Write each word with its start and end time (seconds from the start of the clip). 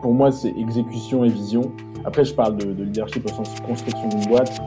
pour 0.00 0.14
moi, 0.14 0.32
c'est 0.32 0.54
exécution 0.56 1.24
et 1.24 1.28
vision. 1.28 1.72
Après, 2.04 2.24
je 2.24 2.34
parle 2.34 2.56
de, 2.56 2.72
de 2.72 2.84
leadership 2.84 3.24
au 3.26 3.28
sens 3.28 3.48
construction 3.60 4.08
d'une 4.08 4.26
boîte. 4.26 4.58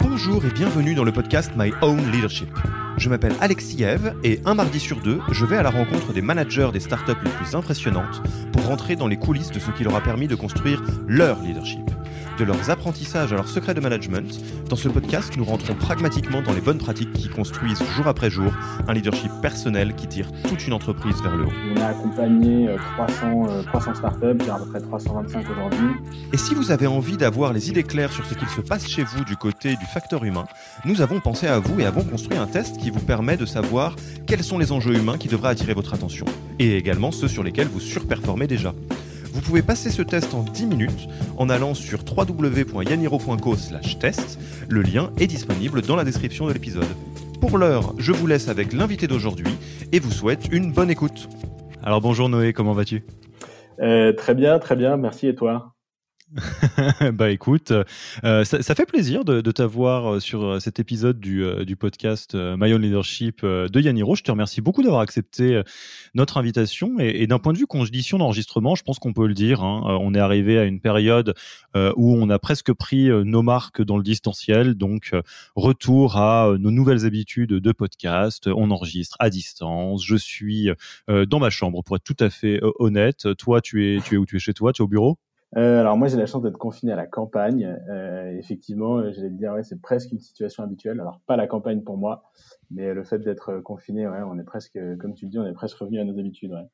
Bonjour 0.00 0.44
et 0.44 0.50
bienvenue 0.50 0.94
dans 0.94 1.04
le 1.04 1.12
podcast 1.12 1.52
My 1.56 1.72
Own 1.82 1.98
Leadership. 2.10 2.48
Je 2.96 3.08
m'appelle 3.08 3.34
Alexis 3.40 3.82
Eve 3.82 4.14
et 4.24 4.40
un 4.44 4.54
mardi 4.54 4.80
sur 4.80 5.00
deux, 5.00 5.20
je 5.30 5.44
vais 5.44 5.56
à 5.56 5.62
la 5.62 5.70
rencontre 5.70 6.12
des 6.12 6.22
managers 6.22 6.70
des 6.72 6.80
startups 6.80 7.12
les 7.24 7.30
plus 7.30 7.54
impressionnantes 7.54 8.22
pour 8.52 8.66
rentrer 8.66 8.96
dans 8.96 9.06
les 9.06 9.16
coulisses 9.16 9.50
de 9.52 9.60
ce 9.60 9.70
qui 9.70 9.84
leur 9.84 9.94
a 9.94 10.00
permis 10.00 10.26
de 10.26 10.34
construire 10.34 10.82
leur 11.06 11.40
leadership 11.40 11.88
de 12.38 12.44
leurs 12.44 12.70
apprentissages 12.70 13.32
à 13.32 13.36
leurs 13.36 13.48
secrets 13.48 13.74
de 13.74 13.80
management, 13.80 14.40
dans 14.68 14.76
ce 14.76 14.88
podcast, 14.88 15.36
nous 15.36 15.44
rentrons 15.44 15.74
pragmatiquement 15.74 16.40
dans 16.40 16.52
les 16.52 16.60
bonnes 16.60 16.78
pratiques 16.78 17.12
qui 17.12 17.28
construisent 17.28 17.82
jour 17.96 18.06
après 18.06 18.30
jour 18.30 18.52
un 18.86 18.94
leadership 18.94 19.30
personnel 19.42 19.94
qui 19.96 20.06
tire 20.06 20.30
toute 20.48 20.66
une 20.66 20.72
entreprise 20.72 21.20
vers 21.22 21.36
le 21.36 21.46
haut. 21.46 21.52
On 21.76 21.80
a 21.80 21.86
accompagné 21.86 22.68
300, 22.96 23.46
euh, 23.48 23.62
300 23.64 23.90
euh, 23.90 23.94
startups, 23.94 24.36
il 24.40 24.46
y 24.46 24.50
a 24.50 24.54
à 24.54 24.58
peu 24.58 24.66
près 24.66 24.80
325 24.80 25.50
aujourd'hui. 25.50 25.88
Et 26.32 26.36
si 26.36 26.54
vous 26.54 26.70
avez 26.70 26.86
envie 26.86 27.16
d'avoir 27.16 27.52
les 27.52 27.70
idées 27.70 27.82
claires 27.82 28.12
sur 28.12 28.24
ce 28.24 28.34
qu'il 28.34 28.48
se 28.48 28.60
passe 28.60 28.86
chez 28.86 29.02
vous 29.02 29.24
du 29.24 29.36
côté 29.36 29.76
du 29.76 29.86
facteur 29.86 30.22
humain, 30.24 30.46
nous 30.84 31.00
avons 31.00 31.18
pensé 31.18 31.48
à 31.48 31.58
vous 31.58 31.80
et 31.80 31.86
avons 31.86 32.04
construit 32.04 32.38
un 32.38 32.46
test 32.46 32.78
qui 32.78 32.90
vous 32.90 33.00
permet 33.00 33.36
de 33.36 33.46
savoir 33.46 33.96
quels 34.26 34.44
sont 34.44 34.58
les 34.58 34.70
enjeux 34.70 34.94
humains 34.94 35.18
qui 35.18 35.28
devraient 35.28 35.50
attirer 35.50 35.74
votre 35.74 35.94
attention, 35.94 36.26
et 36.58 36.76
également 36.76 37.10
ceux 37.10 37.28
sur 37.28 37.42
lesquels 37.42 37.68
vous 37.68 37.80
surperformez 37.80 38.46
déjà. 38.46 38.74
Vous 39.38 39.44
pouvez 39.44 39.62
passer 39.62 39.90
ce 39.90 40.02
test 40.02 40.34
en 40.34 40.42
10 40.42 40.66
minutes 40.66 41.08
en 41.36 41.48
allant 41.48 41.72
sur 41.72 42.00
www.yaniro.co/test. 42.04 44.38
Le 44.68 44.82
lien 44.82 45.12
est 45.20 45.28
disponible 45.28 45.80
dans 45.80 45.94
la 45.94 46.02
description 46.02 46.48
de 46.48 46.52
l'épisode. 46.52 46.88
Pour 47.40 47.56
l'heure, 47.56 47.94
je 47.98 48.10
vous 48.10 48.26
laisse 48.26 48.48
avec 48.48 48.72
l'invité 48.72 49.06
d'aujourd'hui 49.06 49.56
et 49.92 50.00
vous 50.00 50.10
souhaite 50.10 50.48
une 50.50 50.72
bonne 50.72 50.90
écoute. 50.90 51.28
Alors 51.84 52.00
bonjour 52.00 52.28
Noé, 52.28 52.52
comment 52.52 52.72
vas-tu? 52.72 53.04
Euh, 53.80 54.12
Très 54.12 54.34
bien, 54.34 54.58
très 54.58 54.74
bien, 54.74 54.96
merci 54.96 55.28
et 55.28 55.36
toi? 55.36 55.72
bah 57.14 57.30
écoute, 57.30 57.72
euh, 58.22 58.44
ça, 58.44 58.74
fait 58.74 58.84
plaisir 58.84 59.24
de, 59.24 59.40
t'avoir 59.50 60.14
euh, 60.14 60.20
sur 60.20 60.44
euh, 60.44 60.60
cet 60.60 60.78
épisode 60.78 61.18
du, 61.18 61.42
du 61.64 61.76
podcast 61.76 62.34
My 62.34 62.72
Own 62.74 62.82
Leadership 62.82 63.44
de 63.44 63.80
Yaniro. 63.80 64.14
Je 64.14 64.22
te 64.22 64.30
remercie 64.30 64.60
beaucoup 64.60 64.82
d'avoir 64.82 65.00
accepté 65.00 65.62
notre 66.14 66.36
invitation. 66.36 66.98
Et, 66.98 67.26
d'un 67.26 67.38
point 67.38 67.52
de 67.52 67.58
vue 67.58 67.66
condition 67.66 68.18
d'enregistrement, 68.18 68.74
je 68.74 68.82
pense 68.82 68.98
qu'on 68.98 69.12
peut 69.12 69.26
le 69.26 69.34
dire. 69.34 69.62
Hein, 69.62 69.98
on 70.00 70.14
est 70.14 70.18
arrivé 70.18 70.58
à 70.58 70.64
une 70.64 70.80
période 70.80 71.34
où 71.74 72.14
on 72.14 72.28
a 72.28 72.38
presque 72.38 72.72
pris 72.72 73.08
nos 73.08 73.42
marques 73.42 73.82
dans 73.82 73.96
le 73.96 74.02
distanciel. 74.02 74.74
Donc, 74.74 75.12
retour 75.56 76.16
à 76.16 76.54
nos 76.58 76.70
nouvelles 76.70 77.06
habitudes 77.06 77.54
de 77.54 77.72
podcast. 77.72 78.48
On 78.48 78.70
enregistre 78.70 79.16
à 79.18 79.30
distance. 79.30 80.04
Je 80.04 80.16
suis 80.16 80.70
dans 81.08 81.38
ma 81.38 81.50
chambre, 81.50 81.82
pour 81.82 81.96
être 81.96 82.04
tout 82.04 82.16
à 82.20 82.30
fait 82.30 82.60
honnête. 82.78 83.34
Toi, 83.36 83.60
tu 83.60 83.94
es, 83.96 84.00
tu 84.00 84.14
es 84.14 84.18
où? 84.18 84.26
Tu 84.26 84.36
es 84.36 84.40
chez 84.40 84.54
toi? 84.54 84.72
Tu 84.72 84.82
es 84.82 84.84
au 84.84 84.88
bureau? 84.88 85.18
Euh, 85.56 85.80
alors 85.80 85.96
moi 85.96 86.08
j'ai 86.08 86.16
la 86.18 86.26
chance 86.26 86.42
d'être 86.42 86.58
confiné 86.58 86.92
à 86.92 86.96
la 86.96 87.06
campagne. 87.06 87.64
Euh, 87.88 88.36
effectivement, 88.38 89.02
j'allais 89.12 89.30
te 89.30 89.34
dire 89.34 89.52
ouais, 89.52 89.62
c'est 89.62 89.80
presque 89.80 90.12
une 90.12 90.20
situation 90.20 90.62
habituelle. 90.62 91.00
Alors 91.00 91.20
pas 91.26 91.36
la 91.36 91.46
campagne 91.46 91.82
pour 91.82 91.96
moi, 91.96 92.24
mais 92.70 92.92
le 92.92 93.04
fait 93.04 93.18
d'être 93.20 93.58
confiné, 93.60 94.06
ouais, 94.06 94.20
on 94.22 94.38
est 94.38 94.44
presque, 94.44 94.78
comme 94.98 95.14
tu 95.14 95.24
le 95.26 95.30
dis, 95.30 95.38
on 95.38 95.46
est 95.46 95.54
presque 95.54 95.78
revenu 95.78 96.00
à 96.00 96.04
nos 96.04 96.18
habitudes. 96.18 96.52
Ouais. 96.52 96.66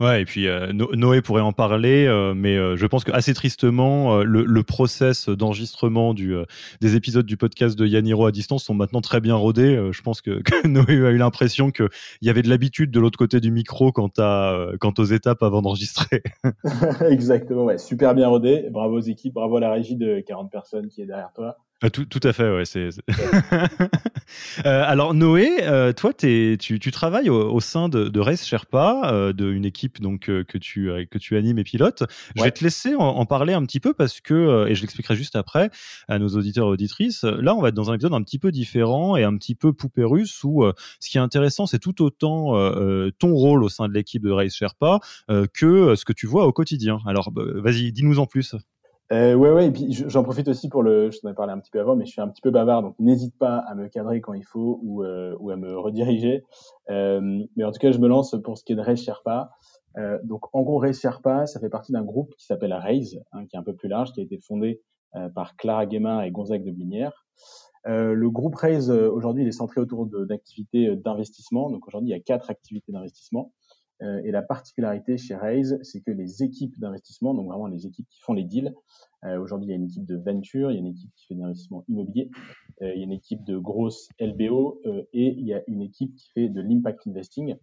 Ouais, 0.00 0.22
et 0.22 0.24
puis 0.24 0.48
euh, 0.48 0.72
Noé 0.72 1.22
pourrait 1.22 1.42
en 1.42 1.52
parler, 1.52 2.06
euh, 2.06 2.34
mais 2.34 2.56
euh, 2.56 2.76
je 2.76 2.86
pense 2.86 3.04
que 3.04 3.12
assez 3.12 3.34
tristement, 3.34 4.18
le, 4.22 4.44
le, 4.44 4.62
process 4.62 5.28
d'enregistrement 5.28 6.14
du, 6.14 6.34
des 6.80 6.96
épisodes 6.96 7.26
du 7.26 7.36
podcast 7.36 7.78
de 7.78 7.86
Yaniro 7.86 8.26
à 8.26 8.32
distance 8.32 8.64
sont 8.64 8.74
maintenant 8.74 9.00
très 9.00 9.20
bien 9.20 9.34
rodés. 9.34 9.90
je 9.92 10.02
pense 10.02 10.20
que, 10.20 10.42
que, 10.42 10.66
Noé 10.66 11.06
a 11.06 11.10
eu 11.10 11.16
l'impression 11.16 11.70
qu'il 11.70 11.88
y 12.22 12.30
avait 12.30 12.42
de 12.42 12.48
l'habitude 12.48 12.90
de 12.90 13.00
l'autre 13.00 13.18
côté 13.18 13.40
du 13.40 13.50
micro 13.50 13.92
quant, 13.92 14.10
à, 14.18 14.68
quant 14.80 14.92
aux 14.98 15.04
étapes 15.04 15.42
avant 15.42 15.62
d'enregistrer. 15.62 16.22
Exactement, 17.08 17.64
ouais, 17.64 17.78
super 17.78 18.14
bien 18.14 18.28
rodé. 18.28 18.68
Bravo 18.70 18.96
aux 18.96 19.00
équipes, 19.00 19.34
bravo 19.34 19.56
à 19.56 19.60
la 19.60 19.72
régie 19.72 19.96
de 19.96 20.20
40 20.20 20.50
personnes 20.50 20.88
qui 20.88 21.02
est 21.02 21.06
derrière 21.06 21.32
toi. 21.34 21.56
Ah, 21.80 21.90
tout, 21.90 22.04
tout, 22.06 22.20
à 22.24 22.32
fait, 22.32 22.50
ouais. 22.50 22.64
Euh, 24.66 24.82
alors 24.84 25.14
Noé, 25.14 25.48
euh, 25.62 25.94
toi, 25.94 26.12
tu, 26.12 26.58
tu, 26.58 26.90
travailles 26.90 27.30
au, 27.30 27.60
sein 27.60 27.88
de, 27.88 28.08
de 28.08 28.20
Race 28.20 28.44
Sherpa, 28.44 29.10
euh, 29.10 29.32
d'une 29.32 29.64
équipe 29.64 30.02
donc 30.02 30.28
euh, 30.28 30.44
que 30.44 30.58
tu 30.58 30.90
que 31.10 31.16
tu 31.16 31.36
animes 31.36 31.58
et 31.58 31.64
pilotes. 31.64 32.02
Je 32.36 32.42
vais 32.42 32.50
te 32.50 32.62
laisser 32.62 32.94
en, 32.94 33.24
parler 33.24 33.54
un 33.54 33.64
petit 33.64 33.80
peu 33.80 33.94
parce 33.94 34.20
que 34.20 34.66
et 34.68 34.74
je 34.74 34.82
l'expliquerai 34.82 35.16
juste 35.16 35.34
après 35.34 35.70
à 36.08 36.18
nos 36.18 36.28
auditeurs 36.28 36.66
et 36.66 36.70
auditrices. 36.70 37.24
Là, 37.24 37.54
on 37.54 37.62
va 37.62 37.68
être 37.68 37.74
dans 37.74 37.90
un 37.90 37.94
épisode 37.94 38.12
un 38.12 38.22
petit 38.22 38.38
peu 38.38 38.50
différent 38.52 39.16
et 39.16 39.24
un 39.24 39.34
petit 39.38 39.54
peu 39.54 39.72
poupée 39.72 40.04
russe 40.04 40.44
où 40.44 40.64
ce 41.00 41.08
qui 41.08 41.16
est 41.16 41.22
intéressant, 41.22 41.66
c'est 41.66 41.78
tout 41.78 42.02
autant 42.02 42.52
ton 43.18 43.32
rôle 43.32 43.64
au 43.64 43.68
sein 43.70 43.88
de 43.88 43.94
l'équipe 43.94 44.22
de 44.22 44.30
Race 44.30 44.54
Sherpa 44.54 44.98
que 45.54 45.94
ce 45.94 46.04
que 46.04 46.12
tu 46.12 46.26
vois 46.26 46.44
au 46.46 46.52
quotidien. 46.52 46.98
Alors, 47.06 47.30
bah, 47.30 47.44
vas-y, 47.46 47.92
dis-nous 47.92 48.18
en 48.18 48.26
plus. 48.26 48.54
Euh, 49.10 49.34
ouais, 49.34 49.50
ouais, 49.50 49.66
et 49.68 49.70
puis 49.70 49.90
j'en 49.90 50.22
profite 50.22 50.48
aussi 50.48 50.68
pour 50.68 50.82
le, 50.82 51.10
je 51.10 51.20
t'en 51.20 51.30
ai 51.30 51.34
parlé 51.34 51.52
un 51.52 51.58
petit 51.58 51.70
peu 51.70 51.80
avant, 51.80 51.96
mais 51.96 52.04
je 52.04 52.10
suis 52.10 52.20
un 52.20 52.28
petit 52.28 52.42
peu 52.42 52.50
bavard, 52.50 52.82
donc 52.82 52.94
n'hésite 52.98 53.36
pas 53.38 53.56
à 53.56 53.74
me 53.74 53.88
cadrer 53.88 54.20
quand 54.20 54.34
il 54.34 54.44
faut 54.44 54.80
ou, 54.82 55.02
euh, 55.02 55.34
à 55.50 55.56
me 55.56 55.78
rediriger. 55.78 56.44
Euh, 56.90 57.42
mais 57.56 57.64
en 57.64 57.72
tout 57.72 57.78
cas, 57.78 57.90
je 57.90 57.98
me 57.98 58.08
lance 58.08 58.36
pour 58.44 58.58
ce 58.58 58.64
qui 58.64 58.74
est 58.74 58.76
de 58.76 58.82
Raise 58.82 59.02
Sherpa. 59.02 59.50
Euh, 59.96 60.18
donc 60.24 60.54
en 60.54 60.62
gros, 60.62 60.76
Raise 60.76 61.00
Sherpa, 61.00 61.46
ça 61.46 61.58
fait 61.58 61.70
partie 61.70 61.92
d'un 61.92 62.04
groupe 62.04 62.34
qui 62.36 62.44
s'appelle 62.44 62.74
Raise, 62.74 63.18
hein, 63.32 63.46
qui 63.46 63.56
est 63.56 63.58
un 63.58 63.62
peu 63.62 63.74
plus 63.74 63.88
large, 63.88 64.12
qui 64.12 64.20
a 64.20 64.22
été 64.22 64.38
fondé 64.38 64.82
par 65.34 65.56
Clara 65.56 65.86
Guémin 65.86 66.20
et 66.20 66.30
Gonzague 66.30 66.64
de 66.64 66.70
Blinière. 66.70 67.26
Le 67.86 68.28
groupe 68.28 68.54
Raise, 68.56 68.90
aujourd'hui, 68.90 69.42
il 69.42 69.48
est 69.48 69.52
centré 69.52 69.80
autour 69.80 70.04
d'activités 70.04 70.94
d'investissement. 70.96 71.70
Donc 71.70 71.88
aujourd'hui, 71.88 72.10
il 72.10 72.12
y 72.12 72.14
a 72.14 72.20
quatre 72.20 72.50
activités 72.50 72.92
d'investissement. 72.92 73.50
Euh, 74.02 74.20
et 74.24 74.30
la 74.30 74.42
particularité 74.42 75.18
chez 75.18 75.34
Raise, 75.34 75.78
c'est 75.82 76.00
que 76.00 76.10
les 76.10 76.42
équipes 76.42 76.78
d'investissement, 76.78 77.34
donc 77.34 77.48
vraiment 77.48 77.66
les 77.66 77.86
équipes 77.86 78.08
qui 78.08 78.20
font 78.20 78.32
les 78.32 78.44
deals, 78.44 78.74
euh, 79.24 79.40
aujourd'hui 79.40 79.66
il 79.66 79.70
y 79.70 79.72
a 79.72 79.76
une 79.76 79.84
équipe 79.84 80.04
de 80.04 80.16
venture, 80.16 80.70
il 80.70 80.74
y 80.74 80.76
a 80.76 80.80
une 80.80 80.86
équipe 80.86 81.10
qui 81.16 81.26
fait 81.26 81.34
de 81.34 81.40
l'investissement 81.40 81.84
immobilier, 81.88 82.30
euh, 82.82 82.92
il 82.94 82.98
y 82.98 83.00
a 83.00 83.04
une 83.04 83.12
équipe 83.12 83.44
de 83.44 83.58
grosse 83.58 84.08
LBO 84.20 84.80
et 85.12 85.34
il 85.36 85.44
y 85.44 85.52
a 85.52 85.62
une 85.66 85.82
équipe 85.82 86.14
qui 86.14 86.30
fait 86.32 86.48
de 86.48 86.60
l'impact 86.60 87.06
investing. 87.06 87.56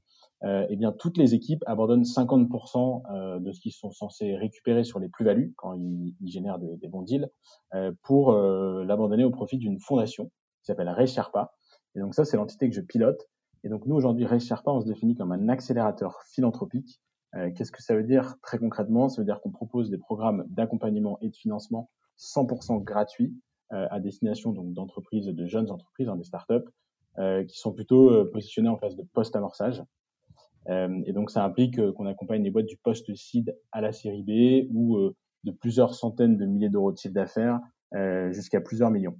et 0.43 0.65
eh 0.69 0.75
bien 0.75 0.91
toutes 0.91 1.17
les 1.17 1.33
équipes 1.33 1.63
abandonnent 1.65 2.03
50% 2.03 3.39
de 3.39 3.51
ce 3.53 3.59
qu'ils 3.61 3.71
sont 3.71 3.91
censés 3.91 4.35
récupérer 4.35 4.83
sur 4.83 4.99
les 4.99 5.07
plus-values 5.07 5.53
quand 5.55 5.73
ils, 5.73 6.13
génèrent 6.25 6.59
des, 6.59 6.75
des, 6.75 6.87
bons 6.89 7.03
deals 7.03 7.29
pour 8.03 8.33
l'abandonner 8.33 9.23
au 9.23 9.31
profit 9.31 9.57
d'une 9.57 9.79
fondation 9.79 10.25
qui 10.25 10.65
s'appelle 10.65 10.89
Raise 10.89 11.13
Sherpa. 11.13 11.53
Et 11.95 11.99
donc 11.99 12.13
ça 12.13 12.25
c'est 12.25 12.35
l'entité 12.37 12.69
que 12.69 12.75
je 12.75 12.81
pilote 12.81 13.25
et 13.65 13.69
donc 13.69 13.85
nous, 13.87 13.95
aujourd'hui, 13.95 14.25
Race 14.25 14.45
Sherpa, 14.45 14.71
on 14.71 14.79
se 14.79 14.85
définit 14.85 15.15
comme 15.15 15.31
un 15.31 15.49
accélérateur 15.49 16.21
philanthropique. 16.27 17.01
Euh, 17.35 17.51
Qu'est-ce 17.51 17.71
que 17.71 17.81
ça 17.81 17.95
veut 17.95 18.03
dire 18.03 18.35
très 18.43 18.59
concrètement? 18.59 19.09
Ça 19.09 19.21
veut 19.21 19.25
dire 19.25 19.41
qu'on 19.41 19.51
propose 19.51 19.89
des 19.89 19.97
programmes 19.97 20.45
d'accompagnement 20.49 21.17
et 21.21 21.29
de 21.29 21.35
financement 21.35 21.89
100% 22.17 22.83
gratuits 22.83 23.33
euh, 23.73 23.87
à 23.89 23.99
destination 23.99 24.51
donc 24.51 24.73
d'entreprises, 24.73 25.25
de 25.25 25.47
jeunes 25.47 25.71
entreprises, 25.71 26.07
hein, 26.07 26.15
des 26.15 26.23
startups, 26.23 26.69
euh, 27.17 27.43
qui 27.43 27.57
sont 27.57 27.73
plutôt 27.73 28.11
euh, 28.11 28.29
positionnées 28.31 28.69
en 28.69 28.77
phase 28.77 28.95
de 28.95 29.03
post-amorçage. 29.13 29.83
Et 30.67 31.13
donc 31.13 31.29
ça 31.29 31.43
implique 31.43 31.79
qu'on 31.93 32.07
accompagne 32.07 32.41
les 32.41 32.49
boîtes 32.49 32.65
du 32.65 32.77
post-seed 32.77 33.55
à 33.71 33.81
la 33.81 33.91
série 33.91 34.23
B 34.23 34.67
ou 34.73 34.97
de 35.43 35.51
plusieurs 35.51 35.93
centaines 35.93 36.37
de 36.37 36.45
milliers 36.47 36.69
d'euros 36.69 36.91
de 36.91 36.97
chiffre 36.97 37.13
d'affaires 37.13 37.59
jusqu'à 38.31 38.61
plusieurs 38.61 38.89
millions. 38.89 39.15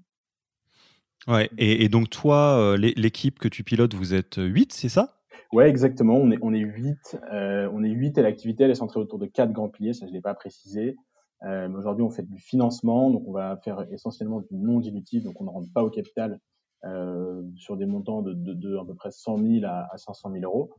Ouais, 1.28 1.50
et, 1.58 1.90
donc 1.90 2.10
toi, 2.10 2.58
euh, 2.60 2.78
l'équipe 2.78 3.40
que 3.40 3.48
tu 3.48 3.64
pilotes, 3.64 3.94
vous 3.96 4.14
êtes 4.14 4.36
8, 4.38 4.74
c'est 4.74 4.90
ça? 4.90 5.18
Ouais, 5.52 5.70
exactement. 5.70 6.16
On 6.16 6.32
est, 6.32 6.38
on 6.42 6.54
est 6.54 6.60
8. 6.60 7.18
Euh, 7.34 7.70
on 7.74 7.84
est 7.84 7.90
8 7.90 8.18
et 8.18 8.22
l'activité, 8.22 8.64
elle 8.64 8.72
est 8.72 8.76
centrée 8.76 9.00
autour 9.00 9.20
de 9.20 9.26
quatre 9.26 9.52
grands 9.52 9.70
piliers, 9.70 9.94
ça 9.94 10.06
je 10.06 10.12
ne 10.12 10.16
l'ai 10.16 10.22
pas 10.22 10.36
précisé. 10.36 10.96
Euh, 11.44 11.70
aujourd'hui, 11.70 12.04
on 12.04 12.10
fait 12.10 12.24
du 12.24 12.40
financement, 12.40 13.10
donc 13.10 13.24
on 13.28 13.32
va 13.32 13.58
faire 13.64 13.86
essentiellement 13.92 14.42
du 14.42 14.56
non 14.58 14.80
dilutif, 14.80 15.24
donc 15.24 15.40
on 15.42 15.46
ne 15.46 15.50
rentre 15.50 15.72
pas 15.74 15.84
au 15.84 15.90
capital 15.90 16.40
euh, 16.86 17.42
sur 17.56 17.78
des 17.78 17.86
montants 17.86 18.22
de, 18.22 18.34
de, 18.34 18.78
à 18.78 18.86
peu 18.86 18.94
près 18.94 19.12
100 19.12 19.38
000 19.38 19.66
à, 19.66 19.88
à 19.92 19.98
500 19.98 20.32
000 20.32 20.44
euros. 20.44 20.72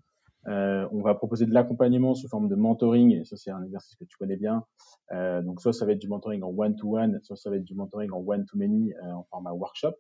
Euh, 0.49 0.87
on 0.93 1.03
va 1.03 1.15
proposer 1.15 1.47
de 1.47 1.53
l'accompagnement 1.53 2.15
sous 2.15 2.29
forme 2.29 2.49
de 2.49 2.55
mentoring, 2.55 3.13
et 3.13 3.25
ça 3.25 3.37
c'est 3.37 3.51
un 3.51 3.65
exercice 3.65 3.97
que 3.97 4.05
tu 4.05 4.17
connais 4.17 4.37
bien. 4.37 4.65
Euh, 5.13 5.43
donc 5.43 5.61
soit 5.61 5.73
ça 5.73 5.87
va 5.87 5.93
être 5.93 5.99
du 5.99 6.09
mentoring 6.09 6.43
en 6.43 6.53
one-to-one, 6.57 7.21
soit 7.23 7.37
ça 7.37 7.51
va 7.51 7.57
être 7.57 7.65
du 7.65 7.75
mentoring 7.75 8.11
en 8.13 8.23
one-to-many 8.25 8.93
euh, 8.95 9.13
en 9.13 9.25
format 9.25 9.53
workshop. 9.53 9.95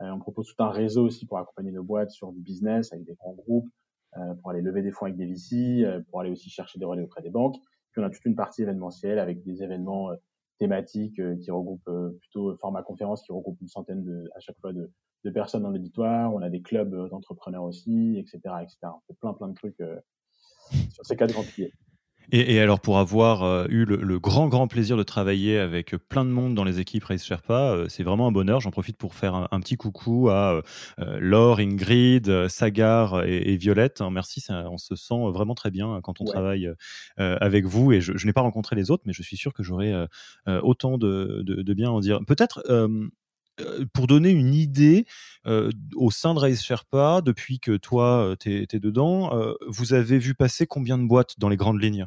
Euh, 0.00 0.10
on 0.10 0.18
propose 0.18 0.48
tout 0.48 0.62
un 0.62 0.70
réseau 0.70 1.04
aussi 1.04 1.26
pour 1.26 1.38
accompagner 1.38 1.72
nos 1.72 1.84
boîtes 1.84 2.10
sur 2.10 2.32
du 2.32 2.40
business 2.40 2.92
avec 2.92 3.04
des 3.04 3.14
grands 3.14 3.34
groupes, 3.34 3.68
euh, 4.16 4.34
pour 4.34 4.50
aller 4.50 4.60
lever 4.60 4.82
des 4.82 4.90
fonds 4.90 5.06
avec 5.06 5.16
des 5.16 5.26
VC, 5.26 5.84
euh, 5.84 6.00
pour 6.10 6.20
aller 6.20 6.30
aussi 6.30 6.50
chercher 6.50 6.78
des 6.78 6.84
relais 6.84 7.02
auprès 7.02 7.22
des 7.22 7.30
banques. 7.30 7.56
Puis 7.92 8.02
on 8.02 8.04
a 8.04 8.10
toute 8.10 8.24
une 8.24 8.34
partie 8.34 8.62
événementielle 8.62 9.18
avec 9.18 9.44
des 9.44 9.62
événements 9.62 10.10
thématiques 10.58 11.20
qui 11.40 11.50
regroupent 11.50 11.90
plutôt 12.18 12.56
format 12.56 12.82
conférence 12.82 13.22
qui 13.22 13.30
regroupe 13.30 13.60
une 13.60 13.68
centaine 13.68 14.02
de, 14.02 14.28
à 14.34 14.40
chaque 14.40 14.58
fois 14.58 14.72
de, 14.72 14.90
personnes 15.30 15.62
dans 15.62 15.70
l'auditoire. 15.70 16.34
On 16.34 16.42
a 16.42 16.50
des 16.50 16.60
clubs 16.60 16.92
d'entrepreneurs 17.08 17.62
aussi, 17.62 18.18
etc., 18.18 18.38
etc. 18.62 18.78
On 18.82 19.00
fait 19.06 19.18
plein 19.20 19.32
plein 19.32 19.48
de 19.48 19.54
trucs 19.54 19.80
sur 20.90 21.06
ces 21.06 21.16
quatre 21.16 21.32
grands 21.32 21.44
piliers. 21.44 21.72
Et, 22.32 22.58
alors 22.60 22.80
pour 22.80 22.98
avoir 22.98 23.42
euh, 23.42 23.66
eu 23.68 23.84
le, 23.84 24.18
grand 24.18 24.48
grand 24.48 24.66
plaisir 24.66 24.96
de 24.96 25.02
travailler 25.02 25.58
avec 25.58 25.96
plein 26.08 26.24
de 26.24 26.30
monde 26.30 26.54
dans 26.54 26.64
les 26.64 26.80
équipes 26.80 27.04
Race 27.04 27.24
Sherpa, 27.24 27.72
euh, 27.72 27.86
c'est 27.88 28.02
vraiment 28.02 28.26
un 28.26 28.32
bonheur. 28.32 28.60
J'en 28.60 28.70
profite 28.70 28.96
pour 28.96 29.14
faire 29.14 29.34
un, 29.34 29.60
petit 29.60 29.76
coucou 29.76 30.28
à 30.30 30.62
euh, 31.00 31.18
Laure, 31.20 31.60
Ingrid, 31.60 32.48
Sagar 32.48 33.24
et, 33.24 33.56
Violette. 33.56 34.00
Hein, 34.00 34.10
merci, 34.10 34.44
on 34.50 34.78
se 34.78 34.96
sent 34.96 35.30
vraiment 35.32 35.54
très 35.54 35.70
bien 35.70 36.00
quand 36.02 36.20
on 36.20 36.24
travaille 36.24 36.70
avec 37.16 37.66
vous. 37.66 37.92
Et 37.92 38.00
je, 38.00 38.26
n'ai 38.26 38.32
pas 38.32 38.40
rencontré 38.40 38.76
les 38.76 38.90
autres, 38.90 39.04
mais 39.06 39.12
je 39.12 39.22
suis 39.22 39.36
sûr 39.36 39.52
que 39.52 39.62
j'aurai 39.62 39.92
autant 40.46 40.98
de, 40.98 41.42
de, 41.42 41.74
bien 41.74 41.88
à 41.88 41.92
en 41.92 42.00
dire. 42.00 42.20
Peut-être 42.26 42.62
pour 43.92 44.06
donner 44.06 44.30
une 44.30 44.54
idée, 44.54 45.06
au 45.96 46.10
sein 46.10 46.34
de 46.34 46.38
Race 46.40 46.62
Sherpa, 46.62 47.20
depuis 47.24 47.60
que 47.60 47.76
toi, 47.76 48.34
tu 48.40 48.66
es, 48.70 48.78
dedans, 48.78 49.30
vous 49.68 49.94
avez 49.94 50.18
vu 50.18 50.34
passer 50.34 50.66
combien 50.66 50.98
de 50.98 51.06
boîtes 51.06 51.38
dans 51.38 51.48
les 51.48 51.56
grandes 51.56 51.80
lignes? 51.80 52.06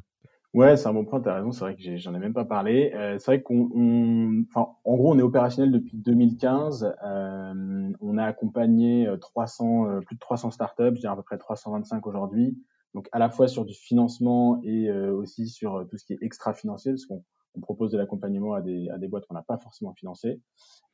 Ouais, 0.53 0.75
c'est 0.75 0.87
un 0.87 0.93
bon 0.93 1.05
point, 1.05 1.21
tu 1.21 1.29
as 1.29 1.35
raison, 1.35 1.51
c'est 1.51 1.59
vrai 1.59 1.75
que 1.75 1.97
j'en 1.97 2.15
ai, 2.15 2.19
même 2.19 2.33
pas 2.33 2.45
parlé. 2.45 2.91
c'est 3.19 3.25
vrai 3.25 3.41
qu'on, 3.41 4.45
en 4.55 4.95
gros, 4.95 5.13
on 5.13 5.19
est 5.19 5.23
opérationnel 5.23 5.71
depuis 5.71 5.97
2015. 5.97 6.95
on 7.03 8.17
a 8.17 8.23
accompagné 8.23 9.07
300, 9.19 10.01
plus 10.05 10.15
de 10.15 10.19
300 10.19 10.51
startups, 10.51 10.95
je 10.95 11.01
dirais 11.01 11.13
à 11.13 11.15
peu 11.15 11.23
près 11.23 11.37
325 11.37 12.07
aujourd'hui. 12.07 12.57
Donc, 12.93 13.07
à 13.11 13.19
la 13.19 13.29
fois 13.29 13.47
sur 13.47 13.65
du 13.65 13.75
financement 13.75 14.59
et 14.63 14.89
aussi 14.91 15.47
sur 15.47 15.85
tout 15.89 15.97
ce 15.97 16.05
qui 16.05 16.13
est 16.13 16.19
extra-financier, 16.21 16.93
parce 16.93 17.05
qu'on 17.05 17.23
propose 17.59 17.91
de 17.91 17.97
l'accompagnement 17.97 18.53
à 18.53 18.61
des, 18.61 18.89
à 18.89 18.97
des 18.97 19.07
boîtes 19.07 19.25
qu'on 19.25 19.35
n'a 19.35 19.43
pas 19.43 19.57
forcément 19.57 19.93
financées. 19.93 20.39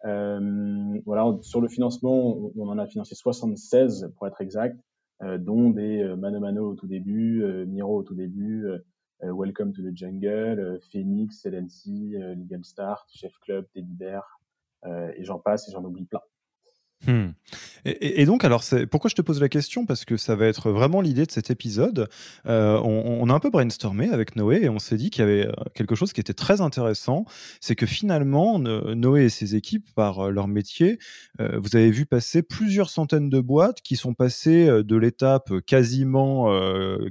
Euh, 0.06 1.00
voilà, 1.06 1.38
sur 1.42 1.62
le 1.62 1.68
financement, 1.68 2.51
on, 2.56 2.68
en 2.68 2.77
a 2.77 2.88
financé 2.88 3.15
76 3.15 4.12
pour 4.15 4.27
être 4.27 4.42
exact, 4.42 4.80
euh, 5.21 5.38
dont 5.38 5.69
des 5.69 6.01
euh, 6.01 6.15
Mano 6.15 6.39
Mano 6.39 6.71
au 6.71 6.75
tout 6.75 6.88
début, 6.88 7.44
Miro 7.68 8.00
au 8.00 8.04
tout 8.04 8.15
début, 8.15 8.68
Welcome 9.21 9.71
to 9.71 9.81
the 9.81 9.95
Jungle, 9.95 10.80
Phoenix, 10.92 11.45
LNC, 11.45 12.36
Legal 12.36 12.65
Start, 12.65 13.07
Chef 13.10 13.31
Club, 13.39 13.65
Teddy 13.74 13.94
Bear, 13.94 14.42
et 14.86 15.24
j'en 15.24 15.39
passe 15.39 15.69
et 15.69 15.71
j'en 15.71 15.83
oublie 15.86 16.04
plein. 16.04 16.19
Hmm. 17.08 17.32
Et, 17.86 18.26
donc, 18.26 18.46
alors, 18.46 18.64
pourquoi 18.90 19.10
je 19.10 19.16
te 19.16 19.22
pose 19.22 19.42
la 19.42 19.50
question? 19.50 19.86
Parce 19.86 20.06
que 20.06 20.16
ça 20.16 20.36
va 20.36 20.46
être 20.46 20.72
vraiment 20.72 21.02
l'idée 21.02 21.26
de 21.26 21.32
cet 21.32 21.52
épisode. 21.52 22.08
Euh, 22.48 22.80
on, 22.80 23.30
a 23.30 23.34
un 23.34 23.40
peu 23.40 23.50
brainstormé 23.50 24.10
avec 24.10 24.38
Noé 24.38 24.62
et 24.64 24.70
on 24.70 24.80
s'est 24.80 24.96
dit 24.96 25.10
qu'il 25.10 25.22
y 25.22 25.28
avait 25.28 25.48
euh, 25.48 25.52
quelque 25.74 25.96
chose 25.96 26.14
qui 26.14 26.22
était 26.22 26.34
très 26.34 26.62
intéressant. 26.62 27.26
C'est 27.60 27.76
que 27.76 27.86
finalement, 27.86 28.58
Noé 28.58 29.26
et 29.26 29.30
ses 29.30 29.56
équipes, 29.56 29.90
par 29.96 30.28
euh, 30.28 30.32
leur 30.32 30.48
métier, 30.48 30.98
vous 31.40 31.76
avez 31.76 31.92
vu 31.92 32.06
passer 32.06 32.42
plusieurs 32.42 32.90
centaines 32.90 33.30
de 33.30 33.40
boîtes 33.40 33.82
qui 33.82 33.96
sont 33.96 34.14
passées 34.14 34.68
de 34.68 34.96
l'étape 34.96 35.52
quasiment 35.66 36.50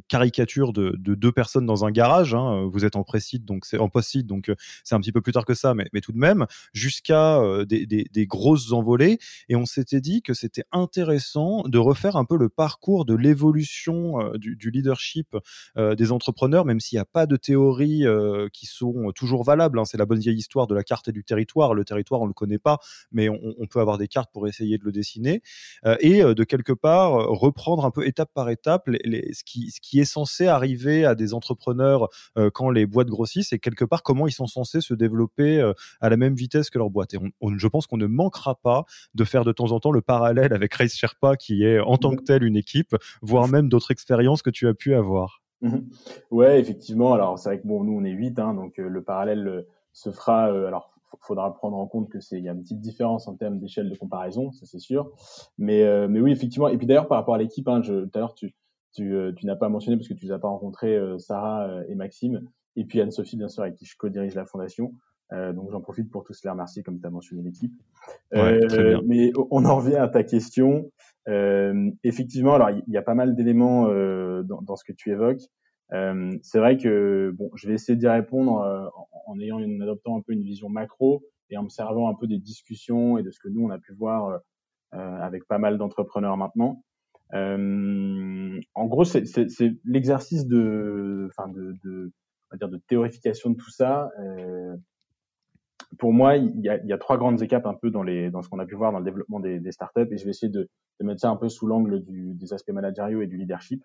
caricature 0.08 0.72
de, 0.72 0.94
deux 0.96 1.32
personnes 1.32 1.66
dans 1.66 1.84
un 1.84 1.90
garage. 1.90 2.34
Hein. 2.34 2.68
Vous 2.72 2.84
êtes 2.84 2.96
en 2.96 3.04
donc 3.40 3.66
c'est 3.66 3.78
post-site, 3.92 4.26
donc 4.26 4.50
c'est 4.84 4.94
un 4.94 5.00
petit 5.00 5.12
peu 5.12 5.20
plus 5.20 5.32
tard 5.32 5.44
que 5.44 5.54
ça, 5.54 5.74
mais, 5.74 6.00
tout 6.00 6.12
de 6.12 6.18
même, 6.18 6.46
jusqu'à 6.72 7.40
des, 7.66 7.84
des 7.86 8.26
grosses 8.26 8.72
envolées. 8.72 9.18
Et 9.48 9.56
on 9.56 9.66
s'est 9.66 9.81
s'était 9.82 10.00
dit 10.00 10.22
que 10.22 10.32
c'était 10.32 10.64
intéressant 10.70 11.62
de 11.62 11.78
refaire 11.78 12.14
un 12.14 12.24
peu 12.24 12.36
le 12.36 12.48
parcours 12.48 13.04
de 13.04 13.14
l'évolution 13.14 14.20
euh, 14.20 14.38
du, 14.38 14.70
leadership 14.70 15.36
euh, 15.76 15.96
des 15.96 16.12
entrepreneurs, 16.12 16.64
même 16.64 16.78
s'il 16.78 16.96
n'y 16.96 17.00
a 17.00 17.04
pas 17.04 17.26
de 17.26 17.36
théories 17.36 18.06
euh, 18.06 18.48
qui 18.52 18.66
sont 18.66 19.10
toujours 19.14 19.42
valables. 19.42 19.80
Hein. 19.80 19.84
C'est 19.84 19.98
la 19.98 20.06
bonne 20.06 20.20
vieille 20.20 20.36
histoire 20.36 20.68
de 20.68 20.74
la 20.74 20.84
carte 20.84 21.08
et 21.08 21.12
du 21.12 21.24
territoire. 21.24 21.74
Le 21.74 21.84
territoire, 21.84 22.20
on 22.20 22.26
le 22.26 22.32
connaît 22.32 22.58
pas, 22.58 22.78
mais 23.10 23.28
on, 23.28 23.66
peut 23.70 23.80
avoir 23.80 23.98
des 23.98 24.06
cartes 24.06 24.30
pour 24.32 24.46
essayer 24.46 24.76
de 24.76 24.84
le 24.84 24.92
dessiner 24.92 25.40
et 26.00 26.22
de 26.22 26.44
quelque 26.44 26.72
part 26.72 27.12
reprendre 27.12 27.86
un 27.86 27.90
peu 27.90 28.06
étape 28.06 28.30
par 28.34 28.50
étape 28.50 28.88
les, 28.88 29.32
ce, 29.32 29.42
qui, 29.44 29.70
ce 29.70 29.80
qui 29.80 29.98
est 29.98 30.04
censé 30.04 30.46
arriver 30.46 31.06
à 31.06 31.14
des 31.14 31.32
entrepreneurs 31.32 32.08
quand 32.52 32.70
les 32.70 32.84
boîtes 32.86 33.08
grossissent 33.08 33.52
et 33.52 33.58
quelque 33.58 33.84
part 33.84 34.02
comment 34.02 34.26
ils 34.26 34.32
sont 34.32 34.46
censés 34.46 34.80
se 34.80 34.94
développer 34.94 35.72
à 36.00 36.10
la 36.10 36.16
même 36.16 36.34
vitesse 36.34 36.68
que 36.68 36.78
leur 36.78 36.90
boîte. 36.90 37.14
Et 37.14 37.18
je 37.56 37.68
pense 37.68 37.86
qu'on 37.86 37.96
ne 37.96 38.06
manquera 38.06 38.56
pas 38.56 38.84
de 39.14 39.24
faire 39.24 39.44
de 39.44 39.52
temps 39.52 39.61
en 39.70 39.78
temps 39.78 39.92
le 39.92 40.00
parallèle 40.00 40.52
avec 40.52 40.74
Race 40.74 40.94
Sherpa, 40.94 41.36
qui 41.36 41.64
est 41.64 41.78
en 41.78 41.96
tant 41.96 42.16
que 42.16 42.22
tel 42.22 42.42
une 42.42 42.56
équipe, 42.56 42.96
voire 43.20 43.46
même 43.46 43.68
d'autres 43.68 43.92
expériences 43.92 44.42
que 44.42 44.50
tu 44.50 44.66
as 44.66 44.74
pu 44.74 44.94
avoir. 44.94 45.42
Mhm. 45.62 45.88
Ouais, 46.30 46.60
effectivement. 46.60 47.14
Alors, 47.14 47.38
c'est 47.38 47.48
vrai 47.48 47.60
que 47.60 47.66
bon, 47.66 47.84
nous, 47.84 47.92
on 47.92 48.04
est 48.04 48.10
8, 48.10 48.38
hein, 48.38 48.54
donc 48.54 48.78
euh, 48.78 48.88
le 48.88 49.02
parallèle 49.02 49.46
euh, 49.46 49.62
se 49.92 50.10
fera. 50.10 50.52
Euh, 50.52 50.66
alors, 50.66 50.92
faudra 51.20 51.54
prendre 51.54 51.76
en 51.76 51.86
compte 51.86 52.08
que 52.08 52.20
c'est 52.20 52.38
il 52.38 52.44
y 52.44 52.48
a 52.48 52.52
une 52.52 52.62
petite 52.62 52.80
différence 52.80 53.28
en 53.28 53.36
termes 53.36 53.60
d'échelle 53.60 53.88
de 53.88 53.94
comparaison, 53.94 54.50
ça 54.50 54.66
c'est 54.66 54.80
sûr. 54.80 55.12
Mais 55.56 56.08
mais 56.08 56.20
oui, 56.20 56.32
effectivement. 56.32 56.68
Et 56.68 56.76
puis 56.76 56.86
d'ailleurs, 56.86 57.06
par 57.06 57.18
rapport 57.18 57.34
à 57.34 57.38
l'équipe, 57.38 57.68
hein, 57.68 57.80
tout 57.80 58.10
à 58.14 58.18
l'heure, 58.18 58.34
tu 58.34 58.54
tu, 58.94 59.14
tu 59.36 59.46
n'as 59.46 59.56
pas 59.56 59.68
mentionné 59.68 59.96
parce 59.96 60.08
que 60.08 60.14
tu 60.14 60.26
n'as 60.26 60.38
pas 60.38 60.48
rencontré 60.48 60.98
Sarah 61.18 61.68
et 61.88 61.94
Maxime, 61.94 62.42
et 62.76 62.84
puis 62.84 63.00
Anne-Sophie, 63.00 63.36
bien 63.36 63.48
sûr, 63.48 63.62
avec 63.62 63.76
qui 63.76 63.84
je 63.84 63.96
co-dirige 63.96 64.34
la 64.34 64.46
fondation. 64.46 64.94
Euh, 65.32 65.52
donc 65.52 65.70
j'en 65.70 65.80
profite 65.80 66.10
pour 66.10 66.24
tous 66.24 66.44
les 66.44 66.50
remercier, 66.50 66.82
comme 66.82 67.00
tu 67.00 67.06
as 67.06 67.10
mentionné 67.10 67.42
l'équipe. 67.42 67.72
Euh, 68.34 69.00
mais 69.06 69.32
on 69.50 69.64
en 69.64 69.76
revient 69.76 69.96
à 69.96 70.08
ta 70.08 70.22
question. 70.22 70.90
Euh, 71.28 71.90
effectivement, 72.04 72.54
alors 72.54 72.70
il 72.70 72.92
y, 72.92 72.96
a 72.96 73.02
pas 73.02 73.14
mal 73.14 73.34
d'éléments 73.34 73.86
dans, 74.42 74.62
dans, 74.62 74.76
ce 74.76 74.84
que 74.84 74.92
tu 74.92 75.10
évoques. 75.10 75.42
c'est 75.90 76.58
vrai 76.58 76.76
que 76.76 77.32
bon, 77.36 77.50
je 77.54 77.68
vais 77.68 77.74
essayer 77.74 77.96
d'y 77.96 78.08
répondre 78.08 78.52
en, 78.52 79.32
en, 79.32 79.40
ayant 79.40 79.58
une, 79.58 79.80
en 79.80 79.84
adoptant 79.84 80.16
un 80.16 80.20
peu 80.20 80.32
une 80.32 80.42
vision 80.42 80.68
macro 80.68 81.22
et 81.50 81.56
en 81.56 81.64
me 81.64 81.68
servant 81.68 82.08
un 82.08 82.14
peu 82.14 82.26
des 82.26 82.38
discussions 82.38 83.18
et 83.18 83.22
de 83.22 83.30
ce 83.30 83.38
que 83.38 83.48
nous 83.48 83.64
on 83.64 83.70
a 83.70 83.78
pu 83.78 83.92
voir 83.94 84.40
avec 84.92 85.46
pas 85.46 85.58
mal 85.58 85.78
d'entrepreneurs 85.78 86.36
maintenant. 86.36 86.82
Euh, 87.34 88.60
en 88.74 88.86
gros, 88.86 89.04
c'est 89.04 89.24
l'exercice 89.84 90.46
de, 90.46 91.28
enfin 91.30 91.48
de, 91.48 91.74
de, 91.84 92.12
on 92.50 92.54
va 92.54 92.58
dire 92.58 92.68
de 92.68 92.78
théorification 92.88 93.50
de 93.50 93.56
tout 93.56 93.70
ça. 93.70 94.10
Euh, 94.20 94.76
pour 95.98 96.12
moi, 96.12 96.36
il 96.36 96.60
y, 96.60 96.68
a, 96.68 96.78
il 96.78 96.86
y, 96.86 96.92
a, 96.92 96.98
trois 96.98 97.18
grandes 97.18 97.42
étapes 97.42 97.66
un 97.66 97.74
peu 97.74 97.90
dans, 97.90 98.02
les, 98.02 98.30
dans 98.30 98.42
ce 98.42 98.48
qu'on 98.48 98.58
a 98.58 98.66
pu 98.66 98.74
voir 98.74 98.92
dans 98.92 98.98
le 98.98 99.04
développement 99.04 99.40
des, 99.40 99.60
des 99.60 99.72
startups 99.72 100.08
et 100.10 100.16
je 100.16 100.24
vais 100.24 100.30
essayer 100.30 100.50
de, 100.50 100.68
de 101.00 101.06
mettre 101.06 101.20
ça 101.20 101.30
un 101.30 101.36
peu 101.36 101.48
sous 101.48 101.66
l'angle 101.66 102.02
des 102.06 102.52
aspects 102.52 102.72
managériaux 102.72 103.22
et 103.22 103.26
du 103.26 103.36
leadership. 103.36 103.82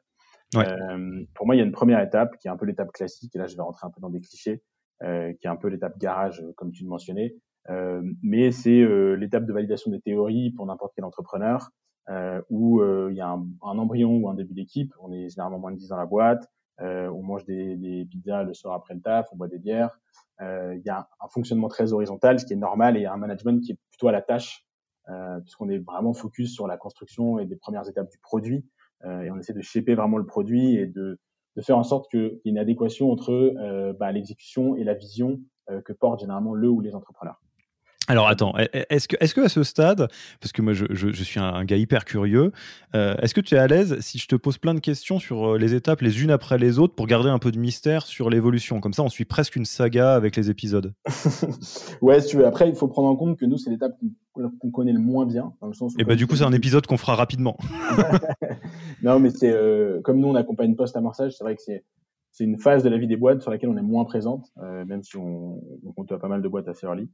Ouais. 0.56 0.68
Euh, 0.68 1.25
pour 1.33 1.45
moi, 1.45 1.56
il 1.56 1.59
y 1.59 1.62
a 1.62 1.65
une 1.65 1.71
première 1.71 2.00
étape 2.01 2.38
qui 2.38 2.48
est 2.48 2.51
un 2.51 2.57
peu 2.57 2.65
l'étape 2.65 2.92
classique 2.92 3.36
et 3.36 3.39
là, 3.39 3.48
je 3.48 3.56
vais 3.56 3.62
rentrer 3.62 3.86
un 3.86 3.92
peu 3.92 4.00
dans 4.00 4.09
des 4.09 4.21
clichés, 4.21 4.62
euh, 5.04 5.33
qui 5.33 5.48
est 5.48 5.50
un 5.50 5.57
peu 5.57 5.68
l'étape 5.68 5.98
garage, 5.98 6.44
comme 6.56 6.71
tu 6.71 6.83
le 6.83 6.89
mentionnais. 6.89 7.36
Euh, 7.69 8.01
mais 8.24 8.51
c'est 8.51 8.80
euh, 8.80 9.15
l'étape 9.15 9.45
de 9.45 9.51
validation 9.51 9.92
des 9.92 10.00
théories 10.00 10.51
pour 10.51 10.65
n'importe 10.65 10.94
quel 10.95 11.03
entrepreneur 11.03 11.69
euh, 12.10 12.42
où 12.50 12.80
euh, 12.80 13.10
il 13.12 13.18
y 13.18 13.21
a 13.21 13.27
un, 13.27 13.45
un, 13.62 13.77
embryon 13.77 14.18
ou 14.18 14.30
un 14.30 14.33
début 14.33 14.53
d'équipe. 14.53 14.94
On 15.01 15.12
est 15.12 15.30
généralement 15.30 15.60
moins 15.60 15.71
de 15.71 15.77
10 15.77 15.89
dans 15.89 15.98
la 15.98 16.06
boîte. 16.06 16.48
On 16.79 17.24
mange 17.24 17.45
des, 17.45 17.75
des 17.75 18.06
pizzas 18.06 18.44
le 18.44 18.53
soir 18.53 18.75
après 18.75 18.94
le 18.94 19.01
taf, 19.01 19.27
on 19.31 19.35
boit 19.35 19.47
des 19.47 19.59
bières. 19.59 19.97
Euh, 20.41 20.75
il 20.75 20.85
y 20.85 20.89
a 20.89 21.07
un 21.19 21.27
fonctionnement 21.27 21.68
très 21.68 21.94
horizontal, 21.94 22.39
ce 22.39 22.45
qui 22.45 22.53
est 22.53 22.57
normal, 22.57 22.97
et 22.97 23.06
un 23.06 23.18
management 23.18 23.62
qui 23.62 23.74
est 23.74 23.79
plutôt 23.89 24.07
à 24.07 24.12
la 24.12 24.21
tâche, 24.21 24.65
euh, 25.09 25.39
puisqu'on 25.39 25.69
est 25.69 25.79
vraiment 25.79 26.13
focus 26.13 26.53
sur 26.53 26.68
la 26.68 26.77
construction 26.77 27.39
et 27.39 27.45
des 27.45 27.56
premières 27.56 27.88
étapes 27.89 28.09
du 28.09 28.19
produit, 28.19 28.65
euh, 29.06 29.21
et 29.21 29.31
on 29.31 29.38
essaie 29.38 29.53
de 29.53 29.62
shaper 29.62 29.95
vraiment 29.95 30.18
le 30.18 30.25
produit 30.25 30.75
et 30.75 30.85
de, 30.85 31.19
de 31.56 31.62
faire 31.62 31.77
en 31.77 31.84
sorte 31.84 32.10
qu'il 32.10 32.19
y 32.19 32.50
ait 32.50 32.51
une 32.51 32.57
adéquation 32.57 33.12
entre 33.12 33.93
bah, 34.00 34.12
l'exécution 34.12 34.75
et 34.75 34.84
la 34.84 34.93
vision 34.93 35.39
que 35.86 35.91
portent 35.91 36.22
généralement 36.22 36.53
le 36.53 36.69
ou 36.69 36.81
les 36.81 36.96
entrepreneurs. 36.96 37.41
Alors 38.09 38.29
attends, 38.29 38.53
est-ce 38.89 39.09
que, 39.09 39.17
est 39.19 39.33
que 39.33 39.41
à 39.41 39.49
ce 39.49 39.63
stade, 39.63 40.07
parce 40.39 40.53
que 40.53 40.61
moi 40.61 40.71
je, 40.71 40.85
je, 40.89 41.23
suis 41.23 41.41
un, 41.41 41.65
gars 41.65 41.75
hyper 41.75 42.05
curieux, 42.05 42.53
euh, 42.95 43.15
est-ce 43.17 43.33
que 43.33 43.41
tu 43.41 43.55
es 43.55 43.57
à 43.57 43.67
l'aise 43.67 43.99
si 43.99 44.17
je 44.17 44.27
te 44.27 44.35
pose 44.37 44.57
plein 44.57 44.73
de 44.73 44.79
questions 44.79 45.19
sur 45.19 45.55
euh, 45.55 45.57
les 45.57 45.73
étapes 45.73 45.99
les 45.99 46.23
unes 46.23 46.31
après 46.31 46.57
les 46.57 46.79
autres 46.79 46.95
pour 46.95 47.05
garder 47.05 47.29
un 47.29 47.37
peu 47.37 47.51
de 47.51 47.59
mystère 47.59 48.05
sur 48.05 48.29
l'évolution? 48.29 48.79
Comme 48.79 48.93
ça, 48.93 49.03
on 49.03 49.09
suit 49.09 49.25
presque 49.25 49.57
une 49.57 49.65
saga 49.65 50.13
avec 50.13 50.37
les 50.37 50.49
épisodes. 50.49 50.93
ouais, 52.01 52.21
si 52.21 52.29
tu 52.29 52.37
veux. 52.37 52.45
Après, 52.45 52.69
il 52.69 52.75
faut 52.75 52.87
prendre 52.87 53.09
en 53.09 53.17
compte 53.17 53.37
que 53.37 53.45
nous, 53.45 53.57
c'est 53.57 53.69
l'étape 53.69 53.97
qu'on 54.33 54.71
connaît 54.71 54.93
le 54.93 54.99
moins 54.99 55.25
bien, 55.25 55.53
dans 55.59 55.67
le 55.67 55.73
sens. 55.73 55.93
Et 55.99 56.05
bah 56.05 56.15
du 56.15 56.27
coup, 56.27 56.37
c'est 56.37 56.45
un 56.45 56.53
épisode 56.53 56.87
qu'on 56.87 56.97
fera 56.97 57.15
rapidement. 57.15 57.57
non, 59.03 59.19
mais 59.19 59.31
c'est 59.31 59.51
euh, 59.51 59.99
comme 60.01 60.19
nous, 60.21 60.29
on 60.29 60.35
accompagne 60.35 60.75
post-amorçage, 60.75 61.33
c'est 61.37 61.43
vrai 61.43 61.57
que 61.57 61.61
c'est 61.61 61.83
c'est 62.31 62.43
une 62.43 62.59
phase 62.59 62.83
de 62.83 62.89
la 62.89 62.99
vie 62.99 63.07
des 63.07 63.15
boîtes 63.17 63.41
sur 63.41 63.49
laquelle 63.49 63.69
on 63.69 63.77
est 63.77 63.81
moins 63.81 64.05
présente, 64.05 64.51
même 64.85 65.01
si 65.01 65.17
on, 65.17 65.59
on 65.83 65.91
compte 65.91 66.15
pas 66.15 66.27
mal 66.27 66.43
de 66.43 66.47
boîtes 66.47 66.67
assez 66.67 66.85
early. 66.85 67.09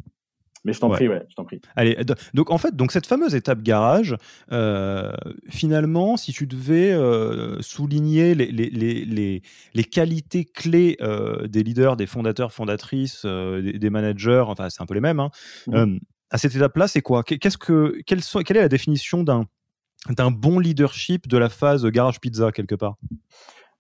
Mais 0.65 0.71
je 0.71 0.79
t'en 0.79 0.89
prie, 0.89 1.09
ouais, 1.09 1.25
je 1.29 1.35
t'en 1.35 1.43
prie. 1.43 1.59
Allez, 1.75 1.97
donc 2.33 2.49
en 2.49 2.57
fait, 2.57 2.75
donc 2.75 2.91
cette 2.93 3.05
fameuse 3.05 3.35
étape 3.35 3.61
garage, 3.61 4.15
euh, 4.51 5.11
finalement, 5.49 6.15
si 6.15 6.31
tu 6.31 6.47
devais 6.47 6.93
euh, 6.93 7.61
souligner 7.61 8.33
les, 8.33 8.49
les, 8.51 8.69
les, 8.69 9.41
les, 9.73 9.83
qualités 9.83 10.45
clés 10.45 10.97
euh, 11.01 11.47
des 11.47 11.63
leaders, 11.63 11.97
des 11.97 12.05
fondateurs, 12.05 12.53
fondatrices, 12.53 13.25
des, 13.25 13.89
managers, 13.89 14.45
enfin 14.47 14.69
c'est 14.69 14.81
un 14.81 14.85
peu 14.85 14.93
les 14.93 15.01
mêmes, 15.01 15.19
hein, 15.19 15.31
mmh. 15.67 15.97
à 16.29 16.37
cette 16.37 16.55
étape-là, 16.55 16.87
c'est 16.87 17.01
quoi? 17.01 17.23
Qu'est-ce 17.23 17.57
que 17.57 18.01
quelle, 18.05 18.21
quelle 18.45 18.57
est 18.57 18.61
la 18.61 18.69
définition 18.69 19.23
d'un 19.23 19.45
d'un 20.09 20.31
bon 20.31 20.59
leadership 20.59 21.27
de 21.29 21.37
la 21.37 21.47
phase 21.49 21.85
garage 21.85 22.19
pizza 22.19 22.51
quelque 22.51 22.75
part? 22.75 22.95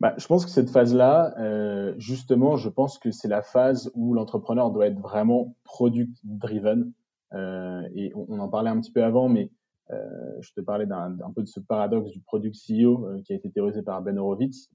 Bah, 0.03 0.13
je 0.17 0.27
pense 0.27 0.43
que 0.43 0.51
cette 0.51 0.69
phase-là, 0.69 1.33
euh, 1.39 1.93
justement, 1.97 2.57
je 2.57 2.67
pense 2.67 2.99
que 2.99 3.09
c'est 3.11 3.29
la 3.29 3.41
phase 3.41 3.89
où 3.95 4.13
l'entrepreneur 4.13 4.69
doit 4.69 4.87
être 4.87 4.99
vraiment 4.99 5.55
product-driven. 5.63 6.91
Euh, 7.31 7.87
et 7.95 8.11
on, 8.13 8.37
en 8.39 8.49
parlait 8.49 8.69
un 8.69 8.81
petit 8.81 8.91
peu 8.91 9.01
avant, 9.01 9.29
mais 9.29 9.49
euh, 9.91 9.95
je 10.41 10.51
te 10.51 10.59
parlais 10.59 10.87
d'un 10.87 11.31
peu 11.33 11.41
de 11.41 11.47
ce 11.47 11.61
paradoxe 11.61 12.11
du 12.11 12.19
product 12.19 12.53
CEO 12.53 13.07
euh, 13.07 13.21
qui 13.21 13.31
a 13.31 13.37
été 13.37 13.49
théorisé 13.49 13.81
par 13.81 14.01
Ben 14.01 14.17
Horowitz. 14.17 14.69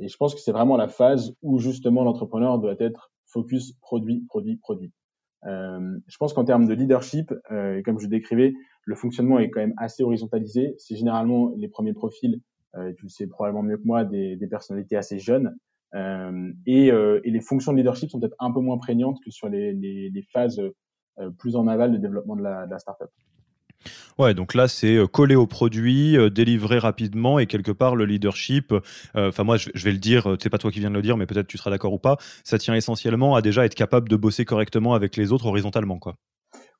et 0.00 0.08
je 0.08 0.16
pense 0.16 0.34
que 0.34 0.40
c'est 0.40 0.52
vraiment 0.52 0.78
la 0.78 0.88
phase 0.88 1.34
où 1.42 1.58
justement 1.58 2.02
l'entrepreneur 2.02 2.58
doit 2.58 2.76
être 2.78 3.12
focus 3.26 3.74
produit, 3.82 4.24
produit, 4.30 4.56
produit. 4.56 4.92
je 5.42 6.16
pense 6.18 6.32
qu'en 6.32 6.44
termes 6.46 6.66
de 6.66 6.72
leadership, 6.72 7.34
comme 7.84 7.98
je 7.98 8.06
décrivais, 8.06 8.54
le 8.84 8.94
fonctionnement 8.94 9.38
est 9.40 9.50
quand 9.50 9.60
même 9.60 9.74
assez 9.76 10.02
horizontalisé. 10.02 10.74
C'est 10.78 10.96
généralement 10.96 11.52
les 11.58 11.68
premiers 11.68 11.92
profils, 11.92 12.40
tu 12.96 13.04
le 13.04 13.08
sais 13.08 13.26
probablement 13.26 13.62
mieux 13.62 13.76
que 13.76 13.86
moi, 13.86 14.04
des, 14.04 14.36
des 14.36 14.46
personnalités 14.46 14.96
assez 14.96 15.18
jeunes. 15.18 15.56
Euh, 15.94 16.52
et, 16.66 16.86
et, 16.88 17.30
les 17.30 17.40
fonctions 17.40 17.72
de 17.72 17.76
leadership 17.76 18.10
sont 18.10 18.18
peut-être 18.18 18.36
un 18.40 18.52
peu 18.52 18.60
moins 18.60 18.78
prégnantes 18.78 19.18
que 19.24 19.30
sur 19.30 19.48
les, 19.48 19.72
les, 19.72 20.10
les 20.10 20.22
phases 20.22 20.60
plus 21.38 21.54
en 21.54 21.68
aval 21.68 21.92
de 21.92 21.98
développement 21.98 22.34
de 22.34 22.42
la, 22.42 22.66
de 22.66 22.70
la 22.72 22.78
startup. 22.78 23.10
Ouais, 24.18 24.34
donc 24.34 24.54
là, 24.54 24.68
c'est 24.68 24.96
euh, 24.96 25.06
coller 25.06 25.34
au 25.34 25.46
produit, 25.46 26.16
euh, 26.16 26.30
délivrer 26.30 26.78
rapidement 26.78 27.38
et 27.38 27.46
quelque 27.46 27.72
part 27.72 27.96
le 27.96 28.04
leadership. 28.04 28.72
Euh, 28.72 29.28
enfin, 29.28 29.44
moi, 29.44 29.56
je, 29.56 29.70
vais 29.84 29.92
le 29.92 29.98
dire, 29.98 30.36
c'est 30.40 30.50
pas 30.50 30.58
toi 30.58 30.70
qui 30.70 30.80
viens 30.80 30.90
de 30.90 30.94
le 30.94 31.02
dire, 31.02 31.16
mais 31.16 31.26
peut-être 31.26 31.46
tu 31.46 31.58
seras 31.58 31.70
d'accord 31.70 31.92
ou 31.92 31.98
pas. 31.98 32.16
Ça 32.44 32.58
tient 32.58 32.74
essentiellement 32.74 33.34
à 33.34 33.42
déjà 33.42 33.64
être 33.64 33.74
capable 33.74 34.08
de 34.08 34.16
bosser 34.16 34.44
correctement 34.44 34.94
avec 34.94 35.16
les 35.16 35.32
autres 35.32 35.46
horizontalement, 35.46 35.98
quoi. 35.98 36.14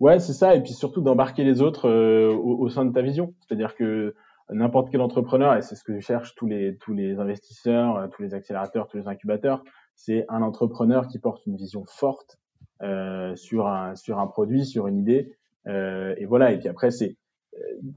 Ouais, 0.00 0.18
c'est 0.18 0.32
ça, 0.32 0.54
et 0.56 0.62
puis 0.62 0.72
surtout 0.72 1.00
d'embarquer 1.00 1.44
les 1.44 1.60
autres 1.60 1.88
au, 1.88 2.68
sein 2.68 2.84
de 2.84 2.92
ta 2.92 3.00
vision. 3.00 3.32
C'est-à-dire 3.40 3.76
que 3.76 4.14
n'importe 4.50 4.90
quel 4.90 5.00
entrepreneur, 5.00 5.56
et 5.56 5.62
c'est 5.62 5.76
ce 5.76 5.84
que 5.84 6.00
cherchent 6.00 6.34
tous 6.34 6.46
les 6.46 6.76
tous 6.78 6.92
les 6.92 7.18
investisseurs, 7.18 8.08
tous 8.10 8.22
les 8.22 8.34
accélérateurs, 8.34 8.88
tous 8.88 8.96
les 8.96 9.08
incubateurs, 9.08 9.62
c'est 9.94 10.26
un 10.28 10.42
entrepreneur 10.42 11.06
qui 11.08 11.18
porte 11.18 11.46
une 11.46 11.56
vision 11.56 11.84
forte 11.86 12.38
sur 13.36 13.66
un 13.68 13.94
sur 13.94 14.18
un 14.18 14.26
produit, 14.26 14.66
sur 14.66 14.86
une 14.86 14.98
idée 14.98 15.34
euh, 15.66 16.14
et 16.18 16.26
voilà. 16.26 16.52
Et 16.52 16.58
puis 16.58 16.68
après, 16.68 16.90
c'est 16.90 17.16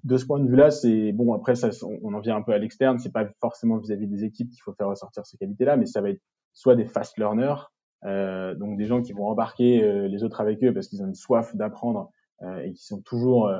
de 0.03 0.17
ce 0.17 0.25
point 0.25 0.39
de 0.39 0.47
vue-là, 0.47 0.71
c'est 0.71 1.11
bon. 1.11 1.33
Après, 1.33 1.55
ça, 1.55 1.69
on, 1.83 2.13
en 2.13 2.19
vient 2.19 2.35
un 2.35 2.41
peu 2.41 2.53
à 2.53 2.57
l'externe. 2.57 2.99
C'est 2.99 3.11
pas 3.11 3.27
forcément 3.39 3.77
vis-à-vis 3.77 4.07
des 4.07 4.23
équipes 4.23 4.49
qu'il 4.49 4.61
faut 4.61 4.73
faire 4.73 4.87
ressortir 4.87 5.25
ces 5.25 5.37
qualités-là, 5.37 5.77
mais 5.77 5.85
ça 5.85 6.01
va 6.01 6.09
être 6.09 6.21
soit 6.53 6.75
des 6.75 6.85
fast 6.85 7.17
learners, 7.17 7.55
euh, 8.05 8.55
donc 8.55 8.77
des 8.77 8.85
gens 8.85 9.01
qui 9.01 9.13
vont 9.13 9.25
embarquer 9.25 9.83
euh, 9.83 10.07
les 10.07 10.23
autres 10.23 10.41
avec 10.41 10.63
eux 10.63 10.73
parce 10.73 10.87
qu'ils 10.87 11.01
ont 11.03 11.07
une 11.07 11.15
soif 11.15 11.55
d'apprendre 11.55 12.11
euh, 12.43 12.59
et 12.61 12.73
qui 12.73 12.83
sont 12.83 13.01
toujours, 13.01 13.51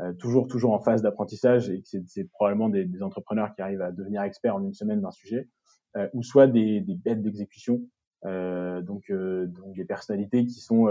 euh, 0.00 0.12
toujours, 0.14 0.48
toujours 0.48 0.72
en 0.72 0.80
phase 0.80 1.02
d'apprentissage 1.02 1.70
et 1.70 1.82
que 1.82 1.98
c'est 2.06 2.24
probablement 2.30 2.68
des, 2.68 2.84
des, 2.84 3.02
entrepreneurs 3.02 3.54
qui 3.54 3.62
arrivent 3.62 3.82
à 3.82 3.92
devenir 3.92 4.22
experts 4.22 4.56
en 4.56 4.64
une 4.64 4.74
semaine 4.74 5.00
d'un 5.00 5.10
sujet, 5.10 5.48
ou 6.14 6.22
soit 6.22 6.46
des, 6.46 6.80
des 6.80 6.94
bêtes 6.94 7.22
d'exécution, 7.22 7.82
donc, 8.24 9.12
donc 9.12 9.74
des 9.76 9.84
personnalités 9.84 10.46
qui 10.46 10.60
sont 10.60 10.88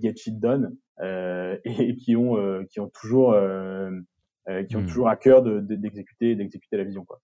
get 0.00 0.16
shit 0.16 0.38
done 0.38 0.76
euh, 1.00 1.58
et, 1.64 1.96
qui 1.96 2.16
ont 2.16 2.36
euh, 2.36 2.64
qui 2.70 2.80
ont 2.80 2.88
toujours 2.88 3.32
euh, 3.32 3.90
qui 4.68 4.76
ont 4.76 4.82
hmm. 4.82 4.86
toujours 4.86 5.08
à 5.08 5.16
cœur 5.16 5.42
d'exécuter 5.42 6.34
d'exécuter 6.34 6.76
la 6.76 6.84
vision 6.84 7.04
quoi. 7.04 7.20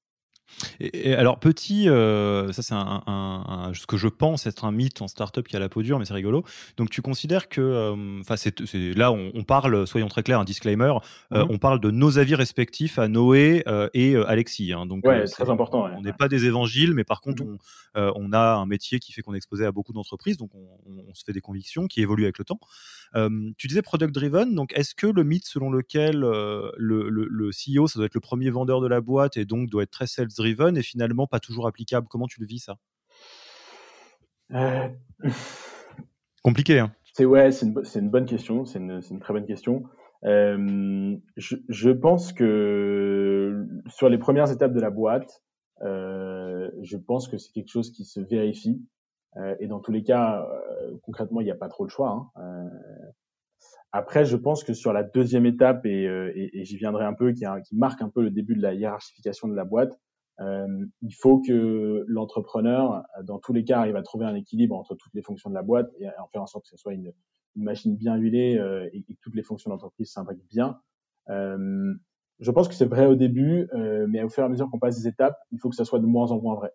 Et, 0.81 1.15
alors, 1.15 1.39
petit, 1.39 1.89
euh, 1.89 2.53
ça 2.53 2.63
c'est 2.63 2.75
un, 2.75 3.03
un, 3.07 3.73
ce 3.75 3.87
que 3.87 3.97
je 3.97 4.09
pense 4.09 4.47
être 4.47 4.65
un 4.65 4.73
mythe 4.73 5.03
en 5.03 5.09
startup 5.09 5.47
qui 5.47 5.57
a 5.57 5.59
la 5.59 5.69
peau 5.69 5.83
dure, 5.83 5.99
mais 5.99 6.05
c'est 6.05 6.15
rigolo. 6.15 6.45
Donc, 6.77 6.91
tu 6.91 7.03
considères 7.03 7.49
que, 7.49 7.61
euh, 7.61 8.21
enfin, 8.21 8.37
c'est, 8.37 8.61
là, 8.95 9.11
on, 9.13 9.43
parle, 9.43 9.87
soyons 9.87 10.09
très 10.09 10.23
clairs, 10.23 10.41
un 10.41 10.45
disclaimer, 10.45 10.93
euh, 11.33 11.45
mhm. 11.45 11.51
on 11.51 11.59
parle 11.59 11.81
de 11.81 11.91
nos 11.91 12.19
avis 12.19 12.35
respectifs 12.35 12.99
à 12.99 13.09
Noé 13.09 13.65
et 13.95 14.17
Alexis. 14.17 14.73
Hein, 14.73 14.87
donc, 14.87 15.05
ouais, 15.07 15.25
très 15.25 15.51
important. 15.51 15.89
On 15.97 16.03
n'est 16.03 16.13
pas 16.13 16.29
des 16.29 16.45
évangiles, 16.47 16.95
mais 16.95 17.05
par 17.05 17.21
contre, 17.21 17.45
mhm. 17.45 17.59
on, 17.97 18.13
on, 18.15 18.33
a 18.33 18.55
un 18.55 18.67
métier 18.67 18.99
qui 18.99 19.13
fait 19.13 19.23
qu'on 19.23 19.35
est 19.35 19.39
exposé 19.39 19.65
à 19.65 19.73
beaucoup 19.73 19.93
d'entreprises, 19.93 20.37
donc 20.37 20.51
on, 20.55 21.15
se 21.15 21.25
fait 21.25 21.33
des 21.33 21.41
convictions 21.41 21.87
qui 21.87 22.01
évoluent 22.01 22.25
avec 22.25 22.39
le 22.39 22.45
temps. 22.45 22.61
tu 23.57 23.67
disais 23.67 23.83
product 23.83 24.15
driven, 24.15 24.55
donc 24.55 24.73
est-ce 24.77 24.95
que 24.95 25.07
le 25.07 25.25
mythe 25.25 25.47
selon 25.47 25.71
lequel 25.71 26.21
le, 26.21 26.73
le, 26.77 27.09
le 27.09 27.51
CEO, 27.51 27.89
ça 27.89 27.99
doit 27.99 28.07
être 28.07 28.15
le 28.15 28.21
premier 28.21 28.51
vendeur 28.51 28.81
de 28.81 28.87
la 28.87 29.01
boîte 29.01 29.37
et 29.37 29.45
donc 29.45 29.69
doit 29.71 29.83
être 29.83 29.91
très 29.91 30.07
sales 30.07 30.29
driven 30.29 30.68
et 30.77 30.83
finalement 30.83 31.27
pas 31.27 31.41
toujours 31.41 31.67
applicable. 31.67 32.07
Comment 32.09 32.27
tu 32.27 32.41
le 32.41 32.47
vis 32.47 32.61
ça? 32.61 32.77
Euh, 34.53 34.89
Compliqué, 36.43 36.79
hein 36.79 36.93
C'est 37.13 37.25
ouais, 37.25 37.51
c'est 37.53 37.67
une, 37.67 37.83
une, 37.95 38.11
bonne 38.11 38.27
question. 38.27 38.65
C'est 38.65 38.79
une, 38.79 39.01
une, 39.11 39.21
très 39.21 39.33
bonne 39.33 39.47
question. 39.47 39.85
Euh, 40.25 41.17
je, 41.37 41.57
je, 41.69 41.91
pense 41.91 42.33
que 42.33 43.67
sur 43.87 44.09
les 44.09 44.19
premières 44.19 44.51
étapes 44.51 44.73
de 44.73 44.81
la 44.81 44.91
boîte, 44.91 45.43
euh, 45.83 46.71
je 46.83 46.97
pense 46.97 47.29
que 47.29 47.39
c'est 47.39 47.53
quelque 47.53 47.71
chose 47.71 47.93
qui 47.93 48.05
se 48.05 48.21
vérifie. 48.21 48.83
Et 49.61 49.69
dans 49.69 49.79
tous 49.79 49.93
les 49.93 50.03
cas, 50.03 50.49
concrètement, 51.03 51.41
il 51.41 51.45
n'y 51.45 51.53
a 51.53 51.55
pas 51.55 51.69
trop 51.69 51.85
le 51.85 51.91
choix. 51.91 52.29
Hein. 52.35 52.71
Après, 53.93 54.25
je 54.25 54.37
pense 54.37 54.65
que 54.65 54.73
sur 54.73 54.93
la 54.93 55.05
deuxième 55.05 55.47
étape, 55.47 55.87
et, 55.87 56.03
et, 56.35 56.59
et 56.59 56.65
j'y 56.65 56.77
viendrai 56.77 57.05
un 57.05 57.15
peu, 57.15 57.31
qui, 57.33 57.45
qui, 57.69 57.77
marque 57.77 58.03
un 58.03 58.09
peu 58.09 58.21
le 58.21 58.31
début 58.31 58.57
de 58.57 58.63
la 58.63 58.75
hiérarchification 58.75 59.47
de 59.47 59.55
la 59.55 59.65
boîte, 59.65 59.97
euh, 60.41 60.87
il 61.03 61.15
faut 61.15 61.41
que 61.41 62.05
l'entrepreneur, 62.07 63.05
dans 63.25 63.39
tous 63.39 63.53
les 63.53 63.65
cas, 63.65 63.81
arrive 63.81 63.97
à 63.97 64.03
trouver 64.03 64.27
un 64.27 64.35
équilibre 64.35 64.77
entre 64.77 64.95
toutes 64.95 65.15
les 65.15 65.23
fonctions 65.23 65.51
de 65.51 65.55
la 65.55 65.63
boîte 65.63 65.91
et 65.99 66.07
en 66.09 66.29
faire 66.29 66.43
en 66.43 66.47
sorte 66.47 66.65
que 66.65 66.71
ce 66.71 66.77
soit 66.77 66.95
une, 66.95 67.13
une 67.57 67.65
machine 67.65 67.97
bien 67.97 68.17
huilée 68.17 68.57
euh, 68.59 68.89
et, 68.93 69.03
que 69.03 69.13
toutes 69.21 69.35
les 69.35 69.43
fonctions 69.43 69.71
de 69.71 69.75
l'entreprise 69.75 70.11
s'imbriquent 70.11 70.47
bien. 70.49 70.81
Euh, 71.29 71.95
je 72.41 72.51
pense 72.51 72.69
que 72.69 72.75
c'est 72.75 72.87
vrai 72.87 73.07
au 73.07 73.17
début, 73.17 73.69
euh, 73.75 74.07
mais 74.09 74.23
au 74.23 74.29
fur 74.29 74.45
et 74.45 74.47
à 74.47 74.49
mesure 74.49 74.71
qu'on 74.71 74.79
passe 74.79 75.01
des 75.01 75.09
étapes, 75.09 75.37
il 75.51 75.59
faut 75.59 75.69
que 75.69 75.77
ça 75.77 75.85
soit 75.85 75.99
de 75.99 76.07
moins 76.07 76.31
en 76.31 76.41
moins 76.41 76.55
vrai. 76.55 76.73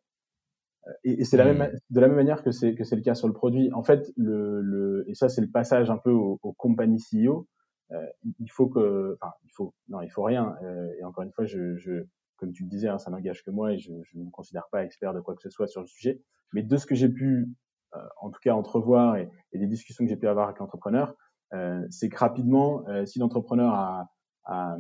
Euh, 0.87 0.91
et, 1.05 1.21
et 1.21 1.25
c'est 1.25 1.37
la 1.37 1.45
même, 1.45 1.71
de 1.89 1.99
la 1.99 2.07
même 2.07 2.17
manière 2.17 2.43
que 2.43 2.51
c'est 2.51 2.75
que 2.75 2.83
c'est 2.83 2.97
le 2.97 3.01
cas 3.01 3.15
sur 3.15 3.27
le 3.27 3.33
produit. 3.33 3.71
En 3.71 3.83
fait, 3.83 4.11
le, 4.17 4.61
le 4.61 5.05
et 5.07 5.13
ça 5.13 5.29
c'est 5.29 5.41
le 5.41 5.49
passage 5.49 5.89
un 5.89 5.97
peu 5.97 6.11
au, 6.11 6.39
au 6.43 6.53
company 6.53 6.97
CEO. 6.99 7.47
Euh, 7.91 8.05
il 8.39 8.51
faut 8.51 8.67
que, 8.67 9.17
enfin, 9.21 9.33
il 9.45 9.51
faut, 9.51 9.73
non, 9.87 10.01
il 10.01 10.09
faut 10.09 10.23
rien. 10.23 10.55
et 10.99 11.03
encore 11.03 11.23
une 11.23 11.31
fois, 11.31 11.45
je, 11.45 11.75
je 11.77 12.03
comme 12.43 12.51
tu 12.51 12.63
le 12.63 12.69
disais, 12.69 12.89
hein, 12.89 12.99
ça 12.99 13.09
n'engage 13.09 13.41
que 13.41 13.51
moi 13.51 13.71
et 13.71 13.79
je, 13.79 13.89
ne 13.93 14.25
me 14.25 14.29
considère 14.29 14.67
pas 14.69 14.83
expert 14.83 15.13
de 15.13 15.21
quoi 15.21 15.33
que 15.33 15.41
ce 15.41 15.49
soit 15.49 15.67
sur 15.67 15.79
le 15.79 15.87
sujet. 15.87 16.21
Mais 16.51 16.61
de 16.61 16.75
ce 16.75 16.85
que 16.85 16.93
j'ai 16.93 17.07
pu, 17.07 17.47
euh, 17.95 17.99
en 18.19 18.31
tout 18.31 18.39
cas, 18.43 18.53
entrevoir 18.53 19.15
et, 19.15 19.29
des 19.53 19.65
discussions 19.65 20.03
que 20.03 20.09
j'ai 20.09 20.17
pu 20.17 20.27
avoir 20.27 20.47
avec 20.47 20.59
l'entrepreneur, 20.59 21.15
euh, 21.53 21.87
c'est 21.89 22.09
que 22.09 22.17
rapidement, 22.17 22.85
euh, 22.89 23.05
si 23.05 23.17
l'entrepreneur 23.17 23.73
a, 23.73 24.09
a 24.43 24.75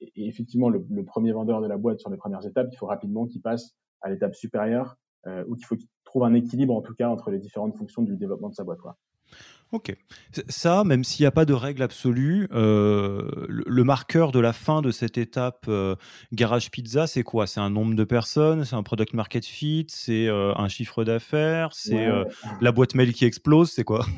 est 0.00 0.28
effectivement 0.28 0.68
le, 0.68 0.86
le, 0.88 1.04
premier 1.04 1.32
vendeur 1.32 1.60
de 1.60 1.66
la 1.66 1.78
boîte 1.78 1.98
sur 1.98 2.10
les 2.10 2.16
premières 2.16 2.46
étapes, 2.46 2.68
il 2.70 2.76
faut 2.76 2.86
rapidement 2.86 3.26
qu'il 3.26 3.42
passe 3.42 3.76
à 4.02 4.08
l'étape 4.08 4.36
supérieure 4.36 4.96
ou 5.48 5.54
qu'il 5.54 5.66
faut 5.66 5.76
qu'il 5.76 5.88
trouve 6.04 6.24
un 6.24 6.32
équilibre 6.32 6.74
en 6.74 6.80
tout 6.80 6.94
cas 6.94 7.08
entre 7.08 7.30
les 7.30 7.38
différentes 7.38 7.76
fonctions 7.76 8.02
du 8.02 8.16
développement 8.16 8.48
de 8.48 8.54
sa 8.54 8.64
boîte. 8.64 8.78
Quoi. 8.78 8.96
Ok. 9.72 9.94
Ça, 10.48 10.82
même 10.82 11.04
s'il 11.04 11.22
n'y 11.22 11.28
a 11.28 11.30
pas 11.30 11.44
de 11.44 11.52
règle 11.52 11.82
absolue, 11.82 12.48
euh, 12.52 13.46
le, 13.48 13.84
marqueur 13.84 14.32
de 14.32 14.40
la 14.40 14.52
fin 14.52 14.82
de 14.82 14.90
cette 14.90 15.16
étape 15.16 15.66
euh, 15.68 15.94
garage 16.32 16.72
pizza, 16.72 17.06
c'est 17.06 17.22
quoi? 17.22 17.46
C'est 17.46 17.60
un 17.60 17.70
nombre 17.70 17.94
de 17.94 18.02
personnes, 18.02 18.64
c'est 18.64 18.74
un 18.74 18.82
product 18.82 19.14
market 19.14 19.44
fit, 19.44 19.86
c'est 19.88 20.26
euh, 20.26 20.52
un 20.56 20.66
chiffre 20.66 21.04
d'affaires, 21.04 21.70
c'est 21.72 22.08
la 22.60 22.72
boîte 22.72 22.96
mail 22.96 23.12
qui 23.12 23.24
explose, 23.24 23.70
c'est 23.70 23.84
quoi? 23.84 24.04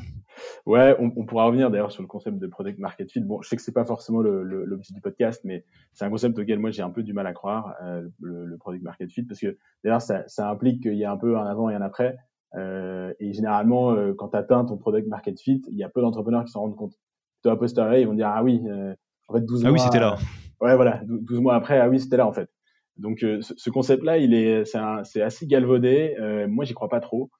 Ouais, 0.65 0.95
on, 0.99 1.11
on, 1.15 1.25
pourra 1.25 1.45
revenir 1.45 1.69
d'ailleurs 1.69 1.91
sur 1.91 2.01
le 2.01 2.07
concept 2.07 2.39
de 2.39 2.47
product 2.47 2.79
market 2.79 3.09
fit. 3.09 3.21
Bon, 3.21 3.41
je 3.43 3.47
sais 3.47 3.55
que 3.55 3.61
c'est 3.61 3.71
pas 3.71 3.85
forcément 3.85 4.19
l'objectif 4.19 4.95
du 4.95 4.99
podcast, 4.99 5.41
mais 5.45 5.63
c'est 5.93 6.05
un 6.05 6.09
concept 6.09 6.37
auquel 6.39 6.57
moi 6.57 6.71
j'ai 6.71 6.81
un 6.81 6.89
peu 6.89 7.03
du 7.03 7.13
mal 7.13 7.27
à 7.27 7.33
croire, 7.33 7.75
le, 8.19 8.45
le, 8.45 8.57
product 8.57 8.83
market 8.83 9.11
fit, 9.11 9.23
parce 9.23 9.39
que 9.39 9.57
d'ailleurs 9.83 10.01
ça, 10.01 10.27
ça 10.27 10.49
implique 10.49 10.81
qu'il 10.81 10.95
y 10.95 11.05
a 11.05 11.11
un 11.11 11.17
peu 11.17 11.37
un 11.37 11.45
avant 11.45 11.69
et 11.69 11.75
un 11.75 11.81
après. 11.81 12.17
Euh, 12.55 13.13
et 13.19 13.33
généralement, 13.33 13.91
euh, 13.91 14.13
quand 14.13 14.29
tu 14.29 14.37
atteins 14.37 14.65
ton 14.65 14.77
product 14.77 15.07
market 15.07 15.39
fit, 15.39 15.61
il 15.69 15.77
y 15.77 15.83
a 15.83 15.89
peu 15.89 16.01
d'entrepreneurs 16.01 16.45
qui 16.45 16.51
s'en 16.51 16.61
rendent 16.61 16.75
compte. 16.75 16.93
Toi, 17.41 17.53
à 17.53 17.55
posteriori, 17.55 18.01
ils 18.01 18.07
vont 18.07 18.13
dire 18.13 18.31
ah 18.33 18.43
oui, 18.43 18.61
euh, 18.67 18.93
en 19.27 19.33
fait 19.33 19.41
12 19.41 19.61
ah 19.65 19.69
mois. 19.69 19.73
oui, 19.73 19.79
c'était 19.79 19.99
là. 19.99 20.17
ouais, 20.61 20.75
voilà, 20.75 21.01
12 21.05 21.39
mois 21.39 21.55
après, 21.55 21.79
ah 21.79 21.89
oui, 21.89 21.99
c'était 21.99 22.17
là 22.17 22.27
en 22.27 22.33
fait. 22.33 22.49
Donc 22.97 23.19
ce, 23.19 23.41
ce 23.41 23.69
concept-là, 23.69 24.19
il 24.19 24.33
est, 24.33 24.65
c'est 24.65 25.21
assez 25.21 25.47
galvaudé. 25.47 26.15
moi, 26.47 26.63
j'y 26.63 26.73
crois 26.73 26.89
pas 26.89 26.99
trop. 26.99 27.31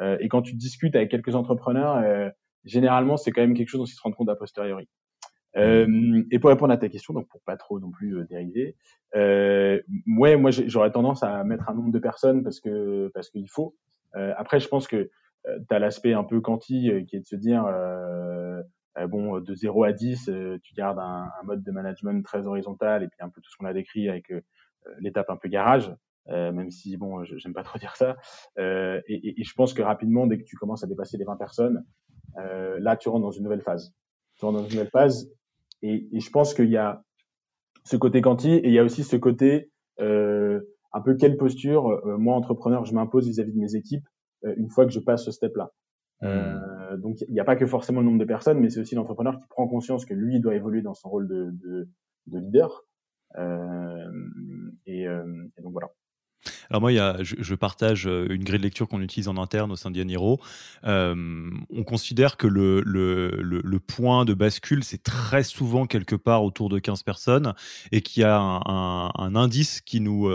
et 0.00 0.28
quand 0.28 0.42
tu 0.42 0.54
discutes 0.54 0.94
avec 0.94 1.10
quelques 1.10 1.34
entrepreneurs, 1.34 2.32
généralement, 2.64 3.16
c'est 3.16 3.32
quand 3.32 3.40
même 3.40 3.54
quelque 3.54 3.68
chose 3.68 3.80
dont 3.80 3.86
ils 3.86 3.94
se 3.94 4.00
rendent 4.00 4.14
compte 4.14 4.28
a 4.28 4.36
posteriori. 4.36 4.88
Euh, 5.56 6.22
et 6.30 6.38
pour 6.38 6.50
répondre 6.50 6.72
à 6.72 6.76
ta 6.76 6.88
question, 6.88 7.12
donc 7.14 7.28
pour 7.28 7.40
pas 7.42 7.56
trop 7.56 7.80
non 7.80 7.90
plus 7.90 8.18
euh, 8.18 8.24
dériver, 8.24 8.76
euh, 9.16 9.80
ouais, 10.16 10.36
moi 10.36 10.50
j'aurais 10.50 10.92
tendance 10.92 11.22
à 11.22 11.42
mettre 11.42 11.68
un 11.68 11.74
nombre 11.74 11.90
de 11.90 11.98
personnes 11.98 12.44
parce 12.44 12.60
que 12.60 13.10
parce 13.14 13.30
qu'il 13.30 13.48
faut. 13.48 13.74
Euh, 14.16 14.32
après, 14.36 14.60
je 14.60 14.68
pense 14.68 14.86
que 14.86 15.10
euh, 15.46 15.58
tu 15.68 15.74
as 15.74 15.78
l'aspect 15.78 16.12
un 16.12 16.24
peu 16.24 16.40
quanti 16.40 16.90
euh, 16.90 17.04
qui 17.04 17.16
est 17.16 17.20
de 17.20 17.26
se 17.26 17.36
dire 17.36 17.64
bon 19.08 19.40
de 19.40 19.54
0 19.54 19.84
à 19.84 19.92
10, 19.92 20.30
tu 20.62 20.74
gardes 20.74 20.98
un, 20.98 21.30
un, 21.40 21.44
mode 21.44 21.62
de 21.62 21.70
management 21.70 22.22
très 22.22 22.46
horizontal 22.46 23.02
et 23.02 23.08
puis 23.08 23.18
un 23.20 23.30
peu 23.30 23.40
tout 23.40 23.50
ce 23.50 23.56
qu'on 23.56 23.64
a 23.64 23.72
décrit 23.72 24.10
avec 24.10 24.30
l'étape 24.98 25.30
un 25.30 25.36
peu 25.36 25.48
garage. 25.48 25.94
Euh, 26.28 26.52
même 26.52 26.70
si 26.70 26.96
bon, 26.96 27.24
j'aime 27.24 27.54
pas 27.54 27.62
trop 27.62 27.78
dire 27.78 27.96
ça. 27.96 28.16
Euh, 28.58 29.00
et, 29.08 29.40
et, 29.40 29.44
je 29.44 29.54
pense 29.54 29.72
que 29.72 29.82
rapidement, 29.82 30.26
dès 30.26 30.38
que 30.38 30.44
tu 30.44 30.56
commences 30.56 30.84
à 30.84 30.86
dépasser 30.86 31.16
les 31.16 31.24
20 31.24 31.36
personnes, 31.36 31.84
euh, 32.38 32.78
là, 32.78 32.96
tu 32.96 33.08
rentres 33.08 33.24
dans 33.24 33.30
une 33.30 33.42
nouvelle 33.42 33.62
phase. 33.62 33.92
Tu 34.36 34.44
rentres 34.44 34.58
dans 34.58 34.64
une 34.64 34.72
nouvelle 34.74 34.90
phase, 34.90 35.30
et, 35.82 36.08
et 36.12 36.20
je 36.20 36.30
pense 36.30 36.54
qu'il 36.54 36.70
y 36.70 36.76
a 36.76 37.02
ce 37.84 37.96
côté 37.96 38.20
quanti 38.20 38.50
et 38.50 38.68
il 38.68 38.72
y 38.72 38.78
a 38.78 38.84
aussi 38.84 39.02
ce 39.02 39.16
côté 39.16 39.70
un 40.92 41.00
peu 41.00 41.14
quelle 41.14 41.36
posture, 41.36 41.88
euh, 41.88 42.16
moi 42.16 42.34
entrepreneur, 42.34 42.84
je 42.84 42.94
m'impose 42.94 43.26
vis-à-vis 43.26 43.52
de 43.52 43.58
mes 43.58 43.74
équipes 43.74 44.06
euh, 44.44 44.54
une 44.56 44.68
fois 44.68 44.86
que 44.86 44.92
je 44.92 45.00
passe 45.00 45.24
ce 45.24 45.30
step-là. 45.30 45.72
Hmm. 46.22 46.26
Euh, 46.26 46.96
donc 46.96 47.20
il 47.20 47.32
n'y 47.32 47.40
a 47.40 47.44
pas 47.44 47.56
que 47.56 47.66
forcément 47.66 48.00
le 48.00 48.06
nombre 48.06 48.18
de 48.18 48.24
personnes, 48.24 48.58
mais 48.58 48.70
c'est 48.70 48.80
aussi 48.80 48.94
l'entrepreneur 48.94 49.38
qui 49.38 49.46
prend 49.48 49.66
conscience 49.68 50.04
que 50.04 50.14
lui 50.14 50.40
doit 50.40 50.54
évoluer 50.54 50.82
dans 50.82 50.94
son 50.94 51.08
rôle 51.08 51.28
de, 51.28 51.50
de, 51.52 51.88
de 52.26 52.38
leader. 52.38 52.84
Euh, 53.38 54.10
et, 54.86 55.02
et, 55.04 55.62
donc 55.62 55.72
voilà. 55.72 55.88
Alors 56.70 56.80
moi, 56.80 56.92
il 56.92 56.96
y 56.96 57.00
a, 57.00 57.18
je, 57.22 57.54
partage 57.54 58.06
une 58.06 58.44
grille 58.44 58.58
de 58.58 58.64
lecture 58.64 58.88
qu'on 58.88 59.00
utilise 59.02 59.28
en 59.28 59.36
interne 59.36 59.72
au 59.72 59.76
sein 59.76 59.90
d'Yaniro. 59.90 60.40
Euh, 60.84 61.50
on 61.70 61.84
considère 61.84 62.36
que 62.36 62.46
le, 62.46 62.80
le, 62.80 63.30
le, 63.42 63.80
point 63.80 64.24
de 64.24 64.34
bascule, 64.34 64.84
c'est 64.84 65.02
très 65.02 65.42
souvent 65.42 65.86
quelque 65.86 66.16
part 66.16 66.44
autour 66.44 66.68
de 66.68 66.78
15 66.78 67.02
personnes 67.02 67.54
et 67.92 68.00
qu'il 68.00 68.22
y 68.22 68.24
a 68.24 68.38
un, 68.38 69.10
un, 69.14 69.36
indice 69.36 69.80
qui 69.80 70.00
nous, 70.00 70.30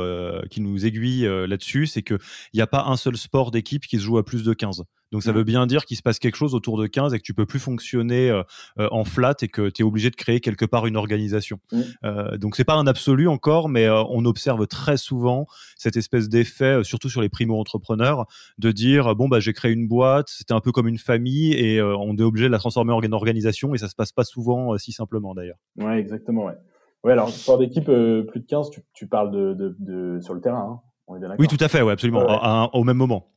qui 0.50 0.62
nous 0.62 0.86
aiguille 0.86 1.28
là-dessus, 1.48 1.88
c'est 1.88 2.04
qu'il 2.04 2.20
n'y 2.54 2.62
a 2.62 2.68
pas 2.68 2.86
un 2.86 2.98
seul 2.98 3.18
sport 3.18 3.52
d'équipe 3.52 3.86
qui 3.86 3.98
se 3.98 4.04
joue 4.04 4.18
à 4.18 4.26
plus 4.26 4.44
de 4.44 4.54
15. 4.54 4.84
Donc 5.12 5.24
ça 5.24 5.32
mmh. 5.32 5.36
veut 5.36 5.44
bien 5.44 5.68
dire 5.68 5.86
qu'il 5.86 5.98
se 5.98 6.02
passe 6.02 6.20
quelque 6.20 6.36
chose 6.36 6.56
autour 6.56 6.78
de 6.78 6.88
15 6.88 7.14
et 7.14 7.20
que 7.20 7.24
tu 7.24 7.34
peux 7.34 7.46
plus 7.46 7.60
fonctionner 7.60 8.30
euh, 8.30 8.44
euh, 8.80 8.88
en 8.92 9.04
flat 9.04 9.36
et 9.42 9.48
que 9.48 9.70
tu 9.70 9.82
es 9.82 9.86
obligé 9.86 10.10
de 10.10 10.16
créer 10.16 10.40
quelque 10.40 10.66
part 10.66 10.88
une 10.88 10.98
organisation. 10.98 11.60
Mmh. 11.72 11.82
Euh, 12.04 12.38
donc 12.38 12.56
c'est 12.56 12.64
pas 12.64 12.76
un 12.76 12.88
absolu 12.88 13.28
encore, 13.28 13.70
mais 13.70 13.90
on 13.90 14.26
observe 14.26 14.66
très 14.68 14.98
souvent 14.98 15.48
cette 15.78 15.98
espèce 15.98 16.30
d'effet, 16.30 16.84
surtout 16.84 17.10
sur 17.10 17.22
les 17.22 17.30
primo-entrepreneurs, 17.30 18.26
de 18.58 18.72
dire 18.72 19.16
bon 19.16 19.28
bah 19.28 19.40
j'ai 19.40 19.54
créé 19.54 19.72
une 19.72 19.88
boîte, 19.88 20.30
c'était 20.30 20.54
un 20.54 20.60
peu 20.60 20.72
comme 20.72 20.88
une 20.88 20.98
famille 20.98 21.54
et 21.54 21.82
on 21.82 22.16
est 22.18 22.24
obligé 22.24 22.48
de 22.48 22.52
la 22.52 22.60
transformer 22.60 22.94
en 22.94 23.12
organisation 23.12 23.76
et 23.76 23.78
ça 23.78 23.88
se 23.88 23.96
passe 23.96 24.12
pas 24.12 24.24
souvent 24.24 24.78
si 24.78 24.92
simplement 24.92 25.34
d'ailleurs. 25.34 25.58
Ouais, 25.78 26.00
exactement. 26.00 26.46
Ouais. 26.46 26.56
Ouais, 27.04 27.12
alors 27.12 27.30
sport 27.30 27.60
d'équipe 27.60 27.86
plus 27.86 28.40
de 28.40 28.46
15, 28.48 28.72
tu, 28.94 29.08
parles 29.08 29.32
de, 29.32 30.20
sur 30.22 30.34
le 30.34 30.42
terrain. 30.42 30.82
Hein. 31.08 31.36
oui, 31.38 31.48
tout 31.48 31.64
à 31.64 31.68
fait, 31.68 31.84
ouais, 31.84 31.94
absolument, 31.94 32.70
au 32.74 32.84
même 32.84 32.98
moment. 32.98 33.32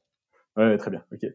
Ouais, 0.56 0.76
très 0.78 0.90
bien. 0.90 1.04
Ok. 1.12 1.26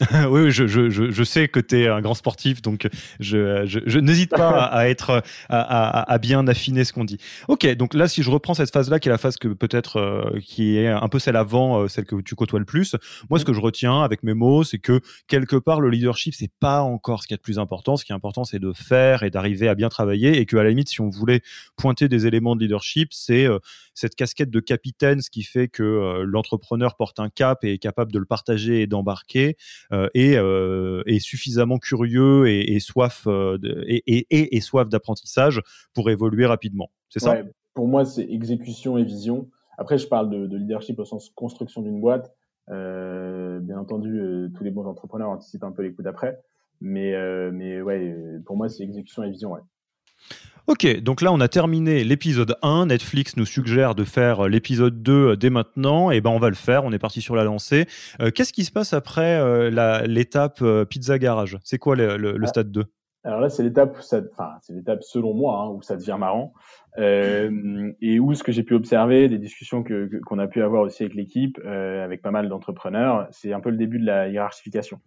oui, 0.30 0.52
je, 0.52 0.66
je, 0.66 0.88
je, 0.88 1.24
sais 1.24 1.48
que 1.48 1.58
tu 1.58 1.82
es 1.82 1.88
un 1.88 2.00
grand 2.00 2.14
sportif, 2.14 2.62
donc 2.62 2.88
je, 3.18 3.64
je, 3.66 3.98
n'hésite 3.98 4.30
pas 4.30 4.64
à, 4.64 4.88
être 4.88 5.22
à, 5.48 6.12
à, 6.12 6.18
bien 6.18 6.46
affiner 6.46 6.84
ce 6.84 6.92
qu'on 6.92 7.04
dit. 7.04 7.18
Ok, 7.48 7.66
donc 7.74 7.94
là, 7.94 8.06
si 8.06 8.22
je 8.22 8.30
reprends 8.30 8.54
cette 8.54 8.72
phase-là, 8.72 9.00
qui 9.00 9.08
est 9.08 9.12
la 9.12 9.18
phase 9.18 9.36
que 9.36 9.48
peut-être 9.48 9.96
euh, 9.96 10.38
qui 10.40 10.76
est 10.76 10.88
un 10.88 11.08
peu 11.08 11.18
celle 11.18 11.36
avant, 11.36 11.80
euh, 11.80 11.88
celle 11.88 12.04
que 12.04 12.20
tu 12.20 12.36
côtoies 12.36 12.60
le 12.60 12.64
plus. 12.64 12.94
Moi, 13.30 13.38
ce 13.40 13.44
que 13.44 13.52
je 13.52 13.60
retiens 13.60 14.02
avec 14.02 14.22
mes 14.22 14.34
mots, 14.34 14.62
c'est 14.62 14.78
que 14.78 15.00
quelque 15.26 15.56
part, 15.56 15.80
le 15.80 15.90
leadership, 15.90 16.34
c'est 16.34 16.52
pas 16.60 16.82
encore 16.82 17.22
ce 17.22 17.26
qui 17.26 17.34
est 17.34 17.38
le 17.38 17.42
plus 17.42 17.58
important. 17.58 17.96
Ce 17.96 18.04
qui 18.04 18.12
est 18.12 18.16
important, 18.16 18.44
c'est 18.44 18.60
de 18.60 18.72
faire 18.72 19.24
et 19.24 19.30
d'arriver 19.30 19.68
à 19.68 19.74
bien 19.74 19.88
travailler, 19.88 20.38
et 20.38 20.46
que 20.46 20.56
à 20.56 20.62
la 20.62 20.70
limite, 20.70 20.88
si 20.88 21.00
on 21.00 21.08
voulait 21.08 21.40
pointer 21.76 22.08
des 22.08 22.26
éléments 22.26 22.54
de 22.54 22.60
leadership, 22.60 23.08
c'est 23.12 23.46
euh, 23.46 23.58
cette 23.94 24.14
casquette 24.14 24.50
de 24.50 24.60
capitaine, 24.60 25.20
ce 25.20 25.30
qui 25.30 25.42
fait 25.42 25.68
que 25.68 26.22
l'entrepreneur 26.24 26.96
porte 26.96 27.20
un 27.20 27.28
cap 27.28 27.62
et 27.64 27.74
est 27.74 27.78
capable 27.78 28.12
de 28.12 28.18
le 28.18 28.24
partager 28.24 28.82
et 28.82 28.86
d'embarquer 28.88 29.56
euh, 29.92 30.08
euh, 30.16 31.02
est, 31.06 31.18
suffisamment 31.18 31.78
curieux 31.78 32.48
et, 32.48 32.78
soif 32.80 33.24
euh, 33.26 33.58
et, 33.86 34.60
soif 34.60 34.88
d'apprentissage 34.88 35.60
pour 35.94 36.10
évoluer 36.10 36.46
rapidement. 36.46 36.90
C'est 37.08 37.20
ça? 37.20 37.38
Pour 37.74 37.88
moi, 37.88 38.04
c'est 38.04 38.24
exécution 38.30 38.96
et 38.98 39.04
vision. 39.04 39.48
Après, 39.78 39.98
je 39.98 40.06
parle 40.06 40.30
de, 40.30 40.56
leadership 40.56 40.98
au 41.00 41.04
sens 41.04 41.30
construction 41.30 41.82
d'une 41.82 42.00
boîte. 42.00 42.32
bien 42.68 43.78
entendu, 43.78 44.50
tous 44.56 44.64
les 44.64 44.70
bons 44.70 44.86
entrepreneurs 44.86 45.30
anticipent 45.30 45.64
un 45.64 45.72
peu 45.72 45.82
les 45.82 45.92
coups 45.92 46.04
d'après. 46.04 46.40
Mais, 46.80 47.14
mais 47.50 47.82
ouais, 47.82 48.16
pour 48.46 48.56
moi, 48.56 48.68
c'est 48.68 48.84
exécution 48.84 49.22
et 49.22 49.30
vision. 49.30 49.52
Ouais. 49.52 49.60
Ok, 50.66 50.86
donc 51.02 51.20
là 51.20 51.30
on 51.30 51.40
a 51.40 51.48
terminé 51.48 52.04
l'épisode 52.04 52.56
1. 52.62 52.86
Netflix 52.86 53.36
nous 53.36 53.44
suggère 53.44 53.94
de 53.94 54.02
faire 54.02 54.48
l'épisode 54.48 55.02
2 55.02 55.36
dès 55.36 55.50
maintenant. 55.50 56.10
Et 56.10 56.22
ben 56.22 56.30
on 56.30 56.38
va 56.38 56.48
le 56.48 56.54
faire. 56.54 56.84
On 56.84 56.92
est 56.92 56.98
parti 56.98 57.20
sur 57.20 57.36
la 57.36 57.44
lancée. 57.44 57.86
Euh, 58.22 58.30
qu'est-ce 58.30 58.54
qui 58.54 58.64
se 58.64 58.72
passe 58.72 58.94
après 58.94 59.38
euh, 59.38 60.06
l'étape 60.06 60.62
euh, 60.62 60.86
pizza 60.86 61.18
garage? 61.18 61.58
C'est 61.64 61.76
quoi 61.76 61.96
le, 61.96 62.38
ah. 62.42 62.46
stade 62.46 62.72
2 62.72 62.84
alors 63.26 63.40
là, 63.40 63.48
c'est 63.48 63.62
l'étape, 63.62 63.96
enfin, 63.96 64.50
c'est 64.60 64.74
l'étape 64.74 65.02
selon 65.02 65.32
moi 65.32 65.62
hein, 65.62 65.70
où 65.70 65.80
ça 65.80 65.96
devient 65.96 66.18
marrant 66.20 66.52
et 66.98 68.20
où 68.20 68.34
ce 68.34 68.42
que 68.42 68.52
j'ai 68.52 68.62
pu 68.62 68.74
observer, 68.74 69.30
des 69.30 69.38
discussions 69.38 69.82
que 69.82 70.20
qu'on 70.26 70.38
a 70.38 70.46
pu 70.46 70.62
avoir 70.62 70.82
aussi 70.82 71.04
avec 71.04 71.14
l'équipe, 71.14 71.58
avec 71.64 72.20
pas 72.20 72.30
mal 72.30 72.50
d'entrepreneurs, 72.50 73.26
c'est 73.30 73.54
un 73.54 73.60
peu 73.60 73.70
le 73.70 73.78
début 73.78 73.98
de 73.98 74.04
la 74.04 74.28
hiérarchification. 74.28 75.00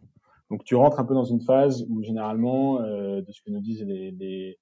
Donc 0.49 0.63
tu 0.63 0.75
rentres 0.75 0.99
un 0.99 1.05
peu 1.05 1.13
dans 1.13 1.25
une 1.25 1.41
phase 1.41 1.85
où 1.89 2.01
généralement, 2.03 2.79
de 2.79 3.31
ce 3.31 3.41
que 3.41 3.51
nous 3.51 3.61
disent 3.61 3.83
les, 3.83 4.11
les 4.11 4.57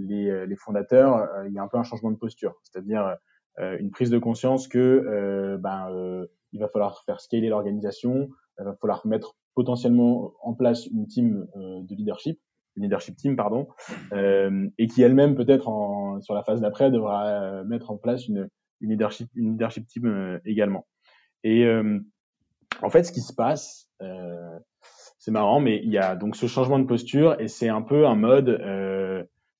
les, 0.00 0.30
euh, 0.30 0.46
les 0.46 0.56
fondateurs, 0.56 1.16
euh, 1.16 1.48
il 1.48 1.54
y 1.54 1.58
a 1.58 1.62
un 1.62 1.68
peu 1.68 1.78
un 1.78 1.82
changement 1.82 2.10
de 2.10 2.16
posture, 2.16 2.54
c'est-à-dire 2.62 3.16
euh, 3.58 3.76
une 3.78 3.90
prise 3.90 4.10
de 4.10 4.18
conscience 4.18 4.68
que 4.68 5.58
ben, 5.60 6.26
il 6.52 6.60
va 6.60 6.68
falloir 6.68 7.02
faire 7.04 7.20
scaler 7.20 7.48
l'organisation, 7.48 8.30
il 8.58 8.64
va 8.64 8.74
falloir 8.76 9.06
mettre 9.06 9.36
potentiellement 9.54 10.32
en 10.42 10.54
place 10.54 10.86
une 10.86 11.06
team 11.06 11.46
de 11.54 11.94
leadership, 11.94 12.40
une 12.76 12.84
leadership 12.84 13.16
team 13.16 13.36
pardon, 13.36 13.68
euh, 14.12 14.68
et 14.78 14.86
qui 14.86 15.02
elle-même 15.02 15.34
peut-être 15.34 15.68
sur 16.22 16.34
la 16.34 16.42
phase 16.42 16.60
d'après 16.60 16.90
devra 16.90 17.64
mettre 17.64 17.90
en 17.90 17.96
place 17.96 18.28
une, 18.28 18.48
une 18.80 18.90
leadership 18.90 19.28
une 19.34 19.52
leadership 19.52 19.86
team 19.86 20.40
également. 20.44 20.86
Et 21.42 21.68
en 22.82 22.90
fait, 22.90 23.02
ce 23.02 23.12
qui 23.12 23.20
se 23.20 23.34
passe, 23.34 23.90
c'est 25.20 25.30
marrant, 25.30 25.60
mais 25.60 25.80
il 25.84 25.90
y 25.90 25.98
a 25.98 26.16
donc 26.16 26.34
ce 26.34 26.46
changement 26.46 26.80
de 26.80 26.86
posture 26.86 27.40
et 27.40 27.46
c'est 27.46 27.68
un 27.68 27.82
peu 27.82 28.06
un 28.06 28.16
mode 28.16 28.60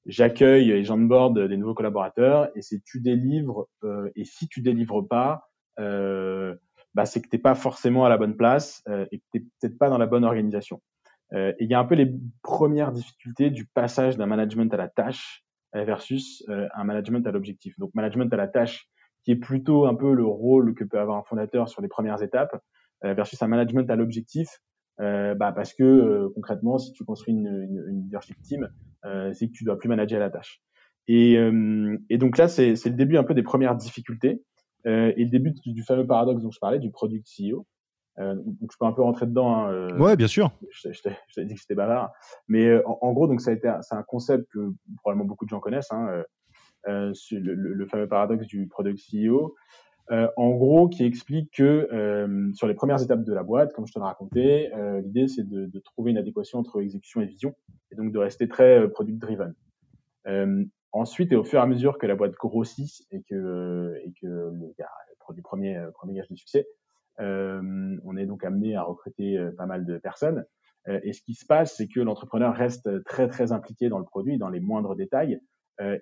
j'accueille 0.07 0.70
et 0.73 0.85
j'onboard 0.85 1.38
des 1.38 1.57
nouveaux 1.57 1.75
collaborateurs 1.75 2.51
et 2.57 2.62
c'est 2.62 2.83
tu 2.85 3.01
délivres 3.01 3.68
euh, 3.85 4.11
et 4.16 4.25
si 4.25 4.49
tu 4.49 4.62
délivres 4.62 5.07
pas 5.07 5.51
euh, 5.79 6.55
bah, 6.94 7.07
c'est 7.07 7.20
que 7.20 7.29
t'es 7.29 7.38
pas 7.38 7.55
forcément 7.55 8.05
à 8.05 8.09
la 8.09 8.18
bonne 8.18 8.37
place 8.37 8.83
euh, 8.88 9.07
et 9.12 9.18
que 9.18 9.25
t'es 9.33 9.40
peut-être 9.40 9.79
pas 9.79 9.88
dans 9.88 9.99
la 9.99 10.07
bonne 10.07 10.25
organisation. 10.25 10.83
Euh, 11.33 11.53
et 11.59 11.64
il 11.64 11.70
y 11.70 11.75
a 11.75 11.79
un 11.79 11.85
peu 11.85 11.94
les 11.94 12.12
premières 12.42 12.90
difficultés 12.90 13.51
du 13.51 13.66
passage 13.66 14.16
d'un 14.16 14.27
management 14.27 14.73
à 14.75 14.77
la 14.77 14.88
tâche 14.88 15.44
euh, 15.77 15.85
versus 15.85 16.44
un 16.49 16.85
management 16.85 17.27
à 17.27 17.31
l'objectif. 17.31 17.79
Donc 17.79 17.94
management 17.94 18.33
à 18.33 18.37
la 18.37 18.49
tâche 18.49 18.88
qui 19.25 19.33
est 19.33 19.37
plutôt 19.37 19.87
un 19.87 19.94
peu 19.94 20.14
le 20.14 20.25
rôle 20.25 20.75
que 20.75 20.83
peut 20.83 20.99
avoir 20.99 21.18
un 21.18 21.23
fondateur 21.23 21.68
sur 21.68 21.83
les 21.83 21.88
premières 21.88 22.23
étapes 22.23 22.59
versus 23.03 23.40
un 23.42 23.49
management 23.49 23.90
à 23.90 23.96
l'objectif 23.96 24.61
euh, 25.01 25.35
bah 25.35 25.53
parce 25.53 25.73
que 25.73 25.83
euh, 25.83 26.29
concrètement, 26.35 26.79
si 26.79 26.93
tu 26.93 27.05
construis 27.05 27.33
une, 27.33 27.47
une, 27.47 27.85
une 27.89 28.03
leadership 28.03 28.37
team, 28.43 28.69
euh, 29.05 29.33
c'est 29.33 29.49
que 29.49 29.53
tu 29.53 29.65
dois 29.65 29.79
plus 29.79 29.89
manager 29.89 30.19
à 30.19 30.21
la 30.21 30.31
tâche. 30.31 30.63
Et, 31.09 31.33
et 32.09 32.19
donc 32.19 32.39
là, 32.39 32.47
c'est 32.47 32.73
le 32.73 32.91
début 32.91 33.17
un 33.17 33.25
peu 33.25 33.35
des 33.35 33.43
premières 33.43 33.75
difficultés 33.75 34.45
et 34.85 35.25
le 35.25 35.29
début 35.29 35.53
du, 35.67 35.83
fameux 35.83 36.07
paradoxe 36.07 36.41
dont 36.41 36.53
je 36.53 36.61
parlais, 36.61 36.79
du 36.79 36.93
product 36.93 37.27
CEO. 37.27 37.67
donc 38.17 38.71
je 38.71 38.77
peux 38.79 38.87
un 38.87 38.93
peu 38.93 39.03
rentrer 39.03 39.27
dedans. 39.27 39.57
Hein, 39.57 39.99
ouais, 39.99 40.15
bien 40.15 40.29
sûr. 40.29 40.53
Je, 40.71 40.93
je 40.93 41.03
t'ai 41.03 41.45
dit 41.47 41.55
que 41.55 41.61
c'était 41.61 41.75
bavard, 41.75 42.13
mais 42.47 42.81
en, 42.85 43.13
gros, 43.13 43.27
donc 43.27 43.41
ça 43.41 43.51
a 43.51 43.55
été, 43.55 43.73
c'est 43.81 43.97
un 43.97 44.05
concept 44.05 44.47
que 44.53 44.73
probablement 44.99 45.27
beaucoup 45.27 45.47
de 45.47 45.51
gens 45.51 45.59
connaissent, 45.59 45.91
hein, 45.91 46.23
le, 46.87 47.13
le, 47.33 47.55
le, 47.55 47.87
fameux 47.87 48.07
paradoxe 48.07 48.47
du 48.47 48.69
product 48.69 49.01
CEO. 49.01 49.57
Euh, 50.11 50.29
en 50.37 50.51
gros, 50.51 50.88
qui 50.88 51.05
explique 51.05 51.53
que 51.53 51.88
euh, 51.92 52.53
sur 52.55 52.66
les 52.66 52.75
premières 52.75 53.01
étapes 53.01 53.23
de 53.23 53.33
la 53.33 53.44
boîte, 53.44 53.73
comme 53.73 53.87
je 53.87 53.92
te 53.92 53.99
l'ai 53.99 54.05
raconté, 54.05 54.75
euh, 54.75 55.01
l'idée 55.01 55.29
c'est 55.29 55.49
de, 55.49 55.66
de, 55.66 55.79
trouver 55.79 56.11
une 56.11 56.18
adéquation 56.18 56.59
entre 56.59 56.81
exécution 56.81 57.20
et 57.20 57.27
vision, 57.27 57.55
et 57.92 57.94
donc 57.94 58.12
de 58.12 58.18
rester 58.18 58.49
très 58.49 58.88
product 58.90 59.18
driven. 59.18 59.55
ensuite, 60.92 61.33
et 61.33 61.37
au 61.37 61.44
fur 61.44 61.61
et 61.61 61.62
à 61.62 61.66
mesure 61.66 61.96
que 61.96 62.07
la 62.07 62.16
boîte 62.16 62.33
grossit 62.33 63.07
et 63.12 63.23
que, 63.23 63.94
et 64.05 64.12
que 64.20 64.27
le, 64.27 65.42
premier, 65.42 65.81
premier 65.94 66.14
gage 66.14 66.29
de 66.29 66.35
succès, 66.35 66.66
on 67.18 68.16
est 68.16 68.27
donc 68.27 68.44
amené 68.44 68.75
à 68.75 68.83
recruter 68.83 69.38
pas 69.57 69.66
mal 69.66 69.87
de 69.87 69.96
personnes. 69.99 70.44
et 70.88 71.12
ce 71.12 71.23
qui 71.23 71.35
se 71.35 71.46
passe, 71.46 71.77
c'est 71.77 71.87
que 71.87 72.01
l'entrepreneur 72.01 72.53
reste 72.53 73.05
très 73.05 73.29
très 73.29 73.53
impliqué 73.53 73.88
dans 73.88 74.01
le 74.01 74.05
produit, 74.05 74.38
dans 74.38 74.49
les 74.49 74.61
moindres 74.61 74.96
détails, 74.96 75.40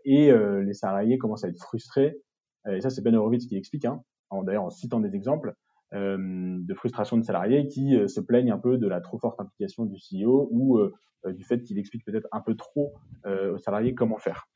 et 0.07 0.33
les 0.33 0.75
salariés 0.75 1.19
commencent 1.19 1.45
à 1.45 1.49
être 1.49 1.61
frustrés 1.61 2.17
euh, 2.17 2.28
et 2.71 2.81
ça, 2.81 2.91
c'est 2.91 3.03
Ben 3.03 3.15
Horowitz 3.15 3.47
qui 3.47 3.55
l'explique, 3.55 3.85
hein, 3.85 4.03
d'ailleurs 4.45 4.65
en 4.65 4.71
citant 4.71 5.01
des 5.01 5.15
exemples 5.15 5.55
euh, 5.95 6.59
de 6.61 6.75
frustration 6.75 7.17
de 7.17 7.23
salariés 7.23 7.67
qui 7.67 7.97
euh, 7.97 8.09
se 8.09 8.21
plaignent 8.21 8.53
un 8.53 8.59
peu 8.59 8.77
de 8.77 8.87
la 8.87 9.01
trop 9.01 9.19
forte 9.19 9.41
implication 9.41 9.87
du 9.87 9.97
CEO 9.97 10.49
ou 10.51 10.79
du 11.27 11.45
fait 11.45 11.63
qu'il 11.63 11.79
explique 11.79 12.05
peut-être 12.05 12.29
un 12.31 12.41
peu 12.41 12.55
trop 12.55 12.95
aux 13.27 13.59
salariés 13.59 13.95
comment 13.95 14.19
faire 14.19 14.49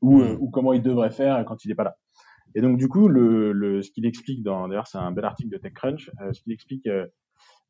ou, 0.00 0.18
hmm. 0.18 0.36
ou 0.40 0.50
comment 0.50 0.72
il 0.72 0.82
devrait 0.82 1.10
faire 1.10 1.44
quand 1.46 1.64
il 1.64 1.68
n'est 1.68 1.74
pas 1.74 1.84
là. 1.84 1.96
Et 2.54 2.60
donc 2.60 2.76
du 2.76 2.88
coup, 2.88 3.08
le, 3.08 3.52
le 3.52 3.82
ce 3.82 3.90
qu'il 3.90 4.04
explique 4.04 4.42
dans, 4.42 4.68
d'ailleurs 4.68 4.86
c'est 4.86 4.98
un 4.98 5.12
bel 5.12 5.24
article 5.24 5.50
de 5.50 5.56
TechCrunch, 5.56 6.10
ce 6.32 6.42
qu'il 6.42 6.52
explique 6.52 6.86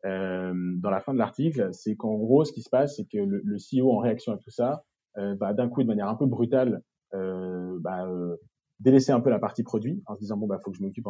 euh, 0.05 0.53
dans 0.55 0.91
la 0.91 1.01
fin 1.01 1.13
de 1.13 1.19
l'article, 1.19 1.69
c'est 1.73 1.95
qu'en 1.97 2.15
gros, 2.15 2.45
ce 2.45 2.53
qui 2.53 2.63
se 2.63 2.71
passe, 2.71 2.97
c'est 2.97 3.05
que 3.05 3.19
le, 3.19 3.41
le, 3.45 3.57
CEO 3.57 3.93
en 3.93 3.99
réaction 3.99 4.33
à 4.33 4.37
tout 4.37 4.51
ça, 4.51 4.85
euh, 5.17 5.37
bah, 5.37 5.53
d'un 5.53 5.69
coup, 5.69 5.83
de 5.83 5.89
manière 5.89 6.09
un 6.09 6.17
peu 6.17 6.27
brutale, 6.27 6.83
euh, 7.15 7.79
bah, 7.81 8.07
délaisser 8.83 9.13
un 9.13 9.21
peu 9.21 9.31
la 9.31 9.39
partie 9.39 9.63
produit 9.63 10.03
en 10.07 10.15
se 10.15 10.21
disant 10.21 10.37
bon 10.37 10.47
bah 10.47 10.59
faut 10.63 10.71
que 10.71 10.77
je 10.77 10.83
m'occupe 10.83 11.07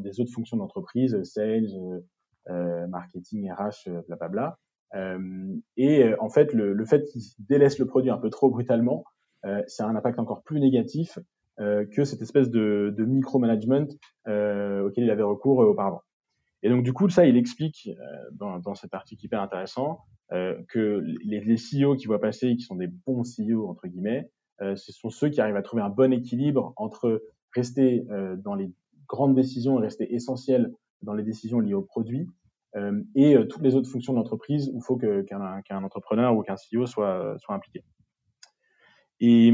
des 0.00 0.20
autres 0.20 0.32
fonctions 0.32 0.56
d'entreprise, 0.56 1.20
sales, 1.24 1.66
euh, 1.74 2.00
euh 2.50 2.86
marketing, 2.86 3.50
RH, 3.50 3.88
euh, 3.88 4.02
blablabla. 4.06 4.58
Euh, 4.94 5.54
et 5.76 6.04
euh, 6.04 6.16
en 6.20 6.30
fait 6.30 6.54
le, 6.54 6.72
le 6.72 6.84
fait 6.86 7.04
qu'il 7.04 7.22
délaisse 7.40 7.78
le 7.78 7.86
produit 7.86 8.10
un 8.10 8.18
peu 8.18 8.30
trop 8.30 8.50
brutalement, 8.50 9.04
euh, 9.44 9.62
ça 9.66 9.86
un 9.86 9.96
impact 9.96 10.18
encore 10.18 10.42
plus 10.42 10.60
négatif 10.60 11.18
que 11.90 12.04
cette 12.04 12.22
espèce 12.22 12.50
de, 12.50 12.94
de 12.96 13.04
micromanagement 13.04 13.88
auquel 14.26 15.02
il 15.02 15.10
avait 15.10 15.24
recours 15.24 15.58
auparavant. 15.58 16.02
Et 16.62 16.68
donc 16.68 16.84
du 16.84 16.92
coup 16.92 17.08
ça 17.08 17.26
il 17.26 17.36
explique 17.36 17.90
dans, 18.30 18.60
dans 18.60 18.76
cet 18.76 18.94
article 18.94 19.24
hyper 19.24 19.42
intéressant 19.42 19.98
que 20.30 21.02
les, 21.24 21.40
les 21.40 21.56
CEO 21.56 21.96
qui 21.96 22.06
voient 22.06 22.20
passer, 22.20 22.54
qui 22.54 22.62
sont 22.62 22.76
des 22.76 22.86
bons 22.86 23.24
CEO 23.24 23.68
entre 23.68 23.88
guillemets, 23.88 24.30
ce 24.60 24.92
sont 24.92 25.10
ceux 25.10 25.28
qui 25.28 25.40
arrivent 25.40 25.56
à 25.56 25.62
trouver 25.62 25.82
un 25.82 25.88
bon 25.88 26.12
équilibre 26.12 26.72
entre 26.76 27.22
rester 27.54 28.06
euh, 28.10 28.36
dans 28.36 28.54
les 28.54 28.70
grande 29.08 29.34
décision 29.34 29.78
est 29.78 29.82
restée 29.82 30.14
essentielle 30.14 30.72
dans 31.02 31.14
les 31.14 31.22
décisions 31.22 31.60
liées 31.60 31.74
au 31.74 31.82
produit. 31.82 32.28
Euh, 32.76 33.02
et 33.14 33.34
euh, 33.34 33.44
toutes 33.44 33.62
les 33.62 33.74
autres 33.74 33.88
fonctions 33.88 34.12
de 34.12 34.18
l'entreprise 34.18 34.68
où 34.68 34.76
il 34.76 34.82
faut 34.82 34.96
qu'un 34.96 35.82
entrepreneur 35.82 36.36
ou 36.36 36.42
qu'un 36.42 36.54
CEO 36.54 36.86
soit, 36.86 37.36
soit 37.38 37.54
impliqué. 37.54 37.82
Et, 39.20 39.48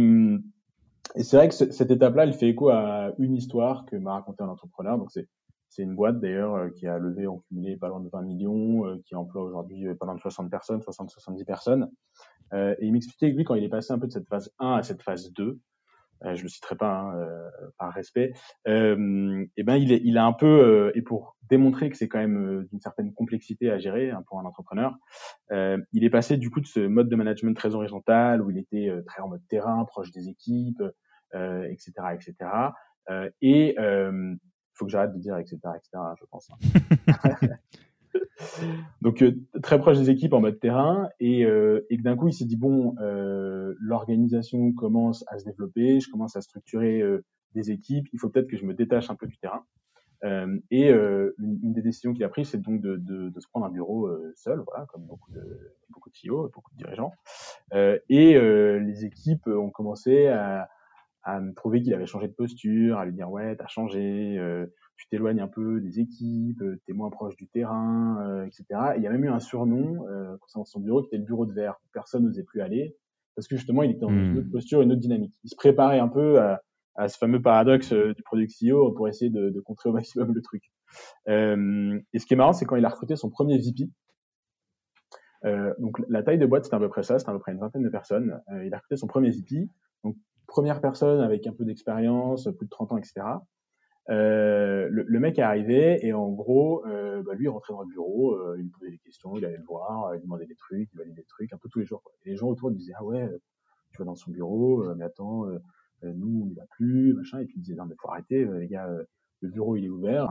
et 1.15 1.23
c'est 1.23 1.37
vrai 1.37 1.49
que 1.49 1.55
cette 1.55 1.91
étape-là, 1.91 2.25
elle 2.25 2.35
fait 2.35 2.49
écho 2.49 2.69
à 2.69 3.13
une 3.19 3.35
histoire 3.35 3.87
que 3.87 3.97
m'a 3.97 4.15
raconté 4.15 4.43
un 4.43 4.49
entrepreneur. 4.49 4.99
Donc 4.99 5.11
c'est 5.13 5.83
une 5.83 5.95
boîte 5.95 6.21
d'ailleurs 6.21 6.55
euh, 6.57 6.69
qui 6.71 6.89
a 6.89 6.99
levé 6.99 7.29
en 7.29 7.39
cumulé 7.39 7.77
pas 7.77 7.89
loin 7.89 8.01
de 8.01 8.09
20 8.09 8.23
millions, 8.23 8.99
qui 9.05 9.15
emploie 9.15 9.45
aujourd'hui 9.45 9.95
pas 9.95 10.07
loin 10.07 10.17
de 10.17 10.21
60 10.21 10.51
personnes, 10.51 10.81
60-70 10.81 11.45
personnes. 11.45 11.91
Et 12.55 12.87
il 12.87 12.93
m'expliquait 12.93 13.33
que 13.33 13.37
lui, 13.37 13.45
quand 13.45 13.57
il 13.57 13.65
est 13.65 13.69
passé 13.69 13.93
un 13.93 13.99
peu 13.99 14.07
de 14.07 14.13
cette 14.13 14.29
phase 14.29 14.53
1 14.59 14.75
à 14.75 14.83
cette 14.83 15.03
phase 15.03 15.33
2, 15.33 15.59
euh, 16.25 16.35
je 16.35 16.43
le 16.43 16.49
citerai 16.49 16.77
pas 16.77 17.01
hein, 17.01 17.17
euh, 17.17 17.51
par 17.79 17.93
respect, 17.93 18.33
euh, 18.67 19.45
et 19.57 19.63
ben 19.63 19.77
il, 19.77 19.93
est, 19.93 20.01
il 20.05 20.17
a 20.17 20.25
un 20.25 20.33
peu 20.33 20.93
et 20.95 21.03
pour 21.03 21.37
démontrer 21.51 21.91
que 21.91 21.97
c'est 21.97 22.09
quand 22.09 22.19
même 22.19 22.67
d'une 22.71 22.81
certaine 22.81 23.13
complexité 23.13 23.71
à 23.71 23.79
gérer 23.79 24.11
hein, 24.11 24.25
pour 24.27 24.39
un 24.39 24.45
entrepreneur, 24.45 24.97
il 25.51 26.05
est 26.05 26.11
passé 26.11 26.37
du 26.37 26.51
coup 26.51 26.61
de 26.61 26.67
ce 26.67 26.81
mode 26.81 27.09
de 27.09 27.17
management 27.17 27.57
très 27.57 27.75
horizontal 27.75 28.41
où 28.43 28.51
il 28.51 28.59
était 28.59 28.91
très 29.07 29.23
en 29.23 29.29
mode 29.29 29.43
terrain, 29.49 29.85
proche 29.85 30.11
des 30.13 30.29
équipes, 30.29 30.83
etc., 31.35 31.93
etc. 32.15 32.35
et 33.43 33.75
il 33.79 34.39
faut 34.73 34.87
que 34.87 34.91
j'arrête 34.91 35.13
de 35.13 35.19
dire 35.19 35.37
etc., 35.37 35.59
etc. 35.77 36.03
Je 36.19 36.25
pense. 36.31 36.51
Hein. 36.51 37.49
Donc 39.01 39.23
euh, 39.23 39.37
très 39.63 39.79
proche 39.79 39.99
des 39.99 40.11
équipes 40.11 40.33
en 40.33 40.41
mode 40.41 40.59
terrain 40.59 41.09
et, 41.21 41.45
euh, 41.45 41.87
et 41.91 41.97
d'un 41.99 42.17
coup 42.17 42.29
il 42.29 42.33
s'est 42.33 42.45
dit 42.45 42.57
bon 42.57 42.95
euh, 43.01 43.75
l'organisation 43.79 44.73
commence 44.73 45.25
à 45.29 45.39
se 45.39 45.45
développer, 45.45 46.01
je 46.01 46.11
commence 46.11 46.37
à 46.37 46.41
structurer 46.41 47.03
des 47.55 47.71
équipes, 47.71 48.09
il 48.13 48.19
faut 48.19 48.29
peut-être 48.29 48.49
que 48.49 48.57
je 48.57 48.65
me 48.65 48.75
détache 48.75 49.11
un 49.11 49.15
peu 49.15 49.27
du 49.27 49.37
terrain. 49.39 49.65
Et 50.71 50.89
une, 50.91 51.73
des 51.75 51.83
décisions 51.83 52.15
qu'il 52.15 52.25
a 52.25 52.31
prises 52.31 52.49
c'est 52.49 52.63
donc 52.63 52.81
de, 52.81 52.97
de, 52.97 53.29
de, 53.29 53.41
se 53.41 53.47
prendre 53.47 53.67
un 53.67 53.71
bureau 53.71 54.11
seul, 54.37 54.61
voilà 54.61 54.87
comme 54.87 55.03
beaucoup 55.03 55.31
de 55.31 55.77
beaucoup 55.91 56.09
de 56.09 56.15
CEO, 56.15 56.51
beaucoup 56.55 56.71
de 56.73 56.79
dirigeants. 56.79 57.13
et 57.73 58.39
les 58.81 59.05
équipes 59.05 59.47
ont 59.47 59.71
commencé 59.71 60.29
à, 60.29 60.69
me 61.41 61.53
prouver 61.53 61.83
qu'il 61.83 61.93
avait 61.93 62.07
changé 62.07 62.29
de 62.29 62.33
posture, 62.33 62.99
à 62.99 63.05
lui 63.05 63.13
dire 63.13 63.31
ouais 63.31 63.55
t'as 63.57 63.67
changé 63.67 64.39
tu 64.97 65.07
t'éloignes 65.09 65.41
un 65.41 65.49
peu 65.49 65.81
des 65.81 66.01
équipes, 66.01 66.63
euh, 66.63 66.81
tu 66.85 66.93
es 66.93 66.95
moins 66.95 67.11
proche 67.11 67.37
du 67.37 67.49
terrain, 67.49 68.19
euh, 68.23 68.45
etc. 68.45 68.65
il 68.97 69.03
y 69.03 69.07
a 69.07 69.11
même 69.11 69.25
eu 69.25 69.29
un 69.29 69.41
surnom 69.41 70.07
euh, 70.09 70.37
concernant 70.39 70.65
son 70.65 70.81
bureau 70.81 71.03
qui 71.03 71.09
était 71.09 71.19
le 71.19 71.25
bureau 71.25 71.47
de 71.47 71.53
verre. 71.53 71.81
Personne 71.93 72.25
n'osait 72.25 72.45
plus 72.45 72.61
aller 72.61 72.97
parce 73.35 73.49
que 73.49 73.57
justement, 73.57 73.83
il 73.83 73.91
était 73.91 74.01
dans 74.01 74.11
une 74.11 74.39
autre 74.39 74.47
hmm. 74.47 74.53
posture, 74.53 74.83
une 74.83 74.93
autre 74.93 75.01
dynamique. 75.01 75.35
Il 75.43 75.51
se 75.51 75.57
préparait 75.57 75.99
un 75.99 76.07
peu 76.07 76.41
à, 76.41 76.63
à 76.95 77.09
ce 77.09 77.19
fameux 77.19 77.43
paradoxe 77.43 77.93
du 77.93 78.23
product 78.23 78.53
CEO 78.53 78.93
pour 78.93 79.09
essayer 79.09 79.31
de, 79.31 79.51
de 79.51 79.61
contrer 79.61 79.91
au 79.91 79.93
maximum 79.93 80.33
le 80.33 80.41
truc. 80.41 80.63
Euh, 81.29 81.99
et 82.13 82.19
ce 82.21 82.27
qui 82.27 82.35
est 82.35 82.37
marrant, 82.37 82.53
c'est 82.53 82.65
quand 82.65 82.77
il 82.77 82.85
a 82.85 82.89
recruté 82.89 83.17
son 83.17 83.31
premier 83.31 83.59
VP. 83.59 83.91
Euh, 85.45 85.75
donc 85.79 86.01
la 86.09 86.23
taille 86.23 86.39
de 86.39 86.47
boîte, 86.47 86.65
c'était 86.65 86.77
à 86.77 86.79
peu 86.79 86.89
près 86.89 87.03
ça, 87.03 87.19
c'était 87.19 87.31
à 87.31 87.35
peu 87.35 87.41
près 87.41 87.53
une 87.53 87.59
vingtaine 87.59 87.83
de 87.83 87.89
personnes. 87.89 88.41
il 88.65 88.73
a 88.73 88.77
recruté 88.77 88.97
son 88.97 89.07
premier 89.09 89.31
VP, 89.31 89.69
donc 90.05 90.17
première 90.47 90.81
personne 90.81 91.21
avec 91.21 91.47
un 91.47 91.53
peu 91.53 91.65
d'expérience, 91.65 92.49
plus 92.57 92.67
de 92.67 92.71
30 92.71 92.93
ans, 92.93 92.97
etc. 92.97 93.23
Euh, 94.11 94.89
le, 94.91 95.19
mec 95.19 95.39
est 95.39 95.43
arrivé 95.43 96.05
et 96.07 96.13
en 96.13 96.31
gros, 96.31 96.85
euh, 96.87 97.23
bah, 97.23 97.35
lui 97.35 97.45
il 97.45 97.49
rentrait 97.49 97.73
dans 97.73 97.83
le 97.83 97.89
bureau, 97.89 98.35
euh, 98.35 98.57
il 98.61 98.71
posait 98.71 98.91
des 98.91 98.99
questions, 98.99 99.37
il 99.39 99.45
allait 99.47 99.57
le 99.57 99.65
voir, 99.65 100.15
il 100.15 100.21
demandait 100.21 100.47
des 100.47 100.57
trucs, 100.57 100.91
il 100.93 100.99
validait 100.99 101.23
des 101.23 101.27
trucs, 101.27 101.53
un 101.53 101.57
peu 101.57 101.69
tous 101.71 101.79
les 101.79 101.87
jours. 101.87 102.03
Et 102.25 102.31
les 102.31 102.37
gens 102.37 102.49
autour 102.49 102.71
disaient 102.71 102.93
ah 102.97 103.05
ouais, 103.05 103.27
tu 103.93 103.99
vas 103.99 104.05
dans 104.05 104.15
son 104.15 104.31
bureau, 104.31 104.85
mais 104.95 105.05
attends, 105.05 105.47
nous 106.03 106.43
on 106.43 106.47
n'y 106.47 106.55
va 106.55 106.67
plus, 106.71 107.15
machin. 107.15 107.39
Et 107.39 107.47
puis 107.47 107.55
il 107.57 107.63
disait 107.63 107.77
non 107.77 107.87
mais 107.87 107.95
faut 107.99 108.11
arrêter, 108.11 108.45
les 108.45 108.69
gars, 108.69 108.89
le 109.41 109.49
bureau 109.49 109.77
il 109.77 109.87
est 109.87 109.91
ouvert, 109.91 110.29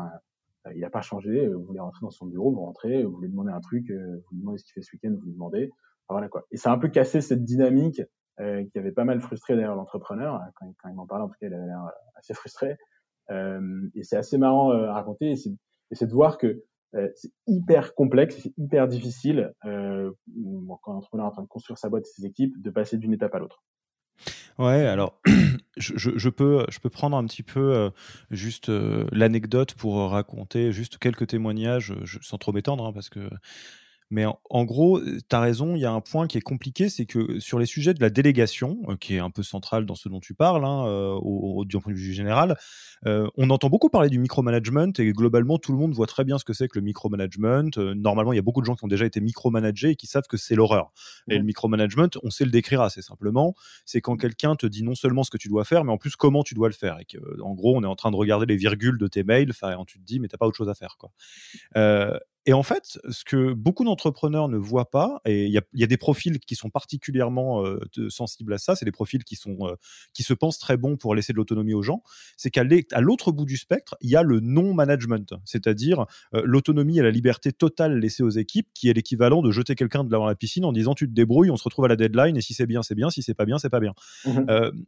il 0.74 0.82
n'a 0.82 0.92
pas 0.92 1.02
changé. 1.02 1.48
Vous 1.48 1.64
voulez 1.64 1.80
rentrer 1.80 2.02
dans 2.04 2.12
son 2.12 2.28
bureau, 2.28 2.52
vous 2.52 2.62
rentrez, 2.62 3.04
vous 3.04 3.12
voulez 3.14 3.30
demander 3.30 3.52
un 3.52 3.62
truc, 3.62 3.90
vous 3.90 4.32
lui 4.32 4.40
demandez 4.40 4.60
ce 4.60 4.66
qu'il 4.66 4.74
fait 4.74 4.84
ce 4.84 4.96
week-end, 4.96 5.16
vous 5.18 5.26
lui 5.26 5.34
demandez. 5.34 5.72
Voilà 6.10 6.28
quoi. 6.28 6.46
Et 6.52 6.58
ça 6.58 6.70
a 6.70 6.76
un 6.76 6.78
peu 6.78 6.90
cassé 6.90 7.22
cette 7.22 7.44
dynamique 7.44 8.04
qui 8.38 8.78
avait 8.78 8.92
pas 8.92 9.04
mal 9.04 9.20
frustré 9.20 9.56
d'ailleurs 9.56 9.76
l'entrepreneur 9.76 10.40
quand, 10.56 10.72
quand 10.78 10.90
il 10.90 10.96
m'en 10.96 11.08
parlait. 11.08 11.24
En 11.24 11.28
tout 11.28 11.38
cas, 11.40 11.48
il 11.48 11.54
avait 11.56 11.66
l'air 11.66 11.90
assez 12.16 12.36
frustré. 12.36 12.78
Euh, 13.32 13.90
et 13.96 14.04
c'est 14.04 14.18
assez 14.18 14.38
marrant 14.38 14.72
euh, 14.72 14.88
à 14.88 14.94
raconter, 14.94 15.32
et 15.32 15.36
c'est 15.96 16.08
de 16.08 16.14
voir 16.14 16.38
que 16.38 16.64
euh, 16.96 17.10
c'est 17.16 17.32
hyper 17.48 17.96
complexe, 17.96 18.38
c'est 18.42 18.54
hyper 18.58 18.88
difficile 18.88 19.54
euh, 19.66 20.12
quand 20.84 20.94
un 20.94 20.98
entrepreneur 20.98 21.26
est 21.26 21.30
en 21.30 21.32
train 21.32 21.44
de 21.44 21.48
construire 21.48 21.78
sa 21.78 21.90
boîte 21.90 22.06
et 22.06 22.22
ses 22.22 22.26
équipes, 22.26 22.62
de 22.62 22.70
passer 22.70 22.98
d'une 22.98 23.14
étape 23.14 23.34
à 23.34 23.40
l'autre. 23.40 23.64
Ouais, 24.60 24.86
alors 24.86 25.20
je, 25.78 26.30
peux, 26.30 26.66
je 26.70 26.80
peux 26.80 26.92
prendre 26.92 27.18
un 27.18 27.26
petit 27.26 27.42
peu 27.42 27.90
juste 28.30 28.70
l'anecdote 28.70 29.74
pour 29.74 30.12
raconter 30.12 30.72
juste 30.72 31.00
quelques 31.00 31.26
témoignages, 31.26 31.96
sans 32.22 32.38
trop 32.38 32.52
m'étendre, 32.52 32.86
hein, 32.86 32.94
parce 32.94 33.10
que 33.10 33.28
mais 34.14 34.26
en, 34.28 34.64
gros, 34.64 35.02
tu 35.02 35.24
as 35.32 35.40
raison, 35.40 35.76
il 35.76 35.80
y 35.80 35.86
a 35.86 35.92
un 35.92 36.00
point 36.00 36.28
qui 36.28 36.38
est 36.38 36.42
compliqué, 36.42 36.88
c'est 36.88 37.08
que 37.08 37.40
sur 37.40 37.58
les 37.58 37.66
sujets 37.66 37.96
de 37.96 38.00
la 38.00 38.12
délégation, 38.12 38.78
euh, 38.88 38.96
qui 38.96 39.16
est 39.16 39.20
un 39.20 39.32
peu 39.32 39.42
central 39.42 39.88
dans 39.88 39.96
ce 39.96 40.08
dont 40.08 40.20
tu 40.20 40.36
parles, 40.36 40.64
hein, 40.66 40.86
euh, 40.86 41.14
au, 41.14 41.66
du 41.66 41.80
point 41.80 41.92
de 41.92 41.98
vue 41.98 42.14
général, 42.14 42.56
euh, 43.08 43.28
on 43.38 43.50
entend 43.50 43.70
beaucoup 43.70 43.90
parler 43.90 44.10
du 44.10 44.20
micromanagement 44.20 44.92
et 45.00 45.12
globalement, 45.14 45.58
tout 45.58 45.72
le 45.72 45.80
monde 45.80 45.96
voit 45.96 46.06
très 46.06 46.24
bien 46.26 46.38
ce 46.38 46.46
que 46.46 46.54
c'est 46.54 46.68
que 46.68 46.78
le 46.78 46.86
micromanagement. 46.86 47.72
normalement, 47.96 48.34
il 48.34 48.36
y 48.36 48.40
a 48.40 48.44
beaucoup 48.44 48.62
de 48.62 48.68
gens 48.68 48.76
qui 48.76 48.86
ont 48.86 48.88
déjà 48.88 49.08
été 49.08 49.20
micromanagés 49.20 49.90
et 49.90 49.96
qui 49.96 50.06
savent 50.06 50.28
que 50.30 50.38
c'est 50.38 50.54
l'horreur. 50.54 50.92
Et 51.28 51.40
le 51.40 51.44
micromanagement, 51.44 52.10
on 52.22 52.30
sait 52.30 52.46
le 52.46 52.52
décrire 52.52 52.82
assez 52.82 53.02
simplement. 53.02 53.56
C'est 53.84 54.00
quand 54.00 54.16
quelqu'un 54.16 54.56
te 54.56 54.68
dit 54.68 54.84
non 54.84 54.94
seulement 54.94 55.24
ce 55.24 55.32
que 55.32 55.38
tu 55.38 55.50
dois 55.50 55.66
faire, 55.66 55.84
mais 55.86 55.92
en 55.92 55.98
plus 55.98 56.16
comment 56.16 56.44
tu 56.44 56.54
dois 56.54 56.68
le 56.68 56.76
faire. 56.76 57.00
Et 57.00 57.06
que, 57.06 57.18
en 57.42 57.56
gros, 57.56 57.76
on 57.76 57.82
est 57.82 57.88
en 57.88 57.96
train 57.96 58.12
de 58.12 58.16
regarder 58.16 58.46
les 58.46 58.58
virgules 58.58 59.00
de 59.00 59.08
tes 59.08 59.24
mails, 59.24 59.50
et 59.50 59.86
tu 59.88 59.98
te 59.98 60.06
dis, 60.06 60.20
mais 60.20 60.28
t'as 60.28 60.38
pas 60.38 60.46
autre 60.46 60.58
chose 60.58 60.70
à 60.70 60.76
faire. 60.76 60.98
Quoi. 61.00 61.10
Et 62.46 62.54
en 62.54 62.64
fait, 62.64 63.00
ce 63.10 63.24
que 63.24 63.54
beaucoup 63.54 63.86
d'entrepreneurs 63.86 64.50
ne 64.50 64.58
voient 64.58 64.90
pas, 64.90 65.22
et 65.26 65.46
il 65.46 65.52
y 65.52 65.58
a, 65.58 65.62
y 65.74 65.84
a, 65.84 65.88
des 65.88 65.98
profils 65.98 66.40
qui 66.40 66.56
sont 66.56 66.70
particulièrement 66.70 67.66
euh, 67.66 67.80
sensibles 68.10 68.54
à 68.54 68.58
ça, 68.58 68.76
c'est 68.76 68.84
des 68.84 68.92
profils 68.92 69.24
qui 69.24 69.36
sont 69.36 69.56
euh, 69.62 69.76
qui 70.14 70.24
se 70.24 70.34
pensent 70.34 70.60
très 70.60 70.76
bons 70.76 70.98
pour 70.98 71.16
laisser 71.16 71.32
de 71.32 71.38
l'autonomie 71.38 71.74
aux 71.74 71.82
gens, 71.82 72.04
c'est 72.36 72.50
qu'à 72.50 72.64
l'autre 73.00 73.32
bout 73.32 73.46
du 73.46 73.56
spectre, 73.56 73.96
il 74.02 74.10
y 74.10 74.18
a 74.18 74.24
le 74.24 74.42
non-management, 74.42 75.34
c'est-à-dire 75.46 76.06
euh, 76.34 76.42
l'autonomie 76.44 77.00
et 77.00 77.02
la 77.02 77.12
liberté 77.12 77.54
totale 77.54 78.00
laissée 78.00 78.24
aux 78.24 78.30
équipes, 78.30 78.68
qui 78.74 78.90
est 78.90 78.94
l'équivalent 78.94 79.42
de 79.42 79.52
jeter 79.52 79.76
quelqu'un 79.76 80.04
de 80.04 80.10
dans 80.10 80.26
la 80.26 80.36
piscine 80.36 80.66
en 80.66 80.74
disant 80.74 80.96
tu 80.96 81.08
te 81.08 81.14
débrouilles, 81.14 81.50
on 81.50 81.58
se 81.58 81.64
retrouve 81.64 81.86
à 81.86 81.88
la 81.88 81.96
deadline, 81.96 82.36
et 82.36 82.42
si 82.42 82.54
c'est 82.54 82.68
bien, 82.68 82.84
c'est 82.84 82.96
bien, 82.96 83.10
si 83.10 83.24
c'est 83.24 83.34
pas 83.34 83.46
bien, 83.46 83.58
c'est 83.58 83.70
pas 83.70 83.80
bien. 83.80 83.94
Mmh 84.26 84.44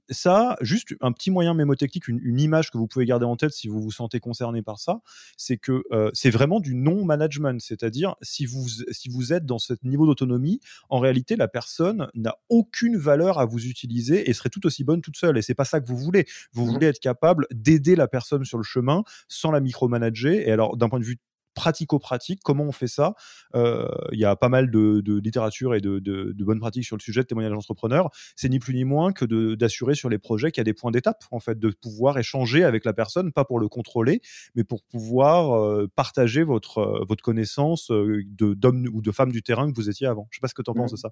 ça, 0.09 0.57
juste 0.61 0.95
un 1.01 1.11
petit 1.11 1.31
moyen 1.31 1.53
mémotechnique, 1.53 2.07
une, 2.07 2.19
une, 2.21 2.39
image 2.39 2.69
que 2.69 2.77
vous 2.77 2.87
pouvez 2.87 3.05
garder 3.05 3.25
en 3.25 3.35
tête 3.35 3.51
si 3.51 3.67
vous 3.67 3.81
vous 3.81 3.91
sentez 3.91 4.19
concerné 4.19 4.61
par 4.61 4.79
ça, 4.79 5.01
c'est 5.37 5.57
que 5.57 5.83
c'est 6.13 6.29
vraiment 6.29 6.59
du 6.59 6.75
non-management 6.75 7.44
c'est-à-dire 7.59 8.15
si 8.21 8.45
vous, 8.45 8.67
si 8.91 9.09
vous 9.09 9.33
êtes 9.33 9.45
dans 9.45 9.59
ce 9.59 9.73
niveau 9.83 10.05
d'autonomie, 10.05 10.59
en 10.89 10.99
réalité, 10.99 11.35
la 11.35 11.47
personne 11.47 12.07
n'a 12.13 12.35
aucune 12.49 12.97
valeur 12.97 13.39
à 13.39 13.45
vous 13.45 13.65
utiliser 13.65 14.29
et 14.29 14.33
serait 14.33 14.49
tout 14.49 14.65
aussi 14.65 14.83
bonne 14.83 15.01
toute 15.01 15.17
seule. 15.17 15.37
Et 15.37 15.41
c'est 15.41 15.55
pas 15.55 15.65
ça 15.65 15.79
que 15.79 15.87
vous 15.87 15.97
voulez. 15.97 16.25
Vous 16.53 16.65
mmh 16.65 16.69
voulez 16.69 16.87
être 16.87 16.99
capable 16.99 17.47
d'aider 17.51 17.95
la 17.95 18.07
personne 18.07 18.43
sur 18.45 18.57
le 18.57 18.63
chemin 18.63 19.03
sans 19.27 19.51
la 19.51 19.59
micromanager. 19.59 20.47
Et 20.47 20.51
alors, 20.51 20.77
d'un 20.77 20.89
point 20.89 20.99
de 20.99 21.05
vue 21.05 21.17
pratico-pratique. 21.55 22.41
Comment 22.43 22.65
on 22.65 22.71
fait 22.71 22.87
ça? 22.87 23.15
Euh, 23.55 23.87
Il 24.11 24.19
y 24.19 24.25
a 24.25 24.35
pas 24.35 24.49
mal 24.49 24.69
de, 24.69 25.01
littérature 25.19 25.73
et 25.73 25.81
de, 25.81 26.33
bonnes 26.43 26.59
pratiques 26.59 26.85
sur 26.85 26.95
le 26.95 27.01
sujet 27.01 27.21
de 27.21 27.27
témoignage 27.27 27.53
d'entrepreneurs. 27.53 28.11
C'est 28.35 28.49
ni 28.49 28.59
plus 28.59 28.75
ni 28.75 28.83
moins 28.83 29.11
que 29.11 29.55
d'assurer 29.55 29.95
sur 29.95 30.09
les 30.09 30.19
projets 30.19 30.51
qu'il 30.51 30.59
y 30.59 30.61
a 30.61 30.65
des 30.65 30.73
points 30.73 30.91
d'étape, 30.91 31.23
en 31.31 31.39
fait, 31.39 31.57
de 31.57 31.69
pouvoir 31.69 32.17
échanger 32.19 32.63
avec 32.63 32.85
la 32.85 32.93
personne, 32.93 33.31
pas 33.31 33.45
pour 33.45 33.59
le 33.59 33.67
contrôler, 33.67 34.21
mais 34.53 34.63
pour 34.63 34.83
pouvoir 34.83 35.53
euh, 35.53 35.87
partager 35.95 36.43
votre, 36.43 36.77
euh, 36.79 37.05
votre 37.07 37.23
connaissance 37.23 37.89
d'homme 37.89 38.87
ou 38.93 39.01
de 39.01 39.11
femme 39.11 39.31
du 39.31 39.41
terrain 39.41 39.71
que 39.71 39.75
vous 39.75 39.89
étiez 39.89 40.05
avant. 40.05 40.27
Je 40.29 40.37
sais 40.37 40.41
pas 40.41 40.47
ce 40.47 40.53
que 40.53 40.61
tu 40.61 40.69
en 40.69 40.73
penses 40.73 40.91
de 40.91 40.97
ça. 40.97 41.11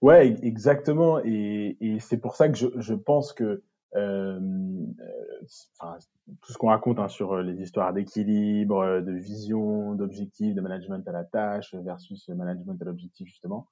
Ouais, 0.00 0.36
exactement. 0.42 1.20
Et, 1.24 1.76
c'est 2.00 2.18
pour 2.18 2.36
ça 2.36 2.48
que 2.48 2.56
je, 2.56 2.66
je 2.76 2.94
pense 2.94 3.32
que 3.32 3.62
enfin, 3.94 5.98
tout 6.40 6.52
ce 6.52 6.58
qu'on 6.58 6.68
raconte 6.68 6.98
hein, 6.98 7.08
sur 7.08 7.32
euh, 7.32 7.42
les 7.42 7.60
histoires 7.60 7.92
d'équilibre, 7.92 8.80
euh, 8.80 9.00
de 9.00 9.12
vision, 9.12 9.94
d'objectif, 9.94 10.54
de 10.54 10.60
management 10.60 11.06
à 11.06 11.12
la 11.12 11.24
tâche 11.24 11.74
versus 11.74 12.28
management 12.28 12.80
à 12.80 12.84
l'objectif 12.84 13.26
justement, 13.26 13.66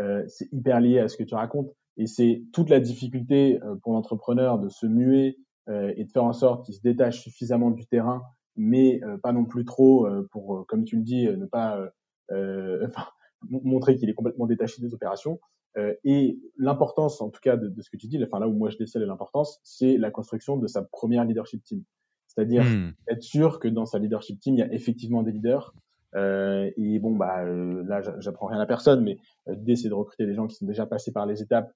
euh, 0.00 0.24
c'est 0.28 0.48
hyper 0.52 0.80
lié 0.80 0.98
à 0.98 1.08
ce 1.08 1.16
que 1.16 1.24
tu 1.24 1.34
racontes 1.34 1.70
et 1.96 2.06
c'est 2.06 2.42
toute 2.52 2.70
la 2.70 2.80
difficulté 2.80 3.60
pour 3.82 3.92
l'entrepreneur 3.92 4.58
de 4.58 4.68
se 4.68 4.86
muer 4.86 5.36
et 5.68 6.04
de 6.04 6.10
faire 6.10 6.24
en 6.24 6.32
sorte 6.32 6.64
qu'il 6.64 6.74
se 6.74 6.80
détache 6.80 7.20
suffisamment 7.20 7.70
du 7.70 7.86
terrain, 7.86 8.22
mais 8.56 9.02
pas 9.22 9.32
non 9.32 9.44
plus 9.44 9.66
trop 9.66 10.08
pour, 10.30 10.64
comme 10.66 10.84
tu 10.84 10.96
le 10.96 11.02
dis, 11.02 11.26
ne 11.26 11.44
pas 11.44 11.78
enfin, 12.30 13.06
montrer 13.50 13.96
qu'il 13.96 14.08
est 14.08 14.14
complètement 14.14 14.46
détaché 14.46 14.80
des 14.80 14.94
opérations. 14.94 15.40
Euh, 15.76 15.94
et 16.04 16.38
l'importance, 16.56 17.20
en 17.20 17.30
tout 17.30 17.40
cas, 17.40 17.56
de, 17.56 17.68
de, 17.68 17.82
ce 17.82 17.90
que 17.90 17.96
tu 17.96 18.08
dis, 18.08 18.22
enfin 18.22 18.40
là 18.40 18.48
où 18.48 18.52
moi 18.52 18.70
je 18.70 18.76
décèle 18.76 19.02
l'importance, 19.02 19.60
c'est 19.62 19.96
la 19.98 20.10
construction 20.10 20.56
de 20.56 20.66
sa 20.66 20.82
première 20.82 21.24
leadership 21.24 21.62
team. 21.62 21.84
C'est-à-dire 22.26 22.64
hmm. 22.64 22.92
être 23.08 23.22
sûr 23.22 23.58
que 23.58 23.68
dans 23.68 23.86
sa 23.86 23.98
leadership 23.98 24.38
team, 24.40 24.54
il 24.54 24.58
y 24.58 24.62
a 24.62 24.72
effectivement 24.72 25.22
des 25.22 25.32
leaders. 25.32 25.74
Euh, 26.16 26.70
et 26.76 26.98
bon, 26.98 27.16
bah 27.16 27.44
euh, 27.44 27.84
là, 27.86 28.00
j'apprends 28.18 28.46
rien 28.46 28.60
à 28.60 28.66
personne, 28.66 29.02
mais 29.02 29.18
euh, 29.48 29.54
l'idée 29.54 29.76
c'est 29.76 29.88
de 29.88 29.94
recruter 29.94 30.26
des 30.26 30.34
gens 30.34 30.46
qui 30.46 30.56
sont 30.56 30.66
déjà 30.66 30.86
passés 30.86 31.12
par 31.12 31.26
les 31.26 31.42
étapes 31.42 31.72